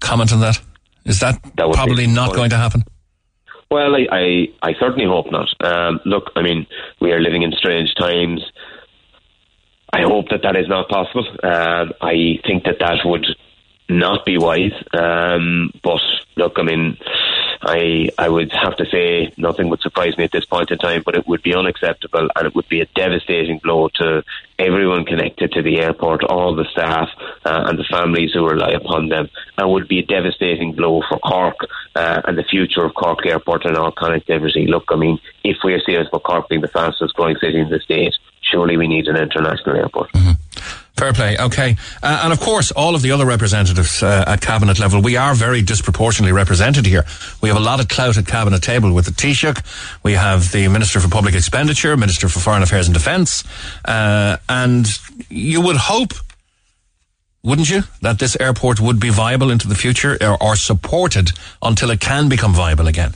[0.00, 0.60] comment on that?
[1.04, 2.36] Is that, that probably not funny.
[2.36, 2.84] going to happen?
[3.70, 5.48] Well, I, I, I certainly hope not.
[5.64, 6.66] Um, look, I mean,
[7.00, 8.42] we are living in strange times.
[9.92, 11.26] I hope that that is not possible.
[11.44, 13.26] Um, I think that that would
[13.88, 14.72] not be wise.
[14.92, 16.00] Um, but
[16.36, 16.96] look, I mean,
[17.62, 21.02] I I would have to say nothing would surprise me at this point in time,
[21.04, 24.24] but it would be unacceptable and it would be a devastating blow to
[24.58, 27.08] everyone connected to the airport, all the staff
[27.44, 29.28] uh, and the families who rely upon them,
[29.58, 31.56] and would be a devastating blow for Cork
[31.94, 34.68] uh, and the future of Cork Airport and all connectivity.
[34.68, 37.80] Look, I mean, if we're serious about Cork being the fastest growing city in the
[37.80, 40.12] state, surely we need an international airport.
[40.12, 40.39] Mm-hmm.
[41.00, 41.34] Fair play.
[41.38, 41.76] Okay.
[42.02, 45.34] Uh, and of course, all of the other representatives uh, at cabinet level, we are
[45.34, 47.06] very disproportionately represented here.
[47.40, 49.64] We have a lot of clout at cabinet table with the Taoiseach.
[50.02, 53.44] We have the Minister for Public Expenditure, Minister for Foreign Affairs and Defence.
[53.82, 54.86] Uh, and
[55.30, 56.12] you would hope,
[57.42, 61.30] wouldn't you, that this airport would be viable into the future or, or supported
[61.62, 63.14] until it can become viable again?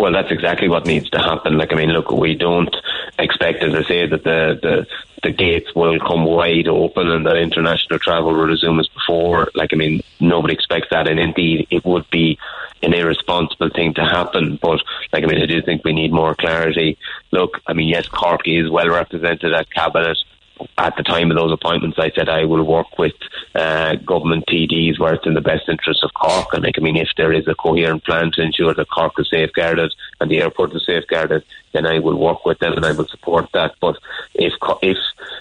[0.00, 1.58] Well, that's exactly what needs to happen.
[1.58, 2.74] Like, I mean, look, we don't
[3.18, 4.86] expect, as I say, that the, the
[5.22, 9.50] the gates will come wide open and that international travel will resume as before.
[9.54, 12.38] Like, I mean, nobody expects that, and indeed, it would be
[12.82, 14.58] an irresponsible thing to happen.
[14.62, 14.80] But,
[15.12, 16.96] like, I mean, I do think we need more clarity.
[17.30, 20.16] Look, I mean, yes, Cork is well represented at cabinet
[20.78, 23.12] at the time of those appointments, I said I will work with
[23.54, 26.52] uh, government TDs where it's in the best interest of Cork.
[26.52, 29.28] And like, I mean, if there is a coherent plan to ensure that Cork is
[29.30, 33.08] safeguarded and the airport is safeguarded, then I will work with them and I will
[33.08, 33.74] support that.
[33.80, 33.96] But
[34.34, 34.98] if, if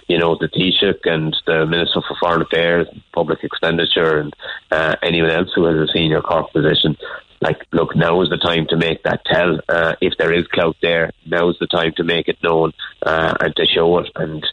[0.07, 4.35] you know, the Taoiseach and the Minister for Foreign Affairs, Public Expenditure, and
[4.71, 6.97] uh, anyone else who has a senior Cork position
[7.41, 9.59] like, look, now is the time to make that tell.
[9.69, 12.73] Uh, if there is clout there, now is the time to make it known
[13.05, 14.09] uh, and to show it.
[14.15, 14.45] And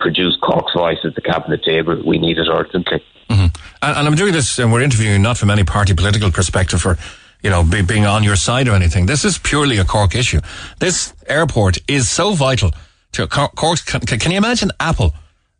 [0.00, 2.02] produce Cork's voice at the cabinet table.
[2.04, 3.02] We need it urgently.
[3.28, 3.56] Mm-hmm.
[3.82, 6.98] And, and, I'm doing this, and we're interviewing not from any party political perspective or,
[7.42, 9.06] you know, be, being on your side or anything.
[9.06, 10.40] This is purely a Cork issue.
[10.80, 12.72] This airport is so vital
[13.12, 13.84] to Cork.
[13.86, 15.14] Can, can you imagine Apple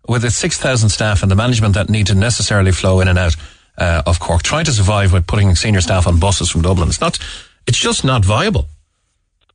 [0.08, 3.36] with its 6,000 staff and the management that need to necessarily flow in and out
[3.78, 6.88] uh, of Cork, trying to survive with putting senior staff on buses from Dublin.
[6.88, 7.18] It's not,
[7.66, 8.66] it's just not viable.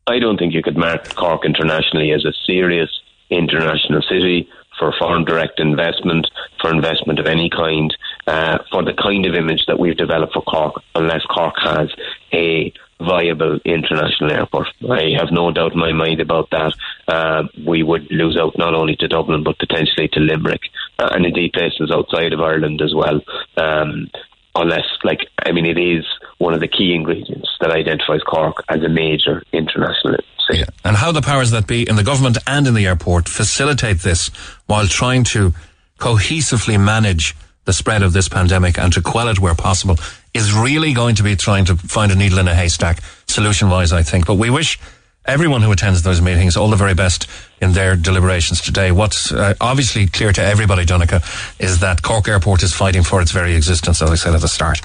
[0.08, 2.90] I don't think you could mark Cork internationally as a serious
[3.30, 4.48] international city
[4.80, 6.28] for foreign direct investment,
[6.62, 7.96] for investment of any kind,
[8.28, 11.90] uh, for the kind of image that we've developed for Cork, unless Cork has
[12.34, 14.68] a viable international airport.
[14.90, 16.74] I have no doubt in my mind about that.
[17.08, 20.62] Uh, we would lose out not only to Dublin but potentially to Limerick
[21.00, 23.22] uh, and indeed places outside of Ireland as well.
[23.58, 24.10] Um,
[24.56, 26.06] unless, like, I mean, it is
[26.38, 30.18] one of the key ingredients that identifies Cork as a major international
[30.48, 30.60] city.
[30.60, 30.66] Yeah.
[30.84, 34.28] And how the powers that be in the government and in the airport facilitate this
[34.68, 35.54] while trying to
[36.00, 39.96] cohesively manage the spread of this pandemic and to quell it where possible
[40.34, 43.92] is really going to be trying to find a needle in a haystack solution wise,
[43.92, 44.28] I think.
[44.28, 44.80] But we wish
[45.28, 47.28] everyone who attends those meetings all the very best
[47.62, 48.92] in their deliberations today.
[48.92, 53.32] What's uh, obviously clear to everybody, Donnchadh, is that Cork Airport is fighting for its
[53.32, 54.82] very existence, as I said at the start.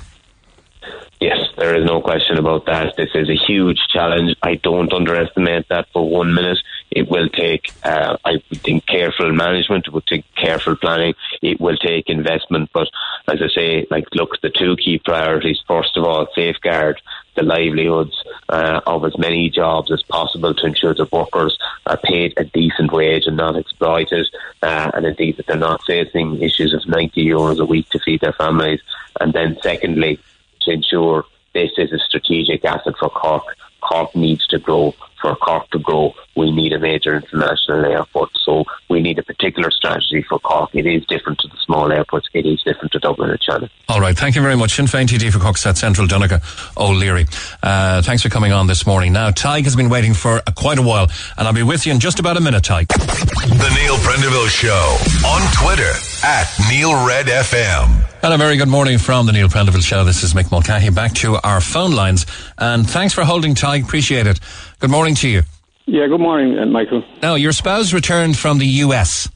[1.21, 2.97] Yes, there is no question about that.
[2.97, 4.35] This is a huge challenge.
[4.43, 6.57] I don't underestimate that for one minute.
[6.91, 9.87] It will take, uh, I think, careful management.
[9.87, 11.13] It will take careful planning.
[11.43, 12.71] It will take investment.
[12.73, 12.89] But
[13.29, 16.99] as I say, like, look, the two key priorities, first of all, safeguard
[17.35, 22.35] the livelihoods uh, of as many jobs as possible to ensure that workers are paid
[22.37, 24.27] a decent wage and not exploited,
[24.63, 28.21] uh, and indeed that they're not facing issues of 90 euros a week to feed
[28.21, 28.81] their families.
[29.21, 30.19] And then secondly,
[30.63, 33.45] to ensure this is a strategic asset for Cork.
[33.91, 34.95] Cork needs to grow.
[35.21, 38.31] For Cork to grow, we need a major international airport.
[38.43, 40.71] So we need a particular strategy for Cork.
[40.73, 42.29] It is different to the small airports.
[42.33, 43.69] It is different to Dublin and Shannon.
[43.91, 44.17] All right.
[44.17, 44.77] Thank you very much.
[44.77, 46.41] Sinn Féin TD for Cork South Central, Donncha
[46.79, 47.27] O'Leary.
[47.63, 49.13] Uh, thanks for coming on this morning.
[49.13, 51.93] Now, Tig has been waiting for uh, quite a while, and I'll be with you
[51.93, 52.89] in just about a minute, Tig.
[52.89, 54.97] The Neil Prendeville Show
[55.29, 55.93] on Twitter
[56.23, 58.05] at Neil Red FM.
[58.23, 60.05] And a very good morning from the Neil Prendeville Show.
[60.05, 60.91] This is Mick Mulcahy.
[60.91, 62.27] Back to our phone lines,
[62.59, 63.85] and thanks for holding, Tig.
[63.85, 64.39] Appreciate it.
[64.79, 65.43] Good morning to you.
[65.87, 67.03] Yeah, good morning, uh, Michael.
[67.23, 69.29] Now, your spouse returned from the US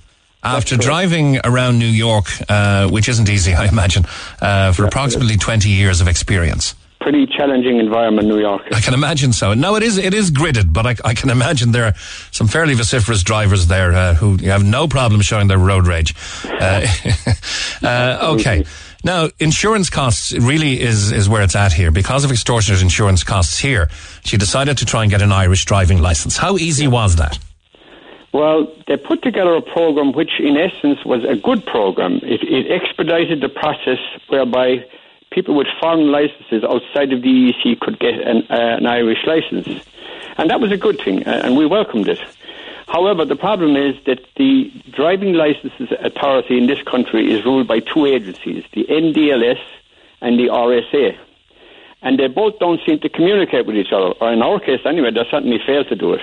[0.43, 4.05] after driving around New York, uh, which isn't easy, I imagine,
[4.41, 6.75] uh, for approximately 20 years of experience.
[7.05, 8.63] Pretty challenging environment, New York.
[8.73, 9.53] I can imagine so.
[9.53, 11.95] No, it is it is gridded, but I, I can imagine there are
[12.31, 16.15] some fairly vociferous drivers there uh, who have no problem showing their road rage.
[16.47, 16.87] Uh,
[17.83, 18.65] uh, okay.
[19.05, 21.91] Now, insurance costs really is, is where it's at here.
[21.91, 23.91] Because of extortionate insurance costs here,
[24.25, 26.39] she decided to try and get an Irish driving license.
[26.39, 27.39] How easy was that?
[28.33, 32.15] Well, they put together a program which, in essence, was a good program.
[32.23, 33.99] It, it expedited the process
[34.29, 34.87] whereby
[35.35, 39.85] people with foreign licenses outside of the EEC could get an, uh, an Irish license.
[40.39, 42.21] And that was a good thing, uh, and we welcomed it.
[42.87, 47.81] However, the problem is that the driving licenses authority in this country is ruled by
[47.81, 49.61] two agencies, the NDLS
[50.21, 51.17] and the RSA.
[52.03, 55.11] And they both don't seem to communicate with each other, or in our case anyway,
[55.11, 56.21] they certainly fail to do it.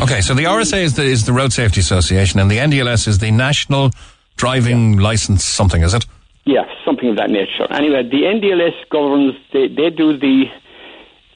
[0.00, 3.18] Okay, so the RSA is the, is the Road Safety Association, and the NDLS is
[3.18, 3.90] the National
[4.36, 5.02] Driving yeah.
[5.02, 6.04] License something, is it?
[6.44, 7.66] Yeah, something of that nature.
[7.70, 10.44] Anyway, the NDLS governs, they, they do the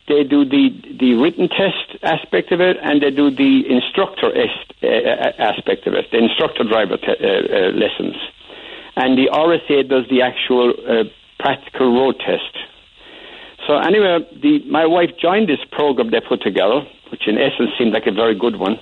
[0.07, 0.69] they do the,
[1.01, 5.95] the written test aspect of it, and they do the instructor est, uh, aspect of
[5.95, 8.15] it, the instructor driver te- uh, uh, lessons.
[8.97, 11.05] And the RSA does the actual uh,
[11.39, 12.53] practical road test.
[13.67, 17.93] So anyway, the, my wife joined this program they put together, which in essence seemed
[17.93, 18.79] like a very good one.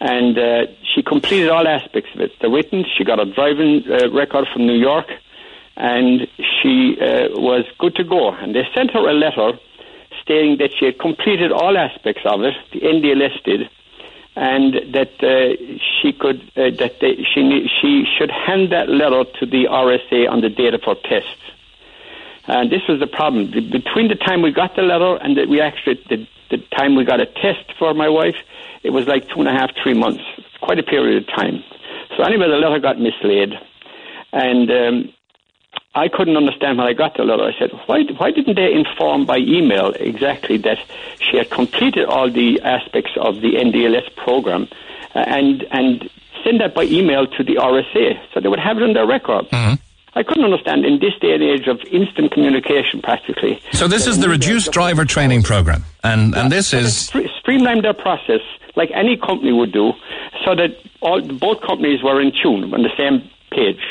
[0.00, 2.32] And uh, she completed all aspects of it.
[2.40, 5.06] The written, she got a driving uh, record from New York,
[5.76, 8.30] and she was good to go.
[8.30, 9.58] And they sent her a letter
[10.22, 13.68] stating that she had completed all aspects of it, the NDLS did,
[14.36, 19.46] and that uh, she could uh, that they, she she should hand that letter to
[19.46, 21.38] the RSA on the date of her test.
[22.46, 23.50] And this was the problem.
[23.50, 27.04] Between the time we got the letter and that we actually the, the time we
[27.04, 28.36] got a test for my wife,
[28.82, 30.22] it was like two and a half, three months.
[30.60, 31.62] Quite a period of time.
[32.16, 33.54] So anyway, the letter got mislaid,
[34.32, 35.12] and um,
[35.94, 37.44] I couldn't understand when I got the letter.
[37.44, 40.78] I said, why, why didn't they inform by email exactly that
[41.20, 44.68] she had completed all the aspects of the NDLS program
[45.14, 46.10] uh, and, and
[46.42, 49.48] send that by email to the RSA so they would have it on their record?
[49.50, 49.74] Mm-hmm.
[50.16, 53.60] I couldn't understand in this day and age of instant communication, practically.
[53.72, 57.10] So this is the reduced driver training program, and and this is
[57.40, 58.40] streamline their process
[58.76, 59.92] like any company would do,
[60.44, 63.82] so that all both companies were in tune on the same page.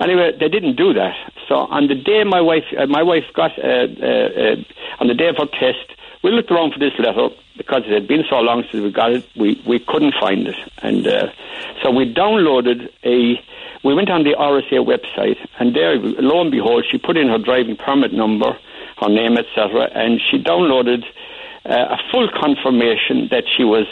[0.00, 1.14] Anyway, they didn't do that.
[1.48, 4.56] So on the day my wife, uh, my wife got, uh, uh, uh,
[5.00, 5.92] on the day of her test,
[6.22, 9.12] we looked around for this letter because it had been so long since we got
[9.12, 9.28] it.
[9.36, 11.28] We we couldn't find it, and uh,
[11.82, 13.40] so we downloaded a
[13.84, 17.38] we went on the RSA website, and there, lo and behold, she put in her
[17.38, 18.56] driving permit number,
[19.00, 21.04] her name, etc., and she downloaded
[21.64, 23.86] uh, a full confirmation that she was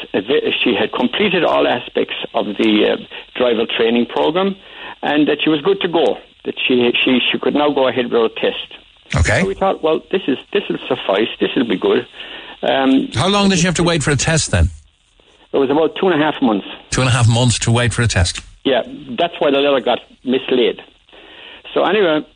[0.63, 2.97] she had completed all aspects of the uh,
[3.35, 4.57] driver training program,
[5.03, 6.19] and that she was good to go.
[6.45, 8.75] That she she she could now go ahead with her test.
[9.15, 9.41] Okay.
[9.43, 11.29] So we thought, well, this is this will suffice.
[11.41, 12.07] This will be good.
[12.63, 14.71] Um, How long did she have to wait for a test then?
[15.53, 16.67] it was about two and a half months.
[16.91, 18.41] Two and a half months to wait for a test.
[18.65, 18.83] Yeah,
[19.19, 20.83] that's why the letter got mislaid.
[21.73, 22.27] So anyway,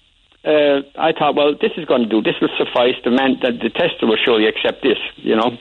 [0.44, 2.22] uh, I thought, well, this is going to do.
[2.22, 2.94] This will suffice.
[3.04, 5.58] The man, that the tester will surely accept this, you know,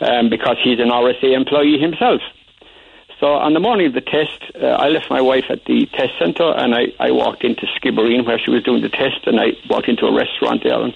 [0.00, 2.22] um, because he's an RSA employee himself.
[3.22, 6.18] So on the morning of the test, uh, I left my wife at the test
[6.18, 9.54] centre and I, I walked into Skibbereen where she was doing the test and I
[9.70, 10.82] walked into a restaurant there.
[10.82, 10.92] And,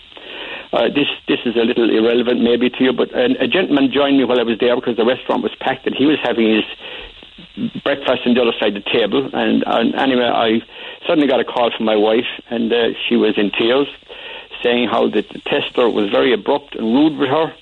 [0.73, 4.19] uh, this this is a little irrelevant maybe to you, but a, a gentleman joined
[4.19, 6.65] me while I was there because the restaurant was packed and he was having his
[7.85, 9.31] breakfast on the other side of the table.
[9.33, 10.63] And, and anyway, I
[11.07, 13.87] suddenly got a call from my wife, and uh, she was in tears,
[14.65, 17.55] saying how the tester was very abrupt and rude with her.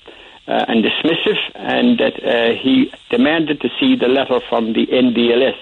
[0.47, 5.57] Uh, and dismissive, and that uh, he demanded to see the letter from the NDLS.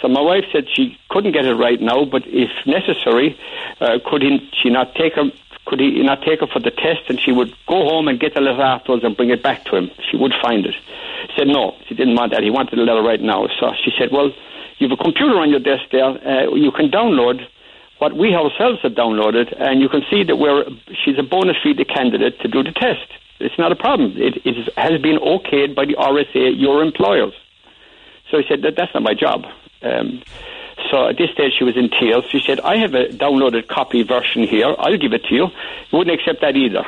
[0.00, 3.36] So my wife said she couldn't get it right now, but if necessary,
[3.80, 5.24] uh, could he, she not take her?
[5.66, 8.34] Could he not take her for the test, and she would go home and get
[8.34, 9.90] the letter afterwards and bring it back to him?
[10.08, 10.74] She would find it.
[11.26, 12.42] He said no, she didn't want that.
[12.42, 13.48] He wanted the letter right now.
[13.58, 14.32] So she said, "Well,
[14.78, 16.04] you have a computer on your desk there.
[16.06, 17.46] Uh, you can download."
[17.98, 20.64] What we ourselves have downloaded, and you can see that we're,
[21.04, 23.04] she's a bona fide candidate to do the test.
[23.40, 24.14] It's not a problem.
[24.16, 27.32] It, it has been okayed by the RSA, your employers.
[28.30, 29.46] So he said that that's not my job.
[29.82, 30.22] Um,
[30.90, 32.24] so at this stage she was in tears.
[32.30, 34.74] She said, "I have a downloaded copy version here.
[34.78, 35.48] I'll give it to you."
[35.92, 36.84] Wouldn't accept that either.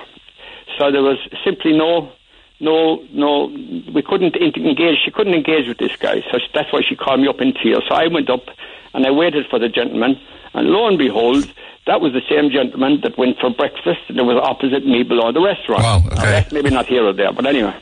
[0.79, 2.13] So there was simply no,
[2.61, 3.47] no, no.
[3.93, 4.99] We couldn't engage.
[5.05, 6.23] She couldn't engage with this guy.
[6.31, 7.83] So that's why she called me up in tears.
[7.89, 8.47] So I went up
[8.95, 10.21] and I waited for the gentleman.
[10.55, 11.51] And lo and behold,
[11.87, 15.41] that was the same gentleman that went for breakfast that was opposite me below the
[15.41, 15.83] restaurant.
[15.83, 16.17] Wow, okay.
[16.17, 17.75] that's maybe not here or there, but anyway.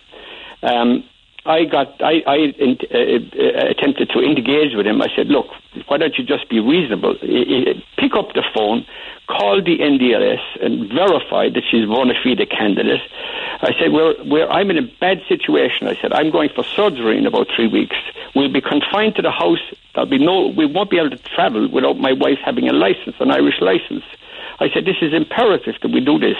[0.62, 1.04] Um,
[1.46, 5.00] I got, I, I uh, uh, attempted to engage with him.
[5.00, 5.46] I said, look,
[5.86, 7.14] why don't you just be reasonable?
[7.96, 8.84] Pick up the phone,
[9.26, 13.00] call the NDLS and verify that she's bona fide candidate.
[13.62, 15.86] I said, well, we're, I'm in a bad situation.
[15.88, 17.96] I said, I'm going for surgery in about three weeks.
[18.34, 19.60] We'll be confined to the house.
[19.94, 23.16] There'll be no, we won't be able to travel without my wife having a license,
[23.18, 24.04] an Irish license.
[24.58, 26.36] I said, this is imperative that we do this.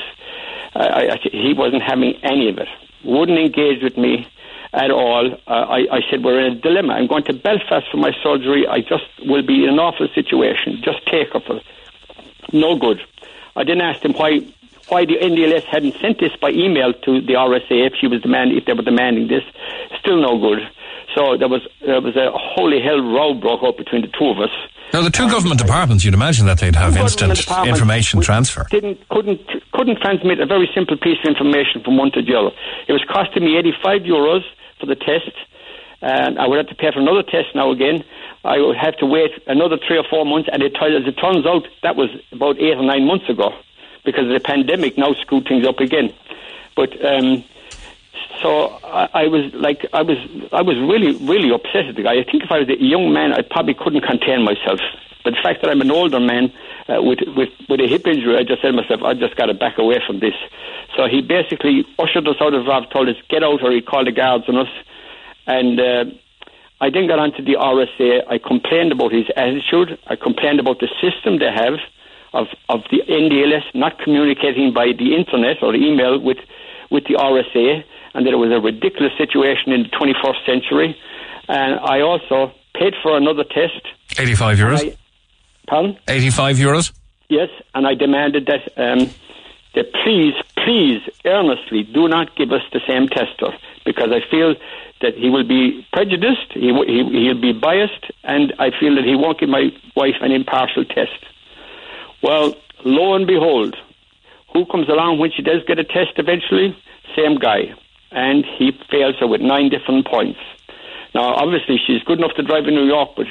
[0.75, 2.69] I, I, I- he wasn't having any of it.
[3.03, 4.29] Wouldn't engage with me
[4.73, 5.33] at all.
[5.47, 6.95] Uh, I, I said, we're in a dilemma.
[6.95, 8.67] I'm going to Belfast for my surgery.
[8.67, 10.81] I just will be in an awful situation.
[10.83, 11.61] Just take her for.
[12.53, 13.01] No good.
[13.57, 14.41] I didn't ask him why
[14.89, 18.53] why the NDLS hadn't sent this by email to the RSA if she was demand
[18.53, 19.45] if they were demanding this.
[20.01, 20.69] Still no good.
[21.15, 24.39] So there was there was a holy hell row broke up between the two of
[24.39, 24.51] us.
[24.93, 28.67] Now, the two government departments, you'd imagine that they'd have instant information transfer.
[28.71, 29.41] Didn't couldn't
[29.73, 32.51] couldn't transmit a very simple piece of information from one to the other.
[32.89, 34.43] It was costing me eighty five euros
[34.81, 35.31] for the test,
[36.03, 38.03] and I would have to pay for another test now again.
[38.43, 41.47] I would have to wait another three or four months, and it, as it turns
[41.47, 43.53] out, that was about eight or nine months ago,
[44.05, 46.13] because of the pandemic now screwed things up again.
[46.75, 47.45] But um,
[48.41, 50.17] so I, I was like, I was,
[50.53, 52.19] I was really, really upset at the guy.
[52.19, 54.81] I think if I was a young man, I probably couldn't contain myself.
[55.25, 56.53] But the fact that I'm an older man
[56.89, 59.47] uh, with, with with a hip injury, I just said to myself, I just got
[59.47, 60.35] to back away from this.
[60.97, 64.07] So he basically ushered us out of Rav, told us get out, or he called
[64.07, 64.73] the guards on us.
[65.47, 66.05] And uh,
[66.81, 68.23] I then got onto the RSA.
[68.29, 69.99] I complained about his attitude.
[70.07, 71.79] I complained about the system they have
[72.33, 76.39] of of the NDLS not communicating by the internet or email with
[76.91, 77.85] with the RSA,
[78.15, 80.97] and that it was a ridiculous situation in the 21st century.
[81.49, 83.83] And I also paid for another test.
[84.19, 84.97] 85 euros?
[85.67, 85.99] Pardon?
[86.09, 86.93] 85 euros?
[87.29, 89.11] Yes, and I demanded that um,
[89.75, 94.55] that please, please, earnestly, do not give us the same tester because I feel
[95.01, 99.15] that he will be prejudiced, he, he he'll be biased, and I feel that he
[99.15, 101.25] won't give my wife an impartial test.
[102.23, 102.55] Well,
[102.85, 103.77] lo and behold,
[104.53, 106.77] who comes along when she does get a test eventually?
[107.17, 107.73] Same guy,
[108.11, 110.39] and he fails her with nine different points.
[111.15, 113.27] Now, obviously, she's good enough to drive in New York, but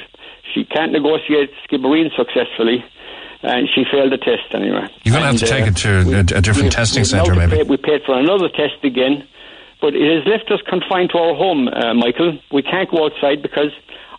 [0.54, 2.84] she can't negotiate Skibbereen successfully,
[3.42, 4.86] and she failed the test anyway.
[5.04, 7.00] You're going to have to And, take uh, it to a, a different we- testing
[7.02, 7.56] we- centre, maybe.
[7.56, 9.26] pay- we paid for another test again,
[9.80, 12.38] but it has left us confined to our home, uh, Michael.
[12.52, 13.72] We can't go outside because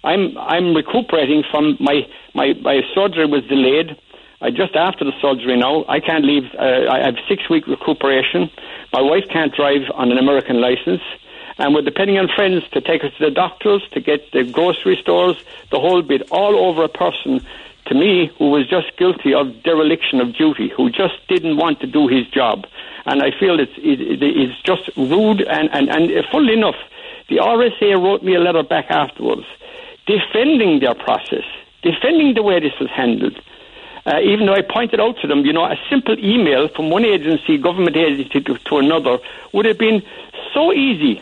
[0.04, 2.02] I'm I'm recuperating from my
[2.34, 3.96] my my surgery was delayed.
[4.42, 5.86] I just after the surgery now.
[5.88, 6.46] I can't leave.
[6.58, 8.50] Uh, I have six week recuperation.
[8.92, 11.02] My wife can't drive on an American license.
[11.62, 14.98] And we're depending on friends to take us to the doctors, to get the grocery
[15.00, 15.38] stores,
[15.70, 17.46] the whole bit, all over a person,
[17.86, 21.88] to me, who was just guilty of dereliction of duty, who just didn't want to
[21.88, 22.66] do his job.
[23.06, 26.78] And I feel it's, it, it's just rude, and, and, and funnily enough,
[27.30, 29.46] the RSA wrote me a letter back afterwards
[30.08, 31.46] defending their process,
[31.84, 33.40] defending the way this was handled.
[34.06, 37.06] Uh, even though I pointed out to them, you know, a simple email from one
[37.06, 39.20] agency, government agency, to, to another
[39.54, 40.02] would have been
[40.56, 41.22] so easy.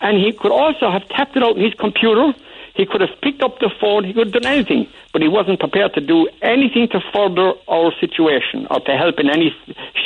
[0.00, 2.32] And he could also have tapped it out in his computer.
[2.74, 4.04] He could have picked up the phone.
[4.04, 4.88] He could have done anything.
[5.12, 9.28] But he wasn't prepared to do anything to further our situation or to help in
[9.28, 9.54] any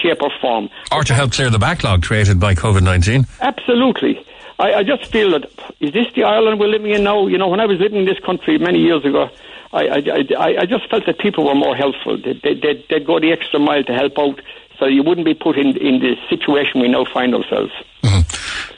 [0.02, 0.68] shape or form.
[0.90, 3.26] Or to help clear the backlog created by COVID 19.
[3.40, 4.24] Absolutely.
[4.58, 5.50] I, I just feel that
[5.80, 7.26] is this the Ireland we're living in now?
[7.26, 9.28] You know, when I was living in this country many years ago,
[9.72, 12.16] I, I, I, I just felt that people were more helpful.
[12.16, 14.40] They, they, they'd, they'd go the extra mile to help out
[14.78, 17.72] so you wouldn't be put in, in the situation we now find ourselves.
[18.02, 18.23] Mm-hmm.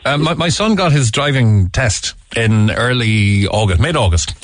[0.07, 4.35] Uh, my, my, son got his driving test in early August, mid August,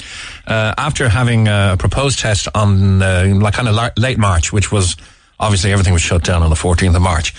[0.49, 4.97] uh, after having a proposed test on uh, like kind of late March, which was
[5.39, 7.33] obviously everything was shut down on the 14th of March.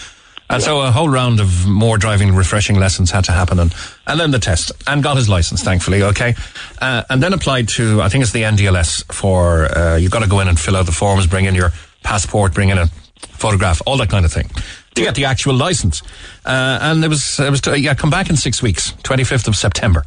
[0.49, 3.75] And so a whole round of more driving refreshing lessons had to happen and,
[4.07, 6.33] and then the test and got his license, thankfully, okay.
[6.79, 10.29] Uh, and then applied to, I think it's the NDLS for, uh, you've got to
[10.29, 11.73] go in and fill out the forms, bring in your
[12.03, 12.87] passport, bring in a
[13.17, 14.49] photograph, all that kind of thing
[14.95, 16.01] to get the actual license.
[16.45, 19.55] Uh, and it was, it was, to, yeah, come back in six weeks, 25th of
[19.55, 20.03] September.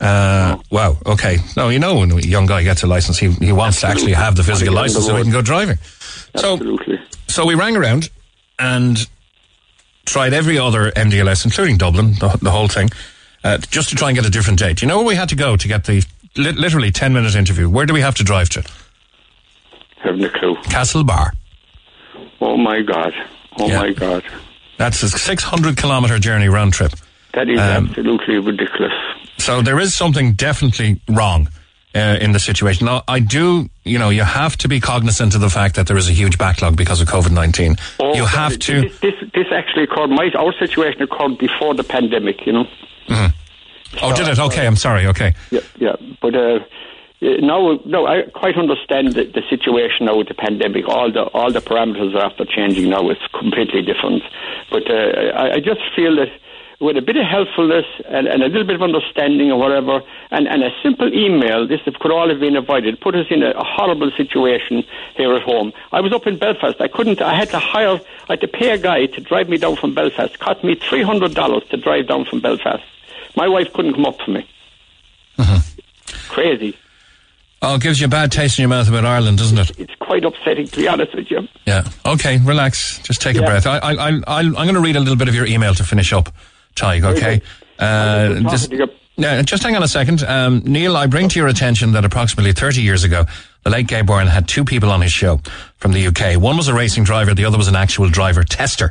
[0.00, 0.96] Uh, wow.
[1.04, 1.38] Okay.
[1.56, 4.12] No, you know, when a young guy gets a license, he, he wants Absolutely.
[4.12, 5.78] to actually have the physical license so he can go driving.
[6.34, 6.96] Absolutely.
[6.96, 8.08] So, so we rang around
[8.58, 9.06] and
[10.06, 12.88] tried every other NDLS, including Dublin, the, the whole thing,
[13.44, 14.80] uh, just to try and get a different date.
[14.80, 16.04] You know where we had to go to get the
[16.36, 17.68] li- literally 10 minute interview?
[17.68, 18.64] Where do we have to drive to?
[19.98, 20.56] Haven't a clue.
[20.62, 21.32] Castlebar.
[22.40, 23.12] Oh my God.
[23.58, 23.78] Oh yeah.
[23.80, 24.24] my God.
[24.78, 26.92] That's a 600 kilometre journey round trip.
[27.34, 28.92] That is um, absolutely ridiculous.
[29.38, 31.48] So there is something definitely wrong
[31.94, 32.86] uh, in the situation.
[32.86, 35.96] Now, I do, you know, you have to be cognizant of the fact that there
[35.96, 37.76] is a huge backlog because of COVID 19.
[37.98, 38.82] Oh, you have to.
[38.82, 42.64] This, this, this, actually occurred, my, our situation occurred before the pandemic, you know.
[43.08, 43.36] Mm-hmm.
[44.02, 44.38] Oh, did it?
[44.38, 45.34] Okay, I'm sorry, okay.
[45.50, 45.96] Yeah, yeah.
[46.20, 46.60] But, uh,
[47.20, 50.88] no, no, I quite understand the, the, situation now with the pandemic.
[50.88, 53.10] All the all the parameters are after changing now.
[53.10, 54.22] It's completely different.
[54.70, 56.30] But uh, I, I just feel that
[56.80, 60.48] with a bit of helpfulness and, and, a little bit of understanding or whatever, and,
[60.48, 62.98] and a simple email, this could all have been avoided.
[63.02, 64.82] Put us in a, a, horrible situation
[65.14, 65.74] here at home.
[65.92, 66.80] I was up in Belfast.
[66.80, 67.20] I couldn't.
[67.20, 68.00] I had to hire.
[68.30, 70.32] I had to pay a guy to drive me down from Belfast.
[70.32, 72.82] It cost me three hundred dollars to drive down from Belfast.
[73.36, 74.48] My wife couldn't come up for me.
[75.36, 76.32] Mm-hmm.
[76.32, 76.76] Crazy.
[77.62, 79.78] Oh, it gives you a bad taste in your mouth about Ireland, doesn't it?
[79.78, 81.46] It's quite upsetting, to be honest with you.
[81.66, 81.84] Yeah.
[82.06, 83.00] Okay, relax.
[83.00, 83.42] Just take yeah.
[83.42, 83.66] a breath.
[83.66, 86.12] I, I, I, I'm going to read a little bit of your email to finish
[86.12, 86.30] up.
[86.74, 87.42] Tig, okay?
[87.78, 88.40] Uh,
[89.42, 90.22] just hang on a second.
[90.22, 93.24] Um, Neil, I bring to your attention that approximately 30 years ago,
[93.64, 95.40] the late Gay Byrne had two people on his show
[95.76, 96.40] from the UK.
[96.40, 98.90] One was a racing driver, the other was an actual driver tester.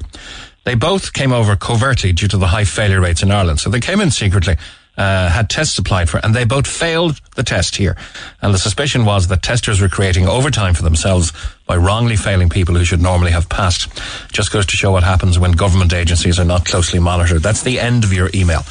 [0.66, 3.60] They both came over covertly due to the high failure rates in Ireland.
[3.60, 4.58] So they came in secretly
[5.00, 7.96] uh, had tests applied for, and they both failed the test here.
[8.42, 11.32] And the suspicion was that testers were creating overtime for themselves
[11.66, 13.90] by wrongly failing people who should normally have passed.
[14.34, 17.42] Just goes to show what happens when government agencies are not closely monitored.
[17.42, 18.64] That's the end of your email.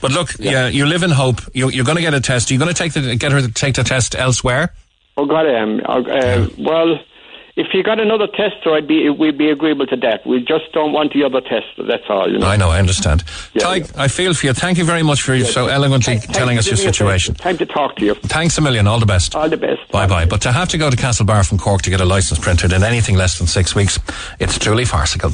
[0.00, 0.50] But look, yeah.
[0.50, 1.40] yeah you live in hope.
[1.54, 2.50] You, are going to get a test.
[2.50, 4.74] Are you going to take the, get her to take the test elsewhere?
[5.16, 5.80] Oh God, I am.
[5.86, 6.98] Uh, well
[7.56, 10.26] if you got another tester, I'd be we'd be agreeable to that.
[10.26, 11.84] We just don't want the other tester.
[11.84, 12.30] That's all.
[12.30, 12.46] You know.
[12.46, 12.68] I know.
[12.68, 13.24] I understand.
[13.54, 13.86] Yeah, yeah.
[13.96, 14.52] I feel for you.
[14.52, 17.34] Thank you very much for yeah, so eloquently telling us your situation.
[17.34, 18.14] Time to talk to you.
[18.14, 18.86] Thanks a million.
[18.86, 19.34] All the best.
[19.34, 19.90] All the best.
[19.90, 20.26] Bye bye.
[20.26, 22.82] But to have to go to Castlebar from Cork to get a license printed in
[22.82, 23.98] anything less than six weeks,
[24.38, 25.30] it's truly farcical.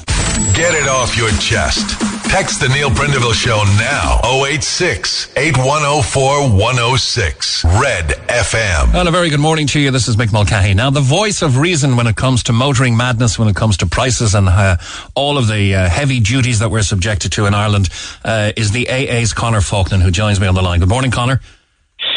[0.55, 1.99] Get it off your chest.
[2.31, 4.21] Text the Neil Prendeville Show now.
[4.47, 7.65] 086 8104 106.
[7.65, 8.95] Red FM.
[8.95, 9.91] And a very good morning to you.
[9.91, 10.73] This is Mick Mulcahy.
[10.73, 13.87] Now, the voice of reason when it comes to motoring madness, when it comes to
[13.87, 14.77] prices and uh,
[15.15, 17.89] all of the uh, heavy duties that we're subjected to in Ireland,
[18.25, 20.81] uh, is the AA's Conor Faughnan, who joins me on the line.
[20.81, 21.41] Good morning, Conor.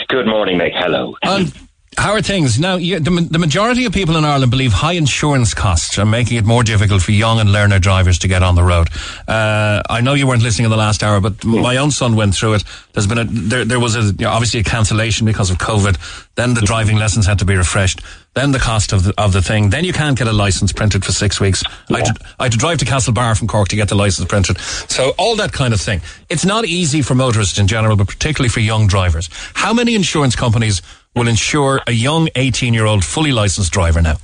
[0.07, 0.72] Good morning, Mick.
[0.73, 1.15] Hello.
[1.23, 1.53] And
[1.97, 2.76] how are things now?
[2.76, 6.45] You, the, the, majority of people in Ireland believe high insurance costs are making it
[6.45, 8.89] more difficult for young and learner drivers to get on the road.
[9.27, 12.35] Uh, I know you weren't listening in the last hour, but my own son went
[12.35, 12.63] through it.
[12.93, 16.26] There's been a there, there was a, you know, obviously a cancellation because of COVID.
[16.35, 18.01] Then the driving lessons had to be refreshed.
[18.34, 19.69] Then the cost of the, of the thing.
[19.69, 21.63] Then you can't get a license printed for six weeks.
[21.89, 21.97] Yeah.
[21.97, 24.27] I, had to, I had to drive to Castlebar from Cork to get the license
[24.27, 24.59] printed.
[24.59, 26.01] So all that kind of thing.
[26.30, 29.30] It's not easy for motorists in general, but particularly for young drivers.
[29.53, 30.81] How many insurance companies
[31.16, 34.18] will insure a young 18 year old fully licensed driver now?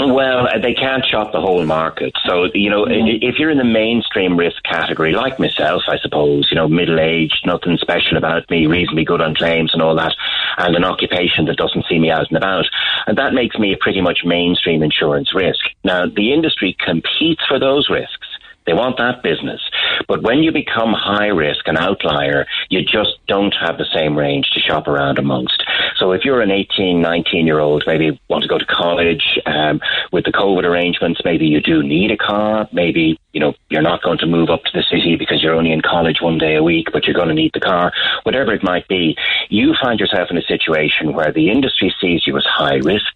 [0.00, 2.12] Well, uh, they can't shop the whole market.
[2.24, 3.18] So, you know, mm-hmm.
[3.20, 7.44] if you're in the mainstream risk category, like myself, I suppose, you know, middle aged,
[7.44, 10.14] nothing special about me, reasonably good on claims and all that,
[10.56, 12.66] and an occupation that doesn't see me out and about,
[13.08, 15.64] and that makes me a pretty much mainstream insurance risk.
[15.82, 18.27] Now, the industry competes for those risks.
[18.68, 19.62] They want that business.
[20.08, 24.50] But when you become high risk, an outlier, you just don't have the same range
[24.50, 25.64] to shop around amongst.
[25.96, 29.80] So if you're an 18, 19 year old, maybe want to go to college, um,
[30.12, 32.68] with the COVID arrangements, maybe you do need a car.
[32.70, 35.72] Maybe, you know, you're not going to move up to the city because you're only
[35.72, 37.90] in college one day a week, but you're going to need the car.
[38.24, 39.16] Whatever it might be,
[39.48, 43.14] you find yourself in a situation where the industry sees you as high risk.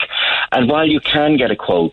[0.51, 1.93] And while you can get a quote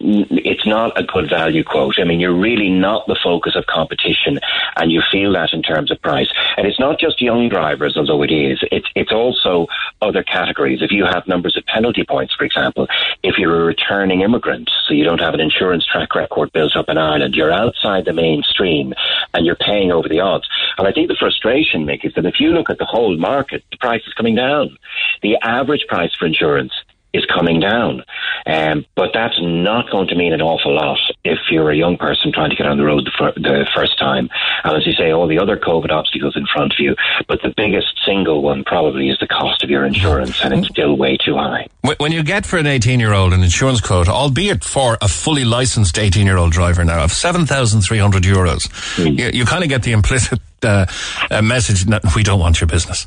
[0.00, 1.98] it's not a good value quote.
[1.98, 4.40] I mean, you're really not the focus of competition,
[4.76, 6.28] and you feel that in terms of price.
[6.56, 8.58] And it's not just young drivers, although it is.
[8.72, 9.66] It's it's also
[10.02, 10.82] other categories.
[10.82, 12.88] If you have numbers of penalty points, for example,
[13.22, 16.88] if you're a returning immigrant, so you don't have an insurance track record built up
[16.88, 18.94] in Ireland, you're outside the mainstream,
[19.34, 20.48] and you're paying over the odds.
[20.78, 23.62] And I think the frustration, Mick, is that if you look at the whole market,
[23.70, 24.76] the price is coming down.
[25.22, 26.72] The average price for insurance
[27.12, 28.04] is coming down.
[28.46, 32.32] Um, but that's not going to mean an awful lot if you're a young person
[32.32, 34.28] trying to get on the road the, fir- the, first time.
[34.64, 36.96] And as you say, all the other COVID obstacles in front of you.
[37.28, 40.96] But the biggest single one probably is the cost of your insurance, and it's still
[40.96, 41.68] way too high.
[41.98, 45.44] When you get for an 18 year old an insurance quote, albeit for a fully
[45.44, 49.18] licensed 18 year old driver now, of 7,300 euros, mm.
[49.18, 50.86] you, you kind of get the implicit uh,
[51.30, 53.06] uh, message that we don't want your business.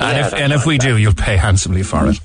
[0.00, 2.18] And yeah, if, and if we do, you'll pay handsomely for it.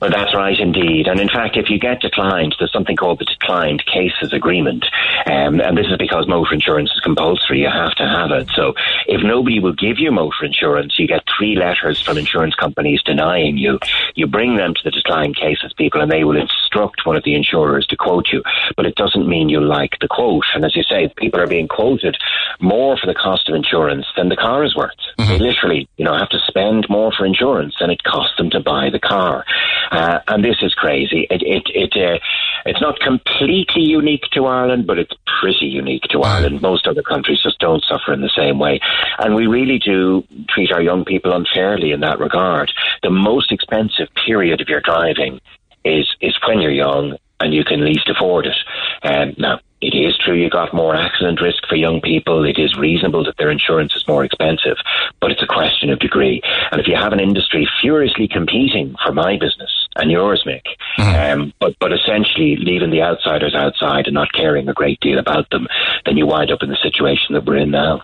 [0.00, 1.08] Well, that's right indeed.
[1.08, 4.86] And in fact, if you get declined, there's something called the declined cases agreement.
[5.26, 7.62] Um, and this is because motor insurance is compulsory.
[7.62, 8.48] You have to have it.
[8.54, 8.74] So
[9.06, 13.56] if nobody will give you motor insurance, you get three letters from insurance companies denying
[13.56, 13.78] you.
[14.14, 17.34] You bring them to the declined cases people and they will instruct one of the
[17.34, 18.42] insurers to quote you.
[18.76, 20.44] But it doesn't mean you like the quote.
[20.54, 22.16] And as you say, people are being quoted
[22.60, 24.90] more for the cost of insurance than the car is worth.
[25.18, 25.32] Mm-hmm.
[25.32, 28.60] They literally, you know, have to spend more for insurance than it costs them to
[28.60, 29.44] buy the car.
[29.90, 31.26] Uh, and this is crazy.
[31.30, 32.18] It, it, it, uh,
[32.66, 36.60] it's not completely unique to Ireland, but it's pretty unique to Ireland.
[36.60, 38.80] Most other countries just don't suffer in the same way.
[39.18, 42.72] And we really do treat our young people unfairly in that regard.
[43.02, 45.40] The most expensive period of your driving
[45.84, 48.56] is, is when you're young and you can least afford it.
[49.02, 52.44] Um, now, it is true you got more accident risk for young people.
[52.44, 54.76] It is reasonable that their insurance is more expensive,
[55.20, 56.42] but it's a question of degree.
[56.72, 60.64] And if you have an industry furiously competing for my business and yours, Mick,
[60.98, 61.32] mm.
[61.32, 65.48] um, but but essentially leaving the outsiders outside and not caring a great deal about
[65.50, 65.66] them,
[66.04, 68.02] then you wind up in the situation that we're in now.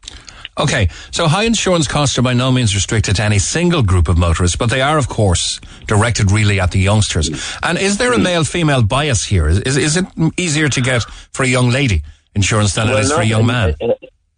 [0.56, 4.16] Okay, so high insurance costs are by no means restricted to any single group of
[4.16, 7.28] motorists, but they are, of course, directed really at the youngsters.
[7.62, 9.48] And is there a male female bias here?
[9.48, 10.06] Is, is, is it
[10.36, 11.02] easier to get
[11.32, 12.04] for a young lady
[12.36, 13.74] insurance than well, it is for a young man?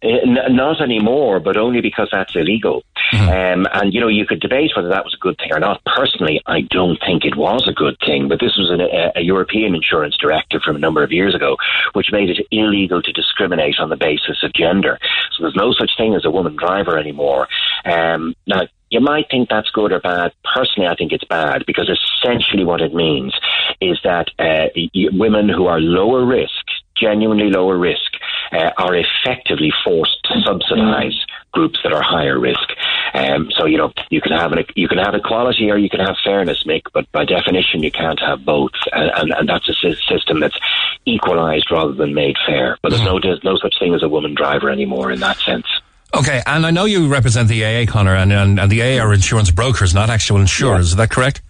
[0.03, 2.83] Uh, not anymore, but only because that's illegal.
[3.11, 3.61] Mm-hmm.
[3.63, 5.83] Um, and, you know, you could debate whether that was a good thing or not.
[5.85, 9.21] Personally, I don't think it was a good thing, but this was an, a, a,
[9.21, 11.57] European insurance directive from a number of years ago,
[11.93, 14.99] which made it illegal to discriminate on the basis of gender.
[15.31, 17.47] So there's no such thing as a woman driver anymore.
[17.83, 20.31] Um, now, you might think that's good or bad.
[20.53, 23.33] Personally, I think it's bad because essentially what it means
[23.81, 24.67] is that uh,
[25.11, 26.65] women who are lower risk,
[26.95, 28.13] genuinely lower risk,
[28.51, 31.17] uh, are effectively forced to subsidise
[31.51, 32.69] groups that are higher risk.
[33.13, 35.99] Um, so you know you can have an, you can have equality or you can
[35.99, 39.95] have fairness, Mick, but by definition you can't have both, and, and, and that's a
[40.07, 40.57] system that's
[41.05, 42.77] equalised rather than made fair.
[42.81, 45.65] But there's no there's no such thing as a woman driver anymore in that sense.
[46.13, 49.13] Okay, and I know you represent the AA, Conor, and, and, and the AA are
[49.13, 50.89] insurance brokers, not actual insurers.
[50.89, 50.91] Yeah.
[50.91, 51.41] Is that correct?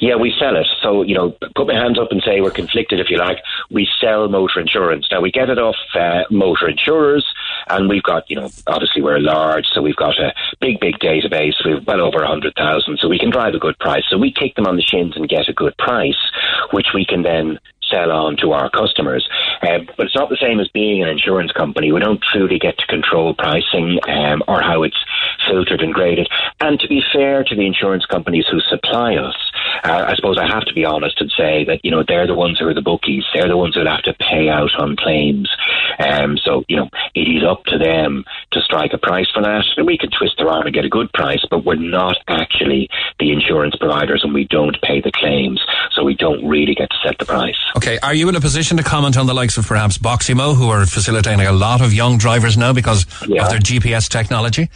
[0.00, 0.66] Yeah, we sell it.
[0.82, 3.38] So, you know, put my hands up and say we're conflicted, if you like.
[3.70, 5.06] We sell motor insurance.
[5.10, 7.26] Now, we get it off uh, motor insurers,
[7.68, 11.54] and we've got, you know, obviously we're large, so we've got a big, big database.
[11.64, 14.04] We've well over 100,000, so we can drive a good price.
[14.08, 16.30] So we kick them on the shins and get a good price,
[16.72, 17.58] which we can then
[17.90, 19.28] sell on to our customers.
[19.62, 21.92] Uh, but it's not the same as being an insurance company.
[21.92, 25.04] We don't truly get to control pricing um, or how it's
[25.48, 26.28] filtered and graded.
[26.60, 29.36] And to be fair to the insurance companies who supply us,
[29.84, 32.34] uh, I suppose I have to be honest and say that, you know, they're the
[32.34, 33.24] ones who are the bookies.
[33.34, 35.50] They're the ones who have to pay out on claims.
[35.98, 39.64] Um, so, you know, it is up to them to strike a price for that.
[39.76, 42.88] And we can twist their arm and get a good price, but we're not actually
[43.18, 45.60] the insurance providers and we don't pay the claims.
[45.92, 47.58] So we don't really get to set the price.
[47.76, 47.98] Okay.
[48.02, 50.86] Are you in a position to comment on the likes of perhaps Boxymo, who are
[50.86, 53.44] facilitating a lot of young drivers now because yeah.
[53.44, 54.68] of their GPS technology?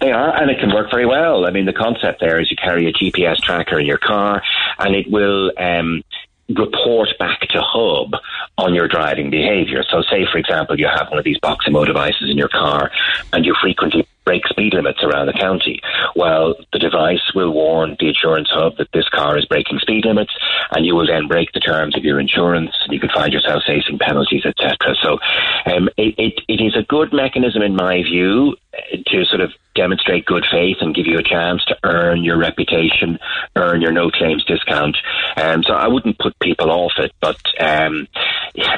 [0.00, 1.46] They are, and it can work very well.
[1.46, 4.42] I mean, the concept there is you carry a GPS tracker in your car,
[4.78, 6.02] and it will um,
[6.48, 8.14] report back to Hub
[8.58, 9.82] on your driving behaviour.
[9.88, 12.90] So, say for example, you have one of these Boxymo devices in your car,
[13.32, 15.80] and you frequently break speed limits around the county.
[16.16, 20.32] Well, the device will warn the insurance hub that this car is breaking speed limits,
[20.72, 23.62] and you will then break the terms of your insurance, and you could find yourself
[23.66, 24.76] facing penalties, etc.
[25.00, 25.18] So,
[25.66, 28.56] um, it, it, it is a good mechanism, in my view,
[29.06, 33.18] to sort of demonstrate good faith and give you a chance to earn your reputation,
[33.54, 34.96] earn your no claims discount.
[35.36, 38.08] Um, so I wouldn't put people off it, but um,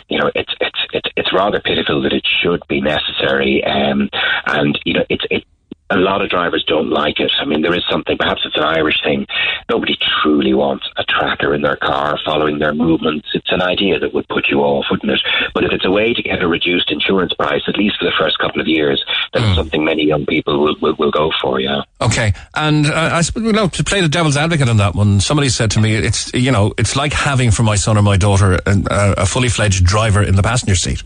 [0.09, 4.11] you know it's it's it's it's rather pitiful that it should be necessary, um,
[4.47, 5.45] and you know it's it
[5.91, 7.33] a lot of drivers don't like it.
[7.41, 9.27] I mean, there is something, perhaps it's an Irish thing.
[9.71, 13.29] Nobody truly wants a tracker in their car following their movements.
[13.35, 15.21] It's an idea that would put you off, wouldn't it?
[15.55, 18.13] But if it's a way to get a reduced insurance price, at least for the
[18.19, 19.03] first couple of years,
[19.33, 19.55] that's mm.
[19.55, 21.83] something many young people will, will, will go for, yeah.
[22.01, 22.35] Okay.
[22.55, 25.49] And uh, I suppose, you know, to play the devil's advocate on that one, somebody
[25.49, 28.59] said to me, it's, you know, it's like having for my son or my daughter
[28.67, 28.83] a,
[29.19, 31.03] a fully fledged driver in the passenger seat.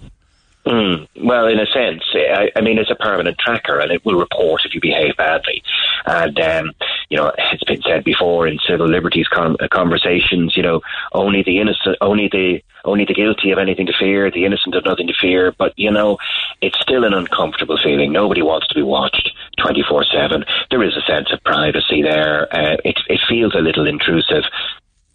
[0.66, 4.14] Mm, well, in a sense, I, I, mean, it's a permanent tracker, and it will
[4.14, 5.60] report if you behave badly.
[6.06, 6.72] And um,
[7.09, 10.56] you know, it's been said before in civil liberties con- uh, conversations.
[10.56, 10.80] You know,
[11.12, 14.30] only the innocent, only the only the guilty have anything to fear.
[14.30, 15.52] The innocent have nothing to fear.
[15.52, 16.18] But you know,
[16.60, 18.12] it's still an uncomfortable feeling.
[18.12, 20.44] Nobody wants to be watched twenty four seven.
[20.70, 22.47] There is a sense of privacy there.
[22.55, 24.44] Uh, it it feels a little intrusive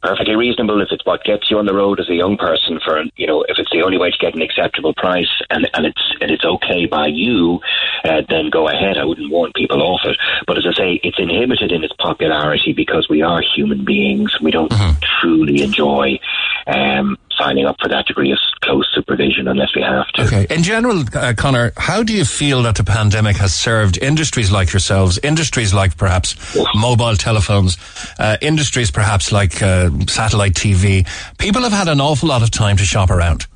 [0.02, 3.02] perfectly reasonable if it's what gets you on the road as a young person for
[3.16, 6.14] you know if it's the only way to get an acceptable price and and it's
[6.22, 7.60] and it's okay by you
[8.04, 8.98] uh, then go ahead.
[8.98, 10.18] I wouldn't warn people off it.
[10.46, 14.40] But as I say it's inhibited in its popularity because we are human beings.
[14.42, 15.00] We don't mm-hmm.
[15.22, 16.20] truly enjoy
[16.68, 20.24] um, signing up for that degree of close supervision unless we have to.
[20.24, 20.48] Okay.
[20.50, 24.74] In general, uh, Conor, how do you feel that the pandemic has served industries like
[24.74, 26.36] yourselves, industries like perhaps
[26.76, 27.78] mobile telephones,
[28.20, 31.08] uh, industries perhaps like uh, satellite TV?
[31.38, 33.48] People have had an awful lot of time to shop around.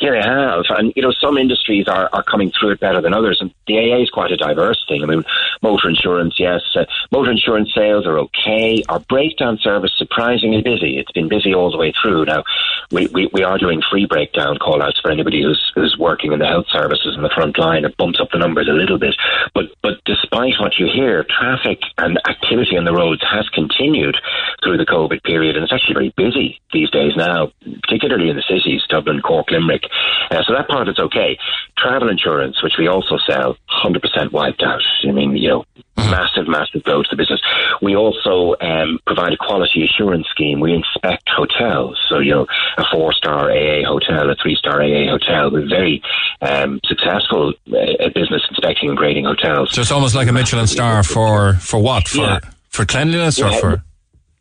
[0.00, 0.64] Yeah, they have.
[0.70, 3.38] And, you know, some industries are, are coming through it better than others.
[3.40, 5.02] And the AA is quite a diverse thing.
[5.02, 5.24] I mean,
[5.60, 6.62] motor insurance, yes.
[6.74, 8.82] Uh, motor insurance sales are okay.
[8.88, 10.96] Our breakdown service surprisingly busy.
[10.98, 12.24] It's been busy all the way through.
[12.24, 12.44] Now,
[12.90, 16.38] we, we, we are doing free breakdown call outs for anybody who's, who's working in
[16.38, 17.84] the health services in the front line.
[17.84, 19.14] It bumps up the numbers a little bit.
[19.54, 24.16] But, but despite what you hear, traffic and activity on the roads has continued
[24.64, 25.56] through the COVID period.
[25.56, 27.52] And it's actually very busy these days now,
[27.82, 29.89] particularly in the cities, Dublin, Cork, Limerick.
[30.30, 31.38] Uh, so that part is okay.
[31.76, 34.80] Travel insurance, which we also sell, 100% wiped out.
[35.04, 35.64] I mean, you know,
[35.96, 37.40] massive, massive blow to the business.
[37.82, 40.60] We also um, provide a quality assurance scheme.
[40.60, 41.98] We inspect hotels.
[42.08, 42.46] So, you know,
[42.78, 45.50] a four star AA hotel, a three star AA hotel.
[45.50, 46.02] We're very
[46.40, 49.72] um, successful uh, at business inspecting and grading hotels.
[49.72, 52.08] So it's almost like a Michelin star for, for what?
[52.08, 52.40] For, yeah.
[52.68, 53.48] for cleanliness yeah.
[53.48, 53.84] or for?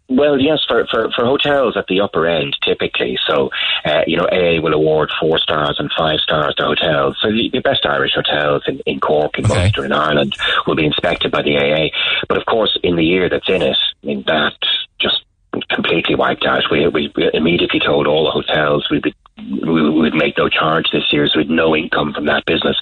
[0.09, 3.17] Well, yes, for, for, for hotels at the upper end, typically.
[3.27, 3.51] So,
[3.85, 7.17] uh, you know, AA will award four stars and five stars to hotels.
[7.21, 9.53] So the, the best Irish hotels in, in Cork, in okay.
[9.53, 11.95] Munster, in Ireland will be inspected by the AA.
[12.27, 14.57] But of course, in the year that's in it, I mean, that
[14.99, 15.23] just
[15.69, 16.63] completely wiped out.
[16.71, 19.13] We, we, we immediately told all the hotels we'd be
[19.47, 22.75] we would make no charge this year, so we had no income from that business.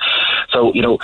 [0.50, 0.98] So, you know,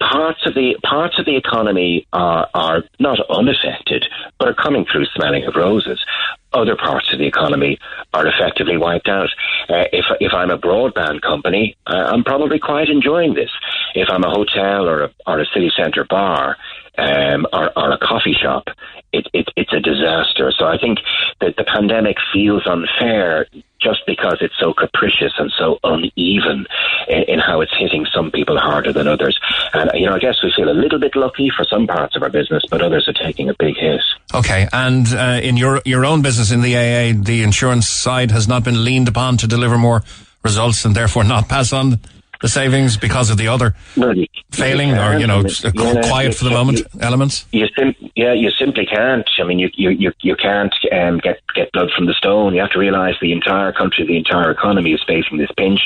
[0.00, 4.06] parts of the parts of the economy are are not unaffected,
[4.38, 6.04] but are coming through smelling of roses.
[6.52, 7.78] Other parts of the economy
[8.14, 9.28] are effectively wiped out.
[9.68, 13.50] Uh, if if I'm a broadband company, uh, I'm probably quite enjoying this.
[13.94, 16.56] If I'm a hotel or a, or a city centre bar,
[16.98, 18.68] um, or, or, a coffee shop,
[19.12, 20.50] it, it, it's a disaster.
[20.56, 20.98] So I think
[21.40, 23.46] that the pandemic feels unfair
[23.80, 26.66] just because it's so capricious and so uneven
[27.08, 29.38] in, in, how it's hitting some people harder than others.
[29.72, 32.22] And, you know, I guess we feel a little bit lucky for some parts of
[32.22, 34.00] our business, but others are taking a big hit.
[34.34, 34.66] Okay.
[34.72, 38.64] And uh, in your, your own business in the AA, the insurance side has not
[38.64, 40.02] been leaned upon to deliver more
[40.42, 42.00] results and therefore not pass on
[42.40, 45.42] the savings because of the other you, failing you or you know
[45.74, 47.46] yeah, quiet for the moment you, elements?
[47.52, 49.28] You sim- yeah, you simply can't.
[49.38, 52.54] I mean, you you you, you can't um, get get blood from the stone.
[52.54, 55.80] You have to realise the entire country, the entire economy is facing this pinch.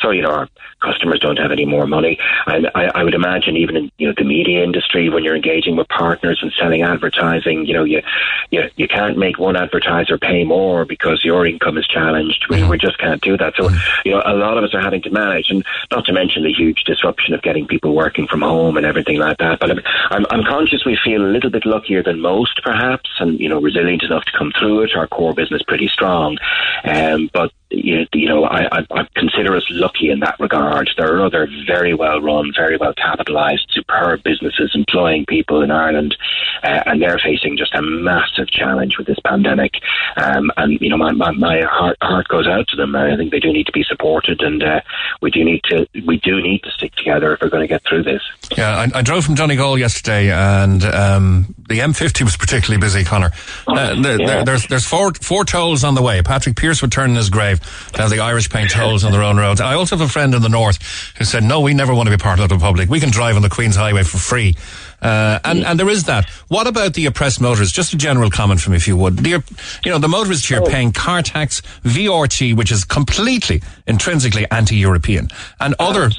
[0.00, 0.48] So you know, our
[0.80, 2.18] customers don't have any more money.
[2.46, 5.76] And I, I would imagine even in you know the media industry, when you're engaging
[5.76, 8.02] with partners and selling advertising, you know, you
[8.50, 12.46] you you can't make one advertiser pay more because your income is challenged.
[12.48, 12.70] We, mm-hmm.
[12.70, 13.54] we just can't do that.
[13.56, 13.70] So
[14.04, 16.52] you know, a lot of us are having to manage and not to mention the
[16.52, 19.58] huge disruption of getting people working from home and everything like that.
[19.60, 19.80] But I'm,
[20.10, 23.60] I'm I'm conscious we feel a little bit luckier than most, perhaps, and you know,
[23.60, 24.96] resilient enough to come through it.
[24.96, 26.38] Our core business pretty strong,
[26.84, 30.90] um, but you, you know, I, I, I consider us lucky in that regard.
[30.96, 36.16] There are other very well run, very well capitalised, superb businesses employing people in Ireland,
[36.62, 39.74] uh, and they're facing just a massive challenge with this pandemic.
[40.16, 42.94] Um, and you know, my, my, my heart, heart goes out to them.
[42.94, 44.80] I think they do need to be supported, and uh,
[45.20, 47.82] we do need to we do need to stick together if we're going to get
[47.84, 48.22] through this.
[48.56, 53.04] Yeah, I, I drove from Donegal yesterday, and um, the M50 was particularly busy.
[53.04, 53.32] Conor,
[53.66, 54.26] uh, there, yeah.
[54.26, 56.22] there, there's there's four four tolls on the way.
[56.22, 57.55] Patrick Pearse would turn in his grave.
[57.96, 59.60] Now the Irish paint holes on their own roads.
[59.60, 60.78] I also have a friend in the north
[61.18, 62.88] who said, "No, we never want to be part of the Republic.
[62.88, 64.56] We can drive on the Queen's Highway for free."
[65.00, 66.28] Uh, and, and there is that.
[66.48, 67.74] What about the oppressed motorists?
[67.74, 69.18] Just a general comment from, if you would.
[69.18, 69.42] The,
[69.84, 75.28] you know, the motorists here paying car tax, VRT, which is completely intrinsically anti-European,
[75.60, 76.10] and other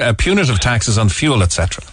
[0.00, 1.84] uh, punitive taxes on fuel, etc.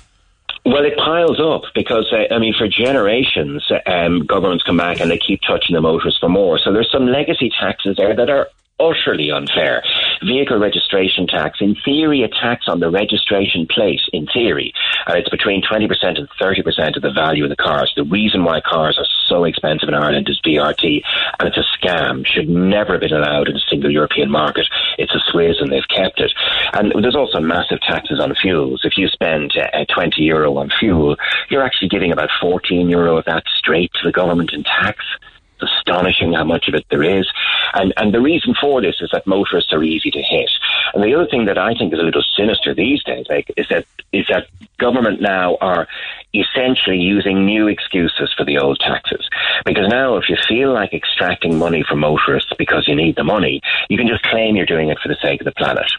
[0.66, 5.12] Well, it piles up because, uh, I mean, for generations, um, governments come back and
[5.12, 6.58] they keep touching the motorists for more.
[6.58, 8.48] So there's some legacy taxes there that are
[8.80, 9.84] utterly unfair.
[10.26, 14.74] Vehicle registration tax, in theory, a tax on the registration plate, in theory,
[15.08, 17.92] and it's between 20% and 30% of the value of the cars.
[17.96, 21.02] The reason why cars are so expensive in Ireland is VRT,
[21.40, 24.68] and it's a scam, should never have been allowed in a single European market.
[24.98, 26.34] It's a swizz, and they've kept it.
[26.74, 28.82] And there's also massive taxes on fuels.
[28.84, 31.16] If you spend uh, 20 euro on fuel,
[31.50, 35.04] you're actually giving about 14 euro of that straight to the government in tax
[35.66, 37.28] astonishing how much of it there is.
[37.74, 40.50] And and the reason for this is that motorists are easy to hit.
[40.94, 43.68] And the other thing that I think is a little sinister these days, like, is
[43.70, 44.48] that is that
[44.78, 45.88] government now are
[46.34, 49.28] essentially using new excuses for the old taxes.
[49.66, 53.62] Because now if you feel like extracting money from motorists because you need the money,
[53.90, 55.90] you can just claim you're doing it for the sake of the planet.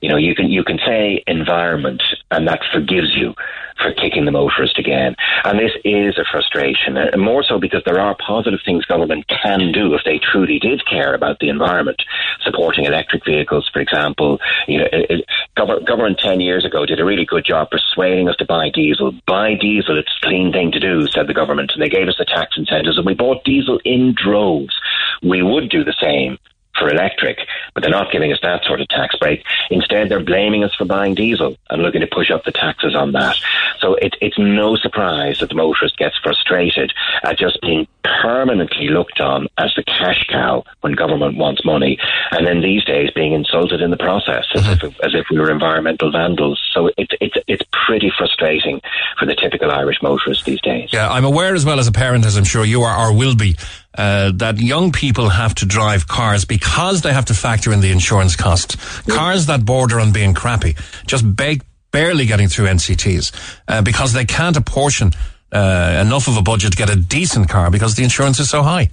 [0.00, 3.34] You know, you can you can say environment and that forgives you
[3.80, 5.14] for kicking the motorist again.
[5.44, 9.72] And this is a frustration, and more so because there are positive things government can
[9.72, 12.02] do if they truly did care about the environment.
[12.42, 15.24] Supporting electric vehicles, for example, you know, it, it,
[15.56, 19.12] government ten years ago did a really good job persuading us to buy diesel.
[19.26, 22.16] Buy diesel; it's a clean thing to do, said the government, and they gave us
[22.18, 24.74] the tax incentives, and we bought diesel in droves.
[25.22, 26.38] We would do the same
[26.78, 27.38] for electric,
[27.74, 29.44] but they're not giving us that sort of tax break.
[29.70, 33.12] Instead, they're blaming us for buying diesel and looking to push up the taxes on
[33.12, 33.36] that.
[33.78, 36.92] So it, it's no surprise that the motorist gets frustrated
[37.22, 37.86] at just being
[38.22, 41.98] permanently looked on as the cash cow when government wants money,
[42.30, 45.50] and then these days being insulted in the process as, if, as if we were
[45.50, 46.62] environmental vandals.
[46.72, 48.80] So it's it's it's pretty frustrating
[49.18, 50.90] for the typical Irish motorist these days.
[50.92, 53.34] Yeah, I'm aware as well as a parent, as I'm sure you are or will
[53.34, 53.56] be,
[53.96, 57.90] uh, that young people have to drive cars because they have to factor in the
[57.90, 58.78] insurance cost.
[59.08, 63.32] Cars that border on being crappy, just beg, barely getting through NCTs
[63.68, 65.12] uh, because they can't apportion
[65.52, 68.62] uh, enough of a budget to get a decent car because the insurance is so
[68.62, 68.90] high.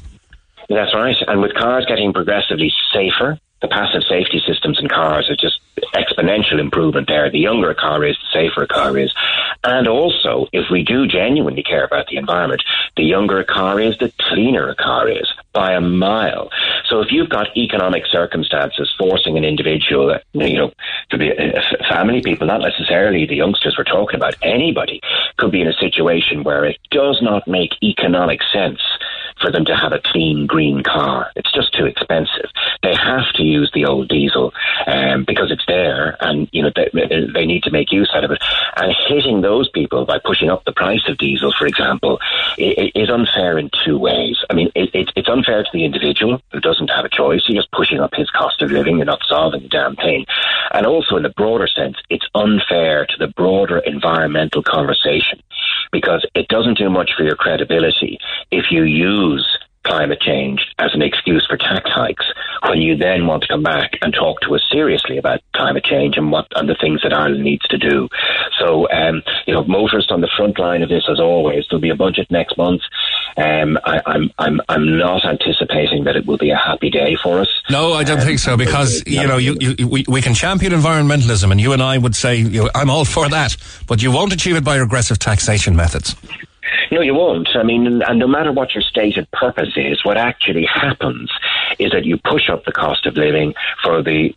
[0.69, 1.15] That's right.
[1.27, 5.59] And with cars getting progressively safer, the passive safety systems in cars are just
[5.95, 7.29] exponential improvement there.
[7.29, 9.13] The younger a car is, the safer a car is.
[9.63, 12.63] And also, if we do genuinely care about the environment,
[12.97, 16.49] the younger a car is, the cleaner a car is by a mile.
[16.89, 20.71] So if you've got economic circumstances forcing an individual, you know,
[21.11, 25.01] to be a family people, not necessarily the youngsters we're talking about, anybody
[25.37, 28.81] could be in a situation where it does not make economic sense
[29.41, 31.31] for them to have a clean green car.
[31.35, 32.49] It's just too expensive.
[32.81, 34.53] They have to use the old diesel
[34.87, 36.89] um, because it's there, and you know they,
[37.33, 38.43] they need to make use out of it.
[38.75, 42.19] And hitting those people by pushing up the price of diesel, for example,
[42.57, 44.37] is unfair in two ways.
[44.49, 47.43] I mean, it, it, it's unfair to the individual who doesn't have a choice.
[47.47, 48.97] You're just pushing up his cost of living.
[48.97, 50.25] You're not solving the damn thing.
[50.71, 55.41] And also, in the broader sense, it's unfair to the broader environmental conversation
[55.91, 58.19] because it doesn't do much for your credibility
[58.51, 62.25] if you use climate change as an excuse for tax hikes
[62.67, 66.17] when you then want to come back and talk to us seriously about climate change
[66.17, 68.07] and what and the things that Ireland needs to do.
[68.59, 71.65] So, um, you know, motorists on the front line of this as always.
[71.69, 72.81] There'll be a budget next month.
[73.35, 77.17] Um, I, am I'm, I'm I'm not anticipating that it will be a happy day
[77.21, 77.49] for us.
[77.69, 80.71] No, I don't um, think so because you know you, you we, we can champion
[80.71, 83.57] environmentalism and you and I would say you know, I'm all for that,
[83.87, 86.15] but you won't achieve it by regressive taxation methods.
[86.91, 87.49] No, you won't.
[87.55, 91.31] I mean, and no matter what your stated purpose is, what actually happens
[91.79, 93.53] is that you push up the cost of living
[93.83, 94.33] for the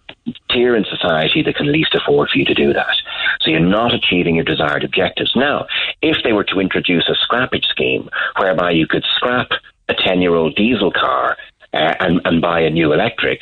[0.51, 2.97] tier in society that can least afford for you to do that.
[3.41, 5.33] So you're not achieving your desired objectives.
[5.37, 5.67] Now,
[6.03, 8.09] if they were to introduce a scrappage scheme
[8.39, 9.49] whereby you could scrap
[9.89, 11.37] a 10 year old diesel car
[11.73, 13.41] uh, and, and buy a new electric,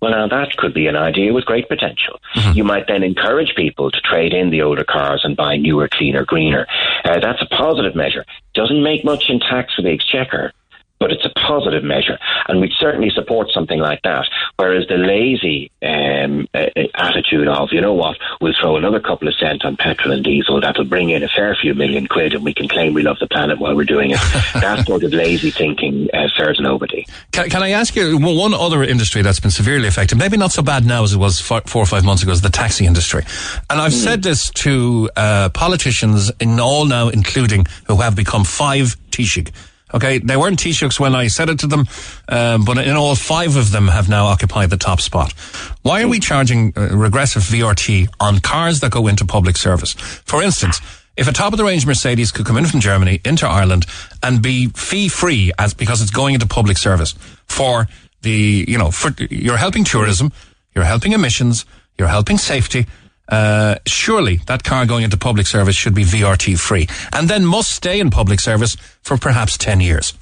[0.00, 2.20] well, now that could be an idea with great potential.
[2.34, 2.56] Mm-hmm.
[2.56, 6.24] You might then encourage people to trade in the older cars and buy newer, cleaner,
[6.24, 6.66] greener.
[7.04, 8.24] Uh, that's a positive measure.
[8.54, 10.52] Doesn't make much in tax for the exchequer,
[10.98, 12.18] but it's a positive measure,
[12.48, 14.26] and we'd certainly support something like that.
[14.56, 19.34] Whereas the lazy um, uh, attitude of, you know what, we'll throw another couple of
[19.34, 22.54] cents on petrol and diesel, that'll bring in a fair few million quid, and we
[22.54, 24.18] can claim we love the planet while we're doing it.
[24.54, 27.06] that sort of lazy thinking uh, serves nobody.
[27.32, 30.62] Can, can, I ask you one other industry that's been severely affected, maybe not so
[30.62, 33.22] bad now as it was four, four or five months ago, is the taxi industry.
[33.68, 34.04] And I've mm.
[34.04, 39.52] said this to uh, politicians in all now, including who have become five Taoiseach
[39.94, 41.86] Okay, they weren't Taoiseachs when I said it to them,
[42.28, 45.32] um, but in all, five of them have now occupied the top spot.
[45.82, 49.92] Why are we charging uh, regressive VRT on cars that go into public service?
[49.92, 50.80] For instance,
[51.16, 53.86] if a top of the range Mercedes could come in from Germany into Ireland
[54.22, 57.14] and be fee free as because it's going into public service
[57.46, 57.86] for
[58.22, 60.32] the, you know, for, you're helping tourism,
[60.74, 61.64] you're helping emissions,
[61.96, 62.86] you're helping safety,
[63.28, 67.70] uh, surely that car going into public service should be VRT free and then must
[67.70, 70.14] stay in public service for perhaps 10 years.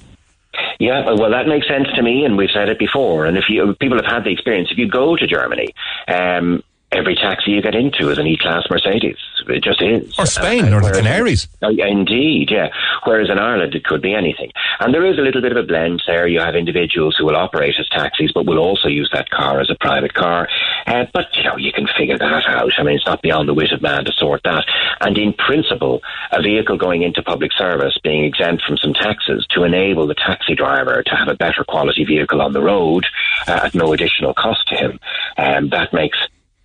[0.79, 3.25] Yeah, well, that makes sense to me, and we've said it before.
[3.25, 5.73] And if you people have had the experience, if you go to Germany,
[6.07, 6.63] um,
[6.95, 9.17] every taxi you get into is an E-Class Mercedes.
[9.47, 10.17] It just is.
[10.17, 11.47] Or Spain, uh, or the Canaries.
[11.61, 12.69] Uh, indeed, yeah.
[13.03, 14.51] Whereas in Ireland, it could be anything.
[14.79, 16.27] And there is a little bit of a blend there.
[16.27, 19.69] You have individuals who will operate as taxis, but will also use that car as
[19.69, 20.47] a private car.
[20.87, 22.71] Uh, but, you know, you can figure that out.
[22.77, 24.65] I mean, it's not beyond the wit of man to sort that.
[25.01, 26.01] And in principle,
[26.31, 30.55] a vehicle going into public service being exempt from some taxes to enable the taxi
[30.55, 33.05] driver to have a better quality vehicle on the road
[33.47, 34.99] uh, at no additional cost to him,
[35.37, 36.17] um, that makes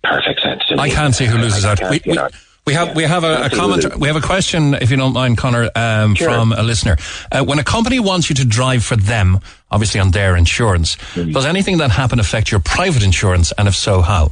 [0.03, 0.63] perfect sense.
[0.77, 1.79] I can't see who loses out.
[1.89, 2.17] We, we,
[2.67, 3.97] we have yeah, we have a, a comment.
[3.97, 6.29] We have a question, if you don't mind, Conor, um, sure.
[6.29, 6.97] from a listener.
[7.31, 9.39] Uh, when a company wants you to drive for them,
[9.71, 11.31] obviously on their insurance, mm-hmm.
[11.31, 14.31] does anything that happen affect your private insurance, and if so, how?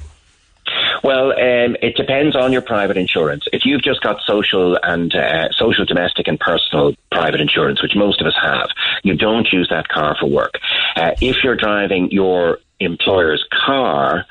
[1.03, 3.47] Well, um, it depends on your private insurance.
[3.51, 8.21] If you've just got social and uh, social, domestic, and personal private insurance, which most
[8.21, 8.69] of us have,
[9.03, 10.55] you don't use that car for work.
[10.95, 14.25] Uh, if you're driving your employer's car,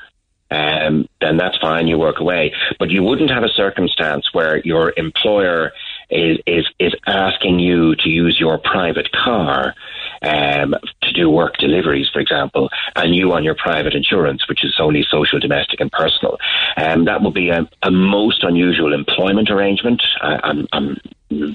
[0.51, 1.87] um, then that's fine.
[1.87, 5.71] You work away, but you wouldn't have a circumstance where your employer
[6.09, 9.75] is is is asking you to use your private car
[10.21, 14.75] um, to do work deliveries, for example, and you on your private insurance, which is
[14.79, 16.37] only social, domestic, and personal.
[16.77, 20.01] Um, that would be a, a most unusual employment arrangement.
[20.21, 20.97] I, I'm, I'm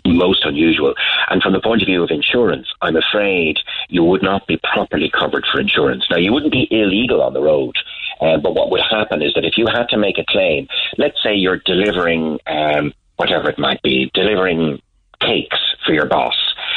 [0.07, 0.95] most unusual.
[1.29, 3.59] And from the point of view of insurance, I'm afraid
[3.89, 6.07] you would not be properly covered for insurance.
[6.11, 7.77] Now, you wouldn't be illegal on the road.
[8.25, 11.23] Uh, but what would happen is that if you had to make a claim, let's
[11.23, 14.81] say you're delivering um, whatever it might be, delivering
[15.21, 16.35] cakes for your boss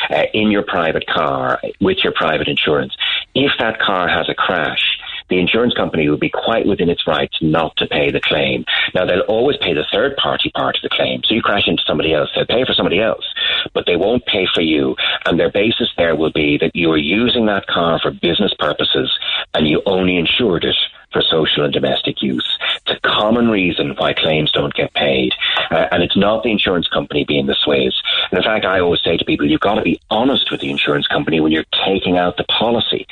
[0.10, 2.94] uh, in your private car with your private insurance,
[3.34, 5.00] if that car has a crash,
[5.30, 8.66] the insurance company would be quite within its rights not to pay the claim.
[8.94, 11.22] Now, they'll always pay the third party part of the claim.
[11.24, 13.26] So you crash into somebody else, they'll pay for somebody else,
[13.74, 14.96] but they won't pay for you.
[15.26, 19.12] And their basis there will be that you are using that car for business purposes
[19.54, 20.76] and you only insured it
[21.18, 22.58] for social and domestic use.
[22.86, 25.34] It's a common reason why claims don't get paid.
[25.72, 27.94] Uh, and it's not the insurance company being the sways.
[28.30, 30.70] And in fact, I always say to people, you've got to be honest with the
[30.70, 33.08] insurance company when you're taking out the policy.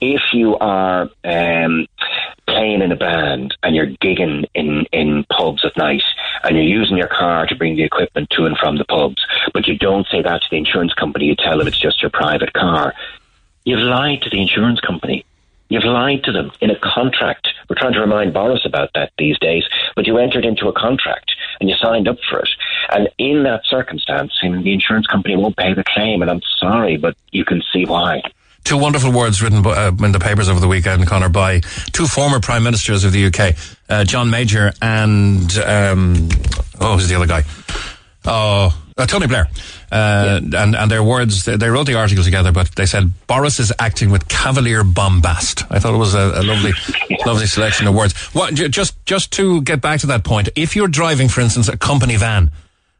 [0.00, 1.86] If you are um,
[2.46, 6.02] playing in a band and you're gigging in, in pubs at night
[6.42, 9.68] and you're using your car to bring the equipment to and from the pubs, but
[9.68, 12.52] you don't say that to the insurance company, you tell them it's just your private
[12.52, 12.94] car,
[13.64, 15.24] you've lied to the insurance company.
[15.68, 17.48] You've lied to them in a contract.
[17.68, 19.64] We're trying to remind Boris about that these days,
[19.96, 22.48] but you entered into a contract and you signed up for it.
[22.90, 27.16] And in that circumstance, the insurance company won't pay the claim, and I'm sorry, but
[27.32, 28.22] you can see why.
[28.64, 31.60] Two wonderful words written uh, in the papers over the weekend, Conor, by
[31.92, 33.54] two former prime ministers of the UK,
[33.90, 36.28] uh, John Major and um,
[36.80, 37.44] oh, who's the other guy?
[38.24, 39.48] Oh, uh, Tony Blair.
[39.94, 40.64] Uh, yeah.
[40.64, 43.72] and, and their words, they, they, wrote the article together, but they said Boris is
[43.78, 45.62] acting with cavalier bombast.
[45.70, 46.72] I thought it was a, a lovely,
[47.24, 48.12] lovely selection of words.
[48.34, 51.76] What, just, just to get back to that point, if you're driving, for instance, a
[51.76, 52.50] company van,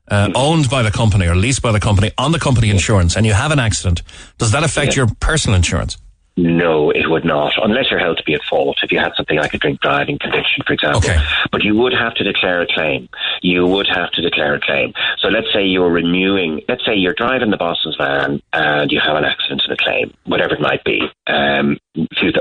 [0.07, 3.27] uh, owned by the company or leased by the company on the company insurance and
[3.27, 4.03] you have an accident,
[4.39, 5.03] does that affect yeah.
[5.03, 5.97] your personal insurance?
[6.37, 8.79] No, it would not, unless your health be at fault.
[8.83, 10.99] If you had something like a drink driving conviction, for example.
[10.99, 11.17] Okay.
[11.53, 13.09] But you would have to declare a claim.
[13.41, 14.95] You would have to declare a claim.
[15.19, 19.17] So let's say you're renewing, let's say you're driving the boss's van and you have
[19.17, 21.79] an accident and a claim, whatever it might be, um,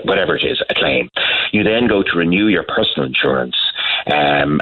[0.06, 1.10] whatever it is, a claim.
[1.52, 3.56] You then go to renew your personal insurance.
[4.12, 4.60] Um,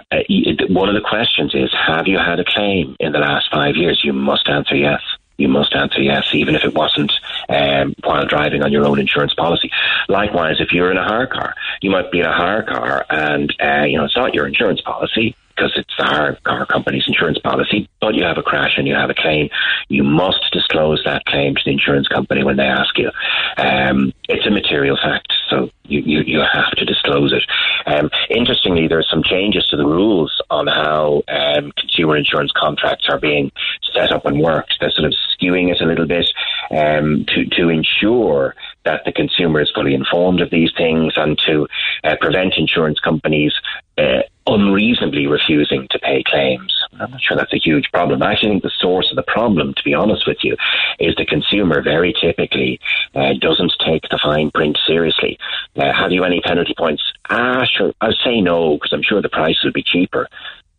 [0.70, 4.02] one of the questions is, have you had a claim in the last five years?
[4.04, 5.02] You must answer yes.
[5.42, 7.12] You must answer yes, even if it wasn't
[7.50, 9.72] um, while driving on your own insurance policy.
[10.08, 13.54] Likewise, if you're in a hire car, you might be in a hire car and
[13.62, 17.90] uh, you know it's not your insurance policy because it's our, car company's insurance policy,
[18.00, 19.50] but you have a crash and you have a claim,
[19.90, 23.12] you must disclose that claim to the insurance company when they ask you.
[23.58, 27.44] Um, it's a material fact, so you, you, you have to disclose it.
[27.86, 33.08] Um, interestingly, there are some changes to the rules on how um, consumer insurance contracts
[33.10, 33.52] are being
[33.94, 34.76] set up and worked.
[34.80, 36.28] They're sort of skewing it a little bit
[36.72, 38.56] um, to, to ensure
[38.86, 41.68] that the consumer is fully informed of these things and to
[42.04, 43.54] uh, prevent insurance companies
[43.98, 46.74] uh, unreasonably refusing to pay claims.
[47.00, 48.22] I'm not sure that's a huge problem.
[48.22, 50.56] I actually think the source of the problem, to be honest with you,
[51.00, 52.80] is the consumer very typically
[53.16, 55.38] uh, doesn't take the fine print seriously.
[55.76, 57.02] Uh, have you any penalty points?
[57.30, 57.94] Ah, sure.
[58.02, 60.28] I'll say no because I'm sure the price will be cheaper.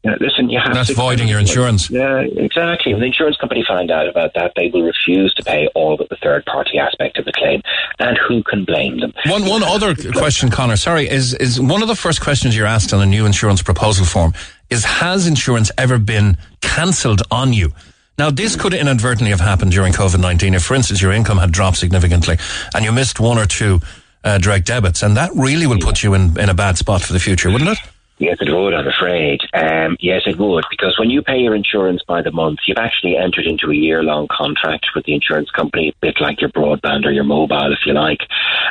[0.03, 1.89] You know, listen, you have That's to voiding your insurance.
[1.89, 2.93] Yeah, exactly.
[2.93, 6.09] When the insurance company find out about that, they will refuse to pay all but
[6.09, 7.63] the third party aspect of the claim.
[8.01, 9.13] And who can blame them?
[9.27, 10.77] One one other question, Conor.
[10.77, 14.05] Sorry, is is one of the first questions you're asked on a new insurance proposal
[14.05, 14.33] form
[14.71, 17.73] is has insurance ever been cancelled on you?
[18.19, 20.55] Now, this could inadvertently have happened during COVID nineteen.
[20.55, 22.39] If, for instance, your income had dropped significantly
[22.75, 23.81] and you missed one or two
[24.25, 27.13] uh, direct debits, and that really will put you in in a bad spot for
[27.13, 27.79] the future, wouldn't it?
[28.23, 29.41] Yes, it would, I'm afraid.
[29.53, 33.17] Um, yes, it would, because when you pay your insurance by the month, you've actually
[33.17, 37.05] entered into a year long contract with the insurance company, a bit like your broadband
[37.05, 38.21] or your mobile, if you like.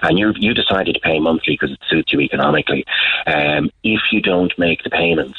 [0.03, 2.85] And you you decided to pay monthly because it suits you economically.
[3.27, 5.37] Um, if you don't make the payments,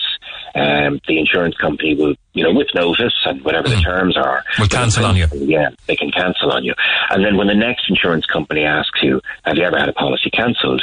[0.54, 4.68] um, the insurance company will, you know, with notice and whatever the terms are, Will
[4.68, 5.26] cancel on you.
[5.32, 6.74] Yeah, they can cancel on you.
[7.08, 10.28] And then when the next insurance company asks you, have you ever had a policy
[10.28, 10.82] cancelled?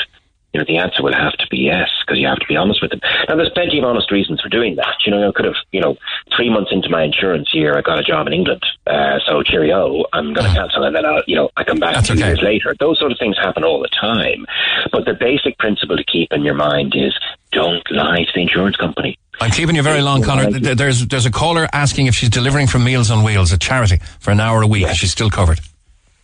[0.54, 2.82] You know, the answer will have to be yes, because you have to be honest
[2.82, 3.00] with them.
[3.28, 4.96] Now, there's plenty of honest reasons for doing that.
[5.06, 5.96] You know, I could have, you know,
[6.36, 8.64] three months into my insurance year, I got a job in England.
[8.88, 11.96] Uh, so cheerio, I'm going to cancel, and then I'll, you know, I come back
[11.96, 12.28] That's two okay.
[12.28, 12.76] years later.
[12.80, 14.46] Those sort of things happen all the time.
[14.92, 17.14] But the basic principle to keep in your mind is
[17.52, 19.18] don't lie to the insurance company.
[19.42, 20.52] I'm keeping you very long, Conor.
[20.52, 24.32] There's there's a caller asking if she's delivering from Meals on Wheels, a charity, for
[24.32, 24.88] an hour a week.
[24.90, 25.62] She's still covered.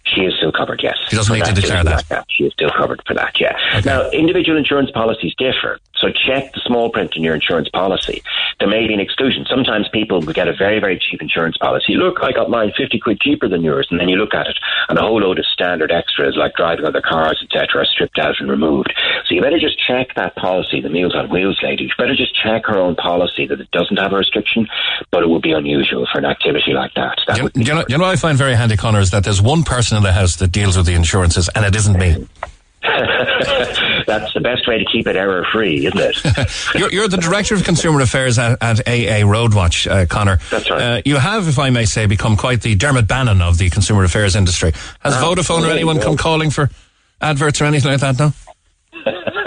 [0.06, 0.96] She is still covered, yes.
[1.08, 2.26] She doesn't For need to declare something that.
[2.30, 3.58] She is still covered for that, yeah.
[3.86, 8.22] Now, individual insurance policies differ, so check the small print in your insurance policy.
[8.60, 9.46] There may be an exclusion.
[9.50, 11.96] Sometimes people will get a very, very cheap insurance policy.
[11.96, 14.58] Look, I got mine 50 quid cheaper than yours, and then you look at it,
[14.90, 18.36] and a whole load of standard extras like driving other cars, etc., are stripped out
[18.40, 18.94] and removed.
[19.26, 21.86] So you better just check that policy, the Meals on Wheels lady.
[21.86, 24.68] You better just check her own policy that it doesn't have a restriction,
[25.12, 27.20] but it would be unusual for an activity like that.
[27.28, 29.42] That You, you know, you know what I find very handy, Conor, is that there's
[29.42, 32.28] one person in the house that deals with the insurances, and it isn't me.
[34.08, 36.18] That's the best way to keep it error free, isn't it?
[36.76, 40.38] You're, you're the director of consumer affairs at, at AA Roadwatch, uh, Conor.
[40.52, 40.82] That's right.
[40.82, 44.04] Uh, you have, if I may say, become quite the Dermot Bannon of the consumer
[44.04, 44.72] affairs industry.
[45.00, 46.70] Has Oh, Vodafone or anyone come calling for
[47.22, 48.20] adverts or anything like that?
[48.20, 48.34] No.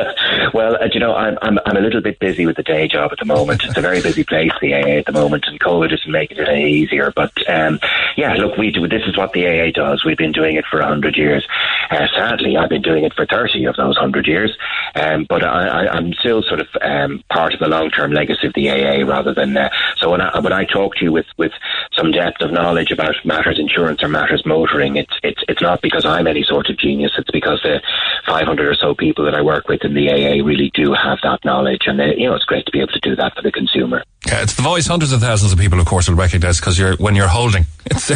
[0.53, 3.11] Well, uh, you know, I'm, I'm I'm a little bit busy with the day job
[3.13, 3.65] at the moment.
[3.65, 6.49] It's a very busy place, the AA at the moment, and COVID isn't making it
[6.49, 7.13] any easier.
[7.15, 7.81] But um,
[8.17, 8.87] yeah, look, we do.
[8.89, 10.05] This is what the AA does.
[10.05, 11.47] We've been doing it for hundred years.
[11.91, 14.57] Uh, sadly, I've been doing it for thirty of those hundred years.
[14.95, 18.71] Um, but I, I'm still sort of um, part of the long-term legacy of the
[18.71, 19.57] AA, rather than.
[19.57, 21.53] Uh, so when I when I talk to you with with
[21.93, 26.05] some depth of knowledge about matters insurance or matters motoring, it's it's it's not because
[26.05, 27.13] I'm any sort of genius.
[27.19, 27.81] It's because the
[28.27, 31.45] 500 or so people that I work with in the AA really do have that
[31.45, 33.53] knowledge, and uh, you know it's great to be able to do that for the
[33.53, 34.03] consumer.
[34.27, 36.97] Yeah, it's the voice hundreds of thousands of people, of course, will recognise because you're
[36.97, 37.67] when you're holding.
[37.91, 38.11] It's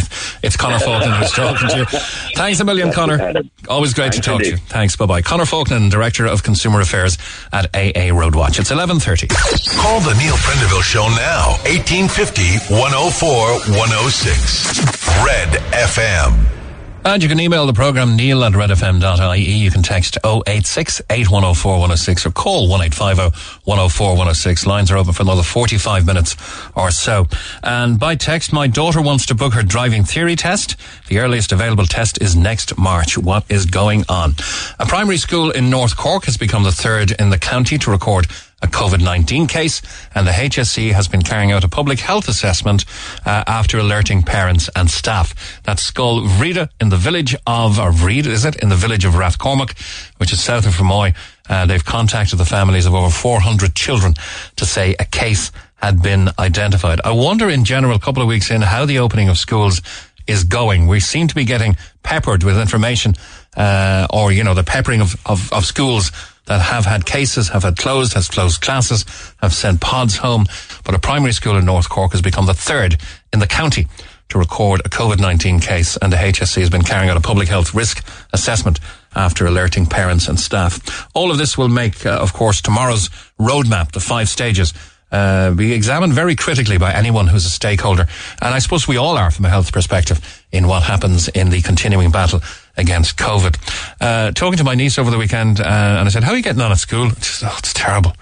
[0.44, 1.84] it's Conor Faughnan who's talking to you.
[2.36, 3.42] Thanks a million, Conor.
[3.68, 4.56] Always great to Thanks talk to you.
[4.58, 4.96] Thanks.
[4.96, 5.22] Bye bye.
[5.22, 7.16] Conor Faughnan, director of consumer affairs
[7.52, 8.58] at AA Roadwatch.
[8.60, 9.28] It's eleven thirty.
[9.28, 11.56] Call the Neil Prendeville Show now.
[11.64, 15.24] 1850 104 106.
[15.24, 16.61] Red FM.
[17.04, 19.40] And you can email the program neil at redfm.ie.
[19.40, 24.66] You can text 086 8104 106 or call 1850 104 106.
[24.66, 26.36] Lines are open for another 45 minutes
[26.76, 27.26] or so.
[27.64, 30.76] And by text, my daughter wants to book her driving theory test.
[31.08, 33.18] The earliest available test is next March.
[33.18, 34.34] What is going on?
[34.78, 38.28] A primary school in North Cork has become the third in the county to record
[38.62, 39.82] a COVID-19 case
[40.14, 42.84] and the HSE has been carrying out a public health assessment
[43.26, 45.60] uh, after alerting parents and staff.
[45.64, 48.56] That's Scoil Bhríde in the village of, or is it?
[48.56, 49.76] In the village of Rathcormac,
[50.18, 51.14] which is south of Fermoy.
[51.48, 54.14] Uh, they've contacted the families of over 400 children
[54.56, 57.00] to say a case had been identified.
[57.04, 59.82] I wonder in general, a couple of weeks in, how the opening of schools
[60.26, 60.86] is going.
[60.86, 63.14] We seem to be getting peppered with information,
[63.56, 66.12] uh, or, you know, the peppering of, of, of schools
[66.46, 69.04] that have had cases, have had closed, has closed classes,
[69.40, 70.44] have sent pods home.
[70.84, 72.98] But a primary school in North Cork has become the third
[73.32, 73.86] in the county
[74.28, 77.48] to record a COVID 19 case, and the HSE has been carrying out a public
[77.48, 78.80] health risk assessment
[79.14, 81.06] after alerting parents and staff.
[81.14, 84.72] All of this will make, uh, of course, tomorrow's roadmap, the five stages,
[85.12, 88.06] uh, be examined very critically by anyone who's a stakeholder.
[88.40, 91.60] And I suppose we all are from a health perspective in what happens in the
[91.60, 92.40] continuing battle
[92.76, 93.56] against COVID.
[94.00, 96.42] Uh, talking to my niece over the weekend, uh, and I said, how are you
[96.42, 97.10] getting on at school?
[97.10, 98.12] Said, oh, it's terrible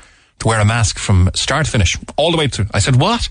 [0.40, 2.66] to wear a mask from start to finish, all the way through.
[2.72, 3.28] I said, what?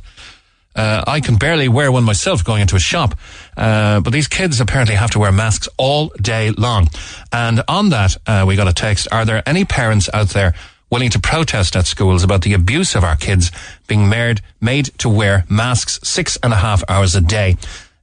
[0.75, 3.15] Uh, I can barely wear one myself going into a shop.
[3.57, 6.87] Uh, but these kids apparently have to wear masks all day long.
[7.33, 9.07] And on that, uh, we got a text.
[9.11, 10.53] Are there any parents out there
[10.89, 13.51] willing to protest at schools about the abuse of our kids
[13.87, 17.57] being made, made to wear masks six and a half hours a day,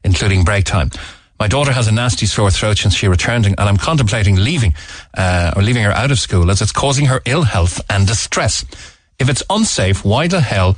[0.04, 0.90] including break time?
[1.38, 4.74] My daughter has a nasty sore throat since she returned, and I'm contemplating leaving
[5.14, 8.64] uh, or leaving her out of school as it's causing her ill health and distress.
[9.18, 10.76] If it's unsafe, why the hell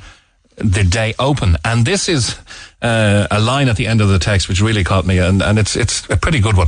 [0.57, 1.57] the day open?
[1.63, 2.37] And this is
[2.81, 5.57] uh, a line at the end of the text which really caught me, and, and
[5.57, 6.67] it's it's a pretty good one.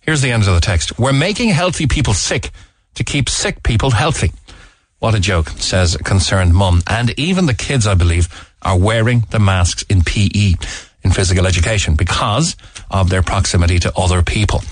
[0.00, 2.50] Here's the end of the text: We're making healthy people sick
[2.94, 4.32] to keep sick people healthy.
[4.98, 6.82] What a joke, says concerned mum.
[6.86, 8.28] And even the kids, I believe,
[8.60, 10.54] are wearing the masks in PE,
[11.02, 12.54] in physical education, because
[12.90, 14.62] of their proximity to other people.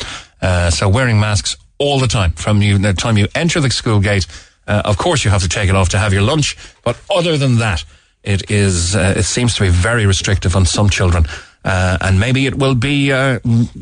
[0.40, 4.00] Uh, so wearing masks all the time from you, the time you enter the school
[4.00, 4.26] gate.
[4.66, 7.36] Uh, of course, you have to take it off to have your lunch, but other
[7.36, 7.84] than that,
[8.22, 8.94] it is.
[8.94, 11.24] Uh, it seems to be very restrictive on some children,
[11.64, 13.38] uh, and maybe it will be uh,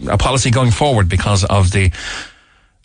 [0.09, 1.91] a policy going forward because of the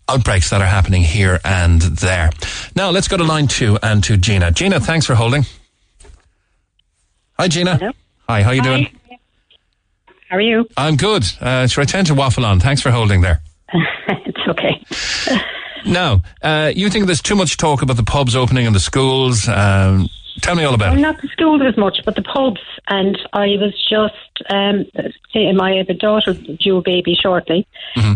[0.09, 2.31] outbreaks that are happening here and there.
[2.75, 4.51] Now, let's go to line two and to Gina.
[4.51, 5.45] Gina, thanks for holding.
[7.37, 7.77] Hi, Gina.
[7.77, 7.91] Hello.
[8.27, 8.67] Hi, how you Hi.
[8.67, 8.99] doing?
[10.31, 10.65] How are you?
[10.77, 11.25] I'm good.
[11.41, 12.61] Uh, should I tend to waffle on?
[12.61, 13.41] Thanks for holding there.
[14.07, 14.81] it's okay.
[15.83, 19.47] Now, uh, you think there's too much talk about the pubs opening and the schools.
[19.49, 20.09] Um,
[20.41, 21.01] tell me all about Well, it.
[21.01, 22.61] not the schools as much, but the pubs.
[22.87, 24.13] And I was just
[24.51, 24.85] um,
[25.33, 27.65] saying, my daughter due a baby shortly.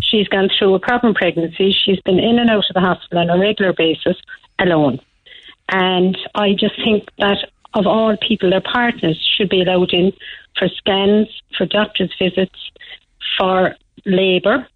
[0.04, 1.72] She's gone through a problem pregnancy.
[1.74, 4.18] She's been in and out of the hospital on a regular basis
[4.60, 5.00] alone.
[5.70, 10.14] And I just think that of all people, their partners should be allowed in
[10.58, 11.28] for scans,
[11.58, 12.72] for doctor's visits,
[13.38, 13.76] for
[14.06, 14.68] labour.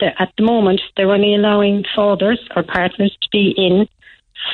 [0.00, 3.86] At the moment, they're only allowing fathers or partners to be in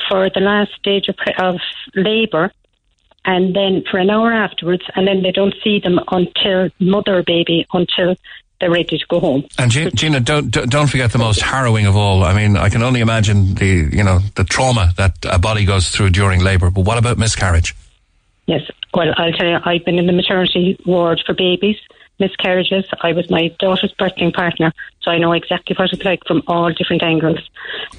[0.08, 1.60] for the last stage of, of
[1.94, 2.50] labour
[3.24, 7.66] and then for an hour afterwards, and then they don't see them until mother baby
[7.72, 8.16] until
[8.60, 9.44] they're ready to go home.
[9.58, 12.24] And Gina, don't don't forget the most harrowing of all.
[12.24, 15.88] I mean, I can only imagine the you know the trauma that a body goes
[15.88, 16.70] through during labour.
[16.70, 17.74] But what about miscarriage?
[18.46, 18.62] Yes.
[18.94, 21.76] Well, I'll tell you, I've been in the maternity ward for babies,
[22.18, 22.86] miscarriages.
[23.02, 24.72] I was my daughter's birthing partner,
[25.02, 27.40] so I know exactly what it's like from all different angles.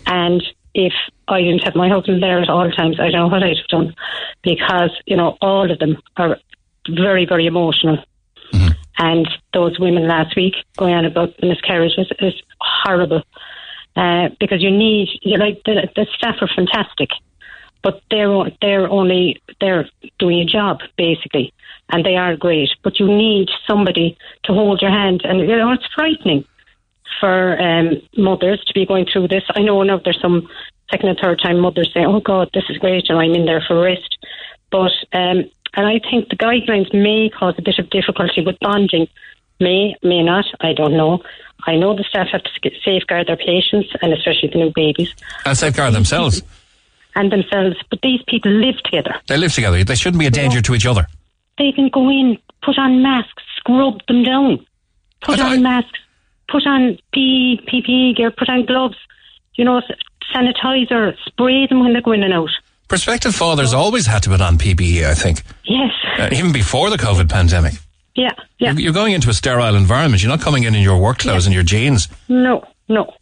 [0.05, 0.41] And
[0.73, 0.93] if
[1.27, 3.67] I didn't have my husband there at all times, I don't know what I'd have
[3.67, 3.95] done
[4.43, 6.38] because, you know, all of them are
[6.89, 7.97] very, very emotional.
[8.98, 13.24] And those women last week going on about the miscarriages is horrible.
[13.95, 17.10] Uh, because you need, you like the, the staff are fantastic,
[17.82, 21.52] but they're they're only they're doing a job basically,
[21.90, 22.69] and they are great.
[22.84, 26.45] But you need somebody to hold your hand, and you know it's frightening
[27.19, 29.44] for um, mothers to be going through this.
[29.56, 30.48] I know now there's some
[30.91, 33.64] second and third time mothers saying, "Oh God, this is great," and I'm in there
[33.68, 34.18] for rest.
[34.69, 35.45] But um,
[35.77, 39.07] and I think the guidelines may cause a bit of difficulty with bonding.
[39.59, 40.45] May may not.
[40.59, 41.23] I don't know.
[41.65, 45.13] I know the staff have to safeguard their patients and especially the new babies
[45.45, 46.43] And safeguard themselves.
[47.15, 47.75] and themselves.
[47.89, 49.15] But these people live together.
[49.27, 49.83] They live together.
[49.83, 51.07] They shouldn't be a danger to each other.
[51.57, 54.65] They can go in, put on masks, scrub them down,
[55.21, 55.99] put on masks,
[56.47, 58.97] put on PE, PPE gear, put on gloves,
[59.55, 59.81] you know,
[60.35, 62.49] sanitizer, spray them when they go in and out.
[62.88, 65.05] Prospective fathers always had to put on PPE.
[65.05, 65.91] I think Yes.
[66.18, 67.73] uh, even before the COVID pandemic.
[68.15, 68.31] Yeah.
[68.59, 68.72] Yeah.
[68.73, 70.23] You're, going into a sterile environment.
[70.23, 72.07] You're not coming in in your work clothes and your jeans.
[72.27, 73.14] No, no.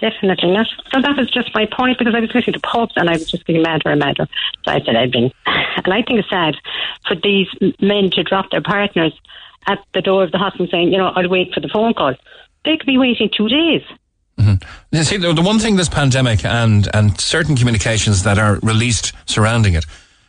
[0.00, 0.66] Definitely not.
[0.92, 3.30] So that was just my point because I was listening to pubs and I was
[3.30, 4.26] just getting madder and madder.
[4.64, 5.30] So I said I'd been.
[5.82, 6.56] And I think it's sad
[7.06, 7.46] for these
[7.80, 9.12] men to drop their partners
[9.66, 12.14] at the door of the hospital saying, you know, I'll wait for the phone call.
[12.64, 13.82] They could be waiting two days.
[14.92, 19.12] You see, the, the one thing this pandemic and, and certain communications that are released
[19.26, 19.84] surrounding it,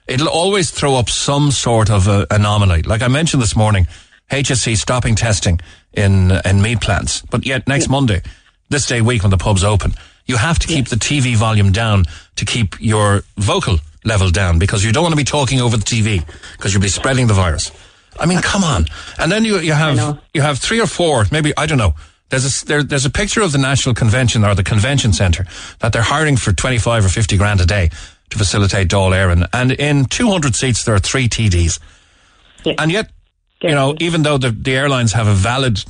[0.07, 2.83] it'll always throw up some sort of a, anomaly.
[2.83, 3.87] Like I mentioned this morning,
[4.29, 5.59] HSE stopping testing
[5.93, 8.21] in in meat plants, but yet next Monday,
[8.69, 9.93] this day week when the pubs open,
[10.25, 12.05] you have to keep the TV volume down
[12.37, 15.83] to keep your vocal level down because you don't want to be talking over the
[15.83, 16.25] TV
[16.57, 17.71] because you'll be spreading the virus.
[18.19, 18.85] I mean, come on.
[19.19, 21.93] And then you you have you have three or four, maybe I don't know.
[22.31, 25.45] There's a there, there's a picture of the national convention or the convention centre
[25.79, 27.89] that they're hiring for twenty five or fifty grand a day
[28.31, 31.79] to facilitate Dáil Éireann, and in two hundred seats there are three TDs,
[32.79, 33.11] and yet
[33.61, 35.83] you know, even though the, the airlines have a valid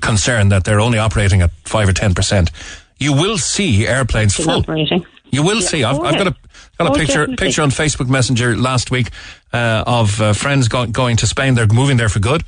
[0.00, 2.50] concern that they're only operating at five or ten percent,
[2.98, 4.50] you will see airplanes full.
[4.50, 5.04] operating.
[5.30, 5.68] You will Yeah.
[5.68, 5.84] see.
[5.84, 6.34] I've, Oh, I've got a
[6.78, 7.36] got a Oh, picture definitely.
[7.46, 9.10] picture on Facebook Messenger last week
[9.52, 11.54] uh, of uh, friends go- going to Spain.
[11.54, 12.42] They're moving there for good,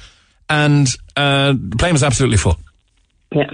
[0.49, 2.57] and uh, the plane was absolutely full.
[3.33, 3.51] Yeah.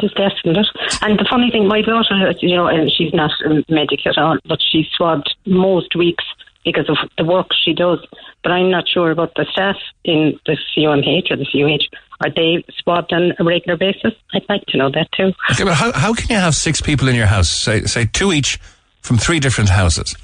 [0.00, 0.56] Just desperate.
[1.02, 4.38] And the funny thing, my daughter, you know, and she's not a medic at all,
[4.46, 6.24] but she's swabbed most weeks
[6.64, 7.98] because of the work she does.
[8.42, 11.88] But I'm not sure about the staff in the CUMH or the CUH.
[12.20, 14.12] Are they swabbed on a regular basis?
[14.32, 15.32] I'd like to know that too.
[15.52, 17.48] Okay, but how, how can you have six people in your house?
[17.48, 18.58] Say say two each
[19.02, 20.16] from three different houses,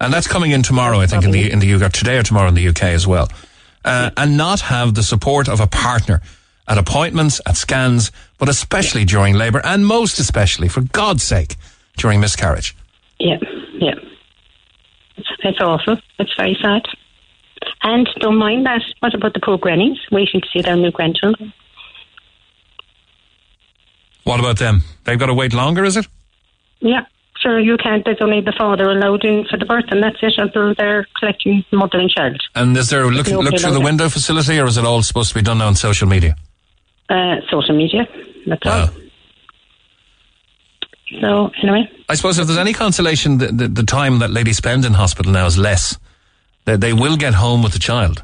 [0.00, 1.00] and that's coming in tomorrow.
[1.00, 3.28] I think in the in the UK, today or tomorrow in the UK as well,
[3.84, 6.22] uh, and not have the support of a partner
[6.68, 11.56] at appointments, at scans, but especially during labour, and most especially, for God's sake,
[11.96, 12.74] during miscarriage.
[13.20, 13.36] Yeah,
[13.74, 13.94] yeah.
[15.16, 15.98] It's, it's awful.
[16.18, 16.82] It's very sad.
[17.82, 18.82] And don't mind that.
[19.00, 21.52] What about the poor grannies waiting to see their new grandchildren?
[24.24, 24.82] What about them?
[25.04, 26.08] They've got to wait longer, is it?
[26.80, 27.04] Yeah,
[27.38, 27.60] sure.
[27.60, 28.04] You can't.
[28.04, 31.62] There's only the father allowed in for the birth, and that's it until they're collecting
[31.72, 32.40] mother and child.
[32.54, 35.30] And is there a look, look through the window facility, or is it all supposed
[35.30, 36.36] to be done on social media?
[37.10, 38.06] Uh, social media.
[38.46, 38.88] That's all.
[41.20, 44.84] So anyway, I suppose if there's any consolation, the, the, the time that ladies spend
[44.84, 45.98] in hospital now is less.
[46.66, 48.22] They, they will get home with the child.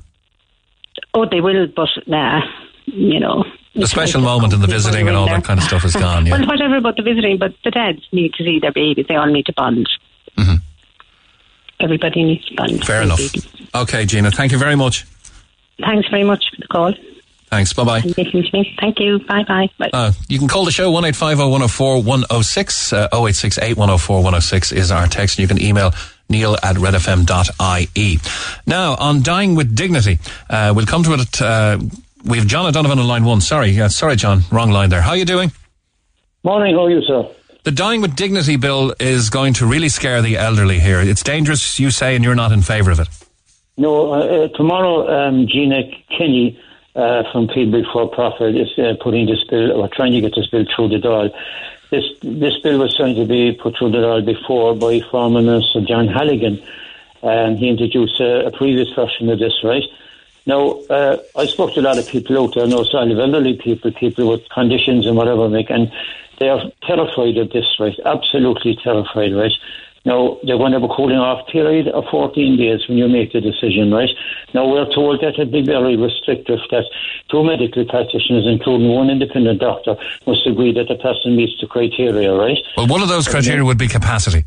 [1.15, 2.43] oh, they will, but nah,
[2.87, 3.45] you know.
[3.75, 6.27] The special moment and the visiting and all that kind of stuff is gone.
[6.27, 6.39] Yeah.
[6.39, 9.07] Well, whatever about the visiting, but the dads need to see their babies.
[9.09, 9.89] They all need to bond.
[11.79, 12.71] Everybody needs to bond.
[12.71, 12.83] Mm-hmm.
[12.85, 13.19] Fair enough.
[13.19, 13.47] babies.
[13.75, 14.31] Okay, Gina.
[14.31, 15.05] Thank you very much.
[15.81, 16.95] Thanks very much for the call.
[17.49, 17.73] Thanks.
[17.73, 17.99] Bye bye.
[17.99, 18.77] And to me.
[18.81, 19.21] Thank you.
[19.21, 19.69] Bye bye.
[19.79, 19.91] Bye.
[19.93, 22.93] Uh, you can call the show 1850104-106.
[22.93, 25.39] Uh, 0868-104-106 is our text.
[25.39, 25.93] You can email
[26.29, 28.19] neil at redfm.ie.
[28.67, 30.19] Now, on Dying with Dignity,
[30.51, 31.41] uh, we'll come to it.
[31.41, 31.79] Uh,
[32.25, 33.41] we have John O'Donovan on line one.
[33.41, 33.71] Sorry.
[33.71, 34.41] Yeah, sorry, John.
[34.51, 35.03] Wrong line there.
[35.03, 35.53] How are you doing?
[36.43, 37.29] Morning, how are you, sir?
[37.63, 41.01] The Dying with Dignity bill is going to really scare the elderly here.
[41.01, 43.09] It's dangerous, you say, and you're not in favour of it.
[43.77, 45.83] No, uh, uh, tomorrow, um, Gino
[46.17, 46.61] Kenny
[46.97, 50.49] uh, from People Before Profit is uh, putting this bill, or trying to get this
[50.49, 51.31] bill through the door.
[51.91, 55.83] This this bill was trying to be put through the door before by former Minister
[55.83, 56.61] John Halligan.
[57.23, 59.85] and he introduced a, a previous version of this, right?
[60.47, 63.55] Now, uh, I spoke to a lot of people out there, no, so of elderly
[63.55, 65.91] people, people with conditions and whatever, Mick, and
[66.39, 67.99] they are terrified of this, right?
[68.05, 69.53] Absolutely terrified, right?
[70.07, 73.33] Now, they're going to have a cooling off period of 14 days when you make
[73.33, 74.09] the decision, right?
[74.55, 76.85] Now, we're told that it'd be very restrictive, that
[77.29, 82.33] two medical practitioners, including one independent doctor, must agree that the person meets the criteria,
[82.33, 82.59] right?
[82.77, 84.45] Well, one of those criteria would be capacity.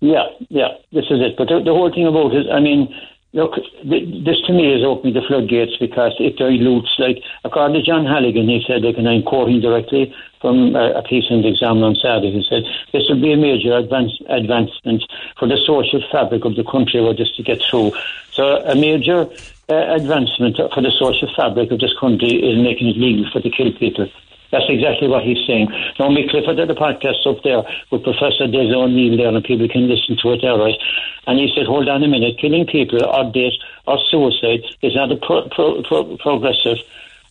[0.00, 1.36] Yeah, yeah, this is it.
[1.36, 2.94] But the, the whole thing about it, I mean,
[3.32, 7.82] look, th- this to me is opening the floodgates because it dilutes, like, according to
[7.82, 11.48] John Halligan, he said, like, and I'm quoting directly from uh, a piece in the
[11.48, 15.04] Examiner on Saturday, he said, this will be a major advance, advancement
[15.38, 17.92] for the social fabric of the country were this to get through.
[18.32, 19.28] So a major
[19.68, 23.50] uh, advancement for the social fabric of this country is making it legal for the
[23.50, 24.08] kill people.
[24.50, 25.68] That's exactly what he's saying.
[25.98, 29.88] Now, Clifford did a podcast up there with Professor Des O'Neill there, and people can
[29.88, 30.78] listen to it there, right?
[31.26, 33.54] And he said, hold on a minute, killing people or death
[33.86, 36.78] or suicide is not a pro- pro- pro- progressive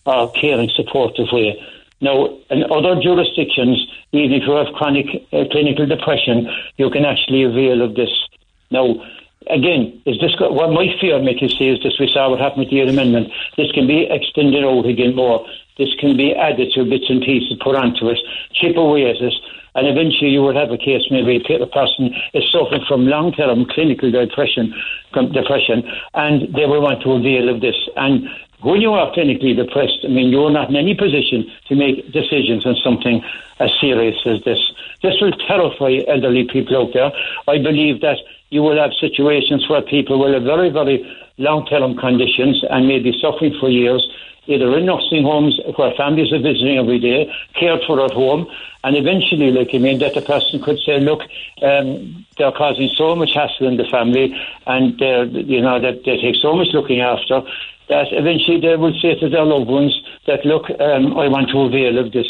[0.05, 1.61] or caring, supportive way.
[2.01, 6.47] Now, in other jurisdictions, even if you have chronic uh, clinical depression,
[6.77, 8.09] you can actually avail of this.
[8.71, 8.95] Now,
[9.47, 11.99] again, is this what my fear, Mick, is is this?
[11.99, 13.31] We saw what happened with the Amendment.
[13.57, 15.45] This can be extended out again more.
[15.79, 18.19] This can be added to bits and pieces, put onto it,
[18.53, 19.33] chip away at it,
[19.75, 21.03] and eventually you will have a case.
[21.09, 24.75] Maybe a person is suffering from long-term clinical depression,
[25.13, 27.77] depression, and they will want to avail of this.
[27.95, 28.27] And
[28.61, 32.65] when you are clinically depressed, I mean, you're not in any position to make decisions
[32.65, 33.23] on something
[33.59, 34.59] as serious as this.
[35.01, 37.11] This will terrify elderly people out there.
[37.47, 38.17] I believe that
[38.49, 41.05] you will have situations where people will have very, very
[41.37, 44.05] long-term conditions and may be suffering for years,
[44.47, 48.47] either in nursing homes where families are visiting every day, cared for at home,
[48.83, 51.21] and eventually, like I mean, that the person could say, look,
[51.61, 54.33] um, they're causing so much hassle in the family,
[54.65, 57.41] and they're, you know that they take so much looking after
[57.89, 61.61] that eventually they will say to their loved ones that, look, um, I want to
[61.61, 62.27] avail of this.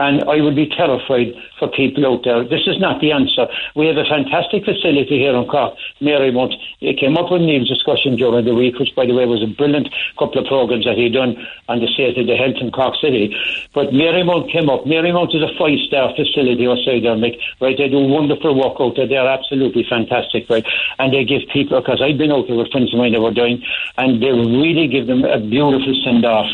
[0.00, 2.42] And I would be terrified for people out there.
[2.42, 3.46] This is not the answer.
[3.76, 6.54] We have a fantastic facility here in Cork, Marymount.
[6.80, 9.46] It came up with Neil's discussion during the week, which, by the way, was a
[9.46, 11.36] brilliant couple of programmes that he done
[11.68, 13.36] on the state of the health in Cork City.
[13.74, 14.86] But Marymount came up.
[14.86, 17.36] Marymount is a five-star facility outside there, Mick.
[17.60, 17.76] Right?
[17.76, 19.06] They do wonderful work out there.
[19.06, 20.64] They're absolutely fantastic, right?
[20.98, 23.36] And they give people, because I've been out there with friends of mine that were
[23.36, 23.62] dying,
[23.98, 26.48] and they really give them a beautiful send-off.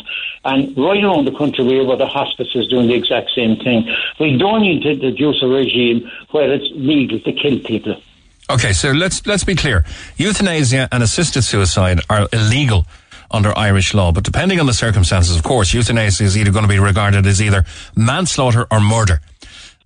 [0.46, 3.92] And right around the country, we have other hospices doing the exact same thing.
[4.20, 8.00] We don't need to introduce a regime where it's legal to kill people.
[8.48, 9.84] Okay, so let's let's be clear.
[10.18, 12.86] Euthanasia and assisted suicide are illegal
[13.32, 16.68] under Irish law, but depending on the circumstances, of course, euthanasia is either going to
[16.68, 17.64] be regarded as either
[17.96, 19.20] manslaughter or murder.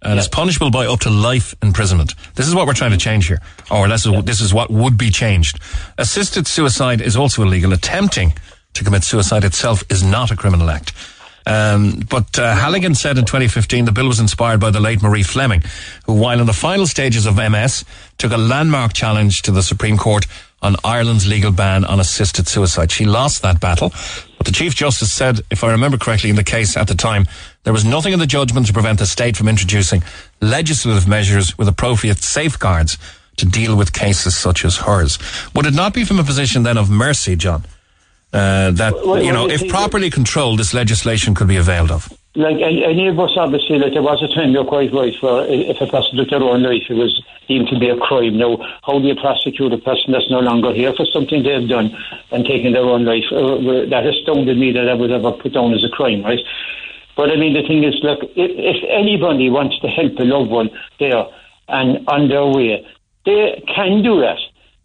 [0.02, 2.14] And it's punishable by up to life imprisonment.
[2.34, 3.40] This is what we're trying to change here.
[3.70, 5.58] Or this is, this is what would be changed.
[5.98, 7.72] Assisted suicide is also illegal.
[7.74, 8.32] Attempting
[8.74, 10.92] to commit suicide itself is not a criminal act.
[11.46, 15.22] Um, but uh, Halligan said in 2015 the bill was inspired by the late Marie
[15.22, 15.62] Fleming,
[16.06, 17.84] who, while in the final stages of MS,
[18.18, 20.26] took a landmark challenge to the Supreme Court
[20.62, 22.92] on Ireland's legal ban on assisted suicide.
[22.92, 23.90] She lost that battle,
[24.36, 27.26] but the Chief Justice said, if I remember correctly in the case at the time,
[27.64, 30.02] there was nothing in the judgment to prevent the state from introducing
[30.42, 32.98] legislative measures with appropriate safeguards
[33.36, 35.18] to deal with cases such as hers.
[35.54, 37.64] Would it not be from a position then of mercy, John?
[38.32, 42.08] Uh, that Well, you know, if properly controlled, this legislation could be availed of.
[42.36, 45.80] Like any, of us, obviously, like there was a time you're quite right where if
[45.80, 48.38] a person took their own life, it was deemed to be a crime.
[48.38, 51.90] Now, how do you prosecute a person that's no longer here for something they've done
[52.30, 53.26] and taking their own life?
[53.32, 56.38] Uh, that astounded me that I would ever put down as a crime, right?
[57.16, 60.50] But I mean, the thing is, look, if, if anybody wants to help a loved
[60.50, 60.70] one
[61.00, 61.26] there
[61.66, 62.86] and on their way,
[63.26, 64.38] they can do that.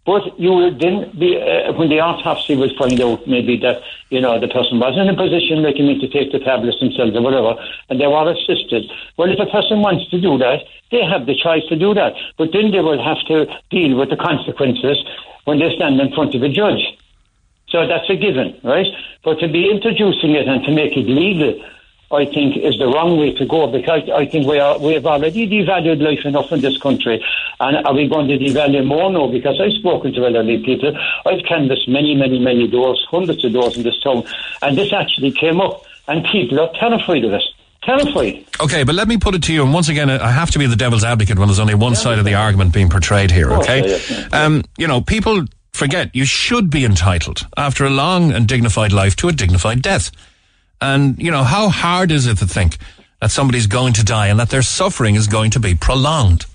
[0.06, 4.22] But you will then be, uh, when the autopsy will find out maybe that, you
[4.22, 7.16] know, the person was in a position like you mean to take the tablets themselves
[7.16, 7.56] or whatever,
[7.90, 8.86] and they were assisted.
[9.18, 10.62] Well, if a person wants to do that,
[10.92, 12.14] they have the choice to do that.
[12.38, 15.04] But then they will have to deal with the consequences
[15.46, 16.86] when they stand in front of a judge.
[17.70, 18.88] So that's a given, right?
[19.24, 21.60] But to be introducing it and to make it legal,
[22.12, 25.06] I think is the wrong way to go because I think we are we have
[25.06, 27.24] already devalued life enough in this country,
[27.60, 29.28] and are we going to devalue more now?
[29.28, 30.96] Because I've spoken to elderly people,
[31.26, 34.24] I've canvassed many, many, many doors, hundreds of doors in this town,
[34.62, 37.44] and this actually came up, and people are terrified of it.
[37.82, 38.46] Terrified.
[38.62, 40.66] Okay, but let me put it to you, and once again, I have to be
[40.66, 43.88] the devil's advocate when there's only one side of the argument being portrayed here, okay?
[43.88, 44.46] yeah, yeah.
[44.46, 49.16] Um, you know, people forget you should be entitled, after a long and dignified life,
[49.18, 50.12] to a dignified death.
[50.82, 52.78] And, you know, how hard is it to think
[53.22, 56.46] that somebody's going to die and that their suffering is going to be prolonged?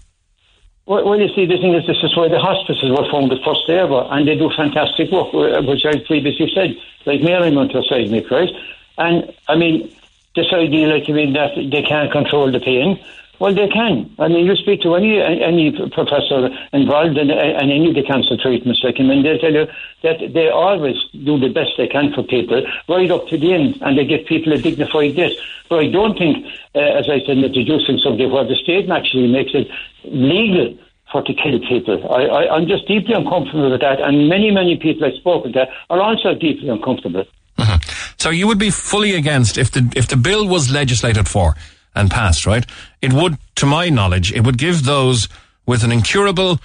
[0.87, 3.69] Well, well, you see, the thing is, this is why the hospices were founded first
[3.69, 6.77] ever, and they do fantastic work, uh, which I previously said,
[7.07, 8.51] like Marymount or Seismic, right?
[8.99, 9.89] And, I mean,
[10.35, 12.99] this idea, like, I mean, that they can't control the pain,
[13.41, 14.15] well, they can.
[14.19, 18.37] I mean, you speak to any any professor involved in, in any of the cancer
[18.37, 19.67] treatments, like, mean, they'll tell you
[20.03, 23.79] that they always do the best they can for people, right up to the end,
[23.81, 25.33] and they give people a dignified death.
[25.71, 26.45] But I don't think,
[26.75, 29.69] uh, as I said, in introducing something where the state actually makes it
[30.05, 30.77] legal
[31.11, 32.13] for to kill people.
[32.13, 35.67] I, I, I'm just deeply uncomfortable with that, and many, many people I've spoken to
[35.89, 37.25] are also deeply uncomfortable.
[38.17, 41.57] So you would be fully against if the if the bill was legislated for
[41.95, 42.65] and passed, right?
[43.03, 45.29] It would, to my knowledge, it would give those
[45.67, 46.61] with an incurable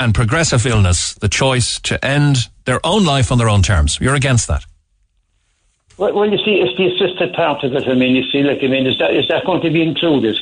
[0.00, 3.98] and progressive illness the choice to end their own life on their own terms.
[4.00, 4.64] You're against that.
[5.96, 7.88] Well, well, you see, it's the assisted part of it.
[7.88, 10.38] I mean, you see, like, I mean, is that is that going to be included?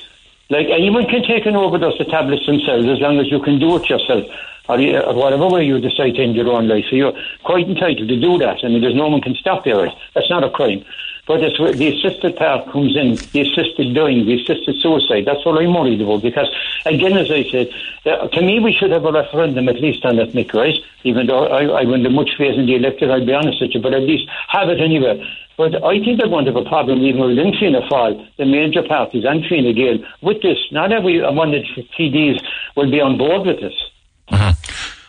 [0.51, 3.75] Like, anyone can take an overdose of tablets themselves as long as you can do
[3.77, 4.25] it yourself,
[4.69, 6.85] or, uh, or whatever way you decide to end your own life.
[6.91, 8.59] So you're quite entitled to do that.
[8.63, 9.89] I mean, there's no one can stop you.
[10.15, 10.85] That's not a crime.
[11.27, 15.25] But it's where the assisted part comes in, the assisted dying, the assisted suicide.
[15.27, 16.49] That's what I'm worried about because,
[16.85, 17.69] again, as I said,
[18.07, 20.79] uh, to me, we should have a referendum at least on that, Mick, right?
[21.03, 23.75] Even though I, I wouldn't have much faith in the electorate, I'll be honest with
[23.75, 25.19] you, but at least have it anyway.
[25.57, 28.83] But I think they're going to have a problem even within Fianna Fáil, the major
[28.83, 30.59] parties and Fine Gael, with this.
[30.71, 32.39] Not every one of the TDs
[32.77, 33.75] will be on board with this.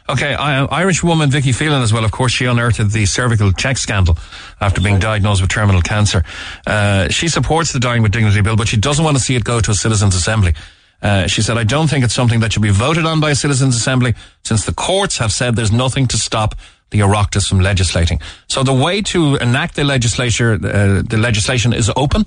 [0.10, 2.06] Okay, Irish woman Vicky Phelan as well.
[2.06, 4.18] Of course, she unearthed the cervical check scandal
[4.62, 6.24] after being diagnosed with terminal cancer.
[6.66, 9.44] Uh, she supports the Dying with Dignity bill, but she doesn't want to see it
[9.44, 10.54] go to a citizens' assembly.
[11.02, 13.36] Uh, she said, "I don't think it's something that should be voted on by a
[13.36, 16.56] citizens' assembly, since the courts have said there's nothing to stop
[16.90, 18.22] the Oireachtas from legislating.
[18.48, 22.24] So the way to enact the legislature, uh, the legislation is open.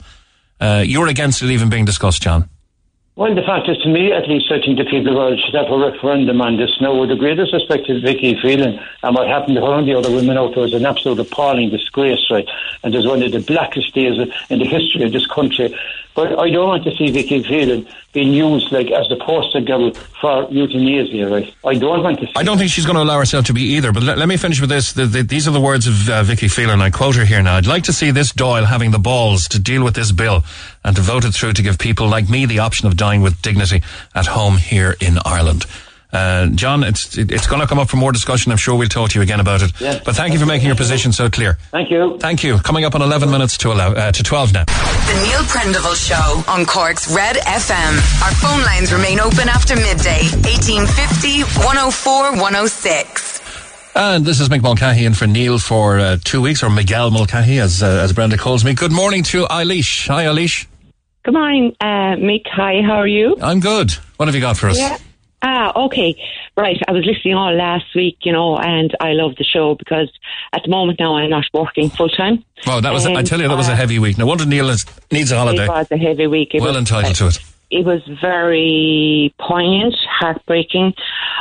[0.61, 2.51] Uh, you're against it even being discussed, John."
[3.17, 5.55] Well, the fact is, to me, at least, I think the people of Ireland should
[5.55, 6.71] have a referendum on this.
[6.81, 9.95] Now, with the greatest respect to Vicky Phelan and what happened to her and the
[9.95, 12.49] other women out there was an absolute appalling disgrace, right?
[12.83, 14.17] And there's one of the blackest days
[14.49, 15.77] in the history of this country.
[16.15, 19.93] But I don't want to see Vicky Phelan being used like as the poster girl
[20.21, 21.55] for euthanasia, right?
[21.65, 23.63] I don't want to see I don't think she's going to allow herself to be
[23.63, 23.93] either.
[23.93, 24.93] But let, let me finish with this.
[24.93, 26.81] The, the, these are the words of uh, Vicky Phelan.
[26.81, 27.57] I quote her here now.
[27.57, 30.43] I'd like to see this Dáil having the balls to deal with this bill
[30.85, 33.41] and to vote it through to give people like me the option of dying with
[33.41, 33.83] dignity
[34.15, 35.67] at home here in Ireland.
[36.13, 38.51] Uh, John, it's it's going to come up for more discussion.
[38.51, 39.73] I'm sure we'll talk to you again about it.
[39.81, 40.01] Yeah.
[40.05, 41.55] But thank you for making your position so clear.
[41.71, 42.19] Thank you.
[42.19, 42.59] Thank you.
[42.59, 44.65] Coming up on 11 minutes to, allow, uh, to 12 now.
[44.65, 48.23] The Neil Prendeville Show on Cork's Red FM.
[48.25, 50.23] Our phone lines remain open after midday.
[50.43, 53.41] 1850 104 106.
[53.95, 57.59] And this is Mick Mulcahy in for Neil for uh, two weeks, or Miguel Mulcahy,
[57.59, 58.73] as, uh, as Brenda calls me.
[58.73, 60.07] Good morning to Eilish.
[60.07, 60.67] Hi, Eilish.
[61.25, 62.47] Good morning, uh, Mick.
[62.47, 63.37] Hi, how are you?
[63.43, 63.93] I'm good.
[64.17, 64.79] What have you got for us?
[64.79, 64.97] Yeah.
[65.43, 66.15] Ah, okay.
[66.57, 66.77] Right.
[66.87, 70.11] I was listening all last week, you know, and I love the show because
[70.53, 72.45] at the moment now I'm not working full time.
[72.67, 74.19] Well, that was, I tell you, that was a uh, heavy week.
[74.19, 75.65] No wonder Neil is, needs a holiday.
[75.65, 76.55] It was a heavy week.
[76.55, 77.39] It well was, entitled to it.
[77.71, 80.95] It was very poignant, heartbreaking.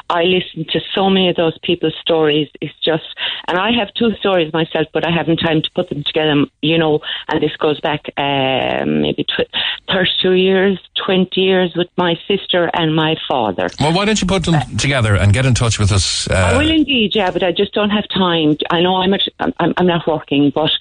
[0.10, 2.48] I listened to so many of those people's stories.
[2.62, 3.04] It's just,
[3.48, 6.78] and I have two stories myself, but I haven't time to put them together, you
[6.78, 9.50] know, and this goes back um, maybe tw-
[9.92, 13.68] 32 years, 20 years with my sister and my father.
[13.80, 16.30] Well, why don't you put them together and get in touch with us?
[16.30, 18.56] I Uh, will indeed, yeah, but I just don't have time.
[18.70, 20.72] I know I'm, at, I'm, I'm not working, but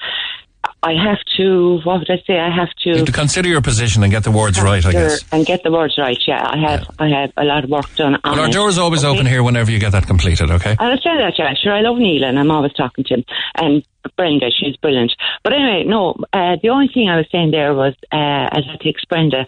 [0.82, 2.38] I have to, what would I say?
[2.38, 3.04] I have to.
[3.04, 5.24] to consider your position and get the words right, I guess.
[5.32, 6.46] And get the words right, yeah.
[6.48, 8.52] I have, I have a lot of work done on Well, our it.
[8.52, 9.12] door's always Okay?
[9.12, 10.76] open here whenever you get that completed, okay?
[10.78, 11.52] I'll understand that, yeah.
[11.54, 13.24] Sure, I love Neil and I'm always talking to him.
[13.56, 13.82] And
[14.16, 15.12] Brenda, she's brilliant.
[15.42, 18.76] But anyway, no, uh, the only thing I was saying there was, uh, as I
[18.80, 19.46] takes Brenda,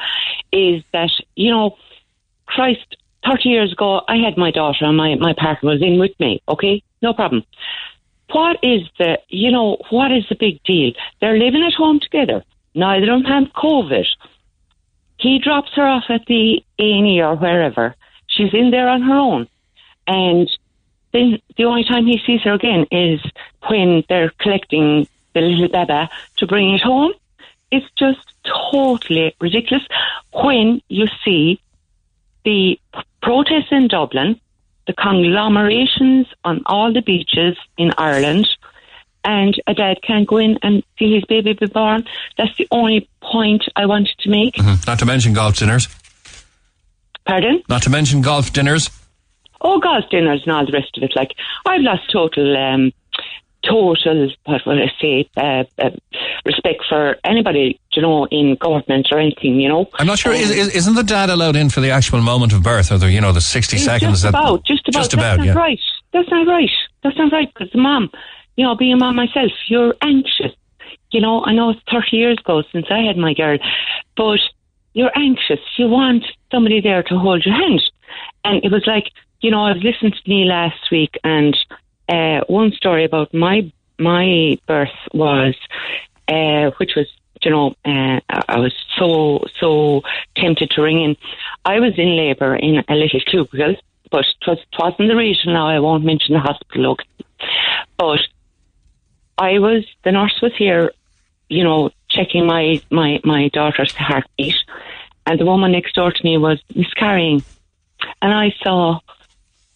[0.53, 1.77] is that, you know,
[2.47, 6.19] Christ, 30 years ago, I had my daughter and my, my partner was in with
[6.19, 6.83] me, okay?
[7.03, 7.45] No problem.
[8.33, 10.93] What is the, you know, what is the big deal?
[11.21, 12.45] They're living at home together.
[12.75, 14.07] Neither of them have COVID.
[15.19, 17.95] He drops her off at the A&E or wherever.
[18.27, 19.49] She's in there on her own.
[20.07, 20.49] And
[21.13, 23.21] then the only time he sees her again is
[23.69, 27.13] when they're collecting the little baba to bring it home.
[27.71, 28.21] It's just
[28.73, 29.87] totally ridiculous
[30.33, 31.61] when you see
[32.45, 32.81] the
[33.23, 34.41] protests in Dublin,
[34.91, 38.49] the conglomerations on all the beaches in Ireland,
[39.25, 42.05] and a dad can't go in and see his baby be born.
[42.37, 44.55] That's the only point I wanted to make.
[44.57, 44.87] Mhm.
[44.87, 45.89] Not to mention golf dinners.
[47.25, 47.63] Pardon?
[47.69, 48.91] Not to mention golf dinners.
[49.61, 51.13] Oh, golf dinners and all the rest of it.
[51.15, 51.33] Like
[51.67, 52.93] I've lost total, um,
[53.63, 55.91] total, what will I say, uh, uh,
[56.45, 59.89] respect for anybody, you know, in government or anything, you know.
[59.95, 60.33] I'm not sure.
[60.33, 63.11] Is, is, isn't the dad allowed in for the actual moment of birth, or the
[63.11, 64.13] you know the 60 seconds?
[64.13, 65.01] just that, about, just about.
[65.01, 65.53] Just That's about, not yeah.
[65.55, 65.81] right.
[66.13, 66.71] That's not right.
[67.03, 67.53] That's not right.
[67.53, 68.11] Because the mom,
[68.57, 70.53] you know, being a mom myself, you're anxious.
[71.11, 73.59] You know, I know it's 30 years ago since I had my girl,
[74.17, 74.41] but
[74.93, 75.61] you're anxious.
[75.77, 77.83] You want somebody there to hold your hand.
[78.45, 79.11] And it was like,
[79.41, 81.57] you know, I was listening to Neil last week, and
[82.11, 85.55] uh, one story about my my birth was,
[86.27, 87.07] uh, which was,
[87.43, 90.03] you know, uh, I was so so
[90.35, 91.17] tempted to ring in.
[91.65, 93.77] I was in labour in a little cubicle,
[94.11, 95.53] but it was, wasn't the region.
[95.53, 96.97] Now I won't mention the hospital,
[97.97, 98.21] but
[99.39, 100.91] I was the nurse was here,
[101.49, 104.57] you know, checking my my my daughter's heartbeat,
[105.27, 107.45] and the woman next door to me was miscarrying,
[108.21, 108.99] and I saw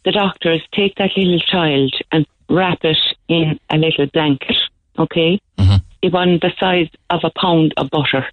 [0.05, 2.99] the doctors take that little child and wrap it
[3.29, 4.57] in a little blanket.
[4.99, 5.41] Okay,
[6.03, 8.27] it wasn't the size of a pound of butter,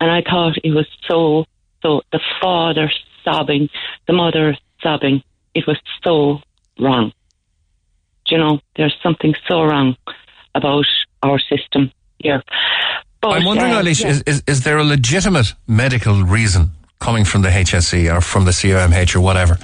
[0.00, 1.44] and I thought it was so
[1.82, 2.02] so.
[2.12, 2.90] The father
[3.22, 3.68] sobbing,
[4.06, 5.22] the mother sobbing.
[5.54, 6.40] It was so
[6.80, 7.12] wrong.
[8.26, 9.96] Do you know, there's something so wrong
[10.54, 10.86] about
[11.22, 12.42] our system here.
[13.20, 14.10] But, I'm wondering, uh, Eilish, yeah.
[14.10, 16.70] is, is, is there a legitimate medical reason
[17.00, 19.58] coming from the HSE or from the CUMH or whatever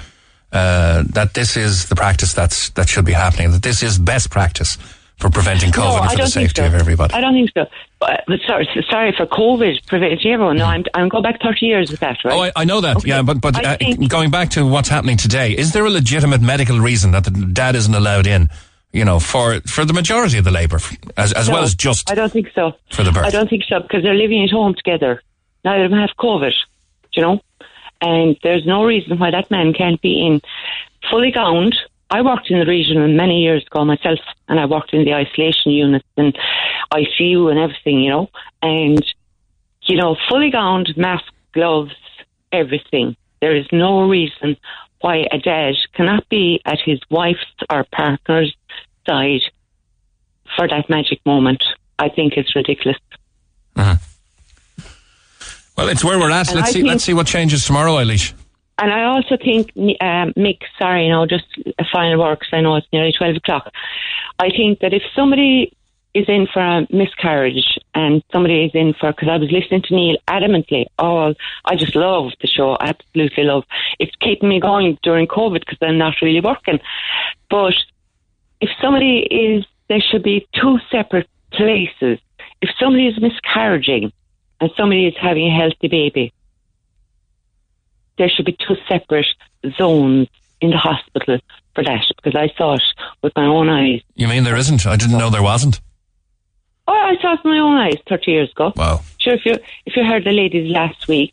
[0.53, 3.51] uh, that this is the practice that's that should be happening?
[3.53, 4.77] That this is best practice
[5.19, 6.67] for preventing No, COVID and for the safety so.
[6.67, 7.13] of everybody?
[7.13, 7.67] I don't think so.
[7.99, 10.57] But, but sorry, sorry for COVID preventing everyone.
[10.57, 12.35] No, I'm I'm going back 30 years with that, right?
[12.35, 13.07] Oh, I, I know that.
[13.07, 13.77] Yeah, but but uh,
[14.09, 17.77] going back to what's happening today, is there a legitimate medical reason that the dad
[17.77, 18.49] isn't allowed in?
[18.93, 20.81] You know, for for the majority of the labour,
[21.17, 22.73] as as No, well as just I don't think so.
[22.91, 23.27] for the birth.
[23.27, 25.23] I don't think so because they're living at home together.
[25.65, 27.41] Neither of them have COVID, do you know?
[28.01, 30.41] And there's no reason why that man can't be in
[31.11, 31.77] fully gowned.
[32.11, 35.71] I worked in the region many years ago myself, and I worked in the isolation
[35.73, 36.37] units and
[36.93, 38.31] ICU and everything, you know.
[38.63, 39.05] And,
[39.83, 41.95] you know, fully gowned, mask, gloves,
[42.51, 43.17] everything.
[43.41, 44.57] There is no reason
[45.01, 47.39] why a dad cannot be at his wife's
[47.71, 48.55] or partner's
[49.09, 49.43] side
[50.57, 51.63] for that magic moment.
[51.99, 52.99] I think it's ridiculous.
[53.77, 53.99] Well,
[55.81, 56.49] Well, it's where we're at.
[56.49, 56.83] And let's I see.
[56.83, 58.35] let's see what changes tomorrow, Eilish.
[58.79, 61.47] And I also think, um, Mick, sorry, know, just
[61.79, 63.73] a final word 'cause I know it's nearly 12 o'clock.
[64.39, 65.73] I think that if somebody
[66.13, 69.95] is in for a miscarriage and somebody is in for, because I was listening to
[69.95, 71.33] Neil adamantly, oh,
[71.65, 73.65] I just love the show, absolutely love.
[73.99, 76.79] It's keeping me going during COVID because I'm not really working.
[77.49, 77.75] But
[78.61, 82.19] if somebody is, there should be two separate places.
[82.61, 84.13] If somebody is miscarriaging
[84.61, 86.33] and somebody is having a healthy baby,
[88.19, 89.27] there should be two separate
[89.77, 90.29] zones
[90.61, 91.39] in the hospital
[91.75, 92.83] for that because I saw it
[93.23, 94.03] with my own eyes.
[94.15, 94.87] You mean there isn't?
[94.87, 95.81] I didn't know there wasn't.
[96.87, 98.73] Oh, I saw it with my own eyes thirty years ago.
[98.77, 99.01] Wow.
[99.19, 99.55] Sure, if you
[99.87, 101.33] if you heard the ladies last week,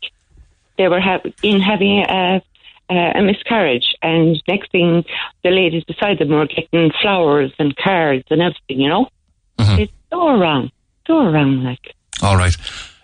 [0.76, 2.42] they were ha- in having a,
[2.90, 5.04] a, a miscarriage, and next thing,
[5.42, 8.80] the ladies beside them were getting flowers and cards and everything.
[8.80, 9.08] You know,
[9.58, 9.82] mm-hmm.
[9.82, 10.70] it's so wrong,
[11.06, 11.64] so wrong.
[11.64, 12.56] Like All right.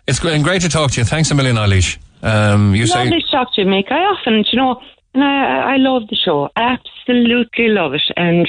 [0.07, 1.05] It's been great to talk to you.
[1.05, 1.99] Thanks a million, Eilish.
[2.23, 3.91] Um, you say to talk to you, Mick.
[3.91, 4.81] I often, you know,
[5.15, 6.51] and I, I love the show.
[6.57, 8.03] I absolutely love it.
[8.17, 8.49] And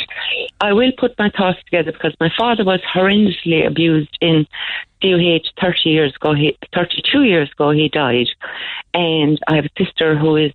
[0.60, 4.48] I will put my thoughts together because my father was horrendously abused in
[5.02, 6.34] DOH 30 years ago.
[6.34, 8.28] He, 32 years ago, he died.
[8.94, 10.52] And I have a sister who is,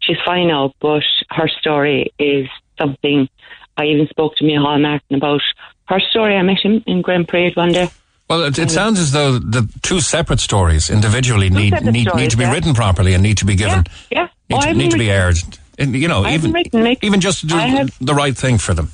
[0.00, 2.48] she's fine now, but her story is
[2.78, 3.28] something
[3.76, 5.42] I even spoke to Micheál Martin about.
[5.86, 7.88] Her story, I met him in Grand Parade one day.
[8.32, 12.28] Well, it, it sounds as though the two separate stories individually need need, need stories,
[12.30, 12.52] to be yeah.
[12.52, 14.28] written properly and need to be given Yeah.
[14.48, 15.36] need, Oh, to, need to be aired.
[15.78, 16.56] And, you know, I even
[17.02, 18.90] even just to do have- the right thing for them.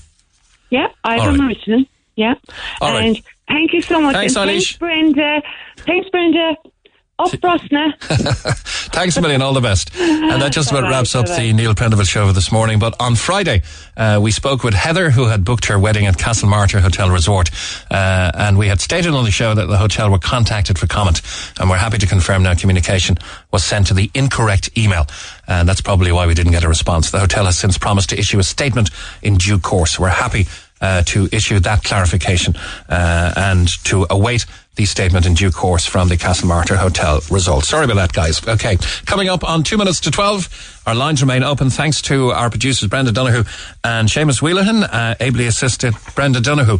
[0.70, 1.56] Yeah, I have right.
[1.66, 1.86] written.
[2.16, 2.34] Yeah.
[2.80, 3.04] All right.
[3.06, 4.16] and thank you so much.
[4.16, 4.76] Thanks, and.
[4.76, 5.42] Thanks, Brenda.
[5.76, 6.56] Thanks, Brenda.
[7.20, 7.98] Up Brosna.
[8.92, 9.42] Thanks a million.
[9.42, 9.90] All the best.
[9.98, 12.78] And that just about wraps up the Neil Prendeville show for this morning.
[12.78, 13.62] But on Friday,
[13.96, 17.50] uh, we spoke with Heather, who had booked her wedding at Castlemartyr Hotel Resort.
[17.90, 21.20] Uh, and we had stated on the show that the hotel were contacted for comment.
[21.58, 23.18] And we're happy to confirm now communication
[23.50, 25.06] was sent to the incorrect email.
[25.48, 27.10] And that's probably why we didn't get a response.
[27.10, 28.90] The hotel has since promised to issue a statement
[29.22, 29.98] in due course.
[29.98, 30.46] We're happy
[30.80, 32.54] uh, to issue that clarification
[32.88, 34.46] uh, and to await
[34.78, 37.66] the statement in due course from the Castlemartyr Hotel results.
[37.66, 38.46] Sorry about that, guys.
[38.46, 42.48] Okay, coming up on two minutes to 12, our lines remain open thanks to our
[42.48, 43.42] producers Brenda Donahue
[43.82, 46.78] and Seamus Wheelahan, uh, ably assisted Brenda Donahue.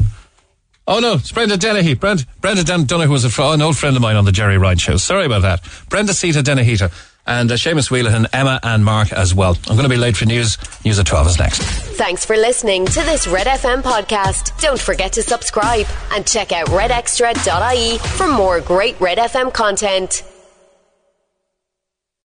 [0.86, 1.94] Oh no, it's Brenda Dennehy.
[1.94, 4.78] Brenda, Brenda Dan Donahue was a, an old friend of mine on the Gerry Ryan
[4.78, 4.96] show.
[4.96, 5.60] Sorry about that.
[5.88, 6.92] Brenda Sita Denahita
[7.28, 9.56] and uh, Seamus Wheelahan, Emma and Mark as well.
[9.68, 10.58] I'm going to be late for news.
[10.84, 11.62] News at 12 is next.
[11.62, 14.58] Thanks for listening to this Red FM podcast.
[14.60, 20.22] Don't forget to subscribe and check out redextra.ie for more great Red FM content.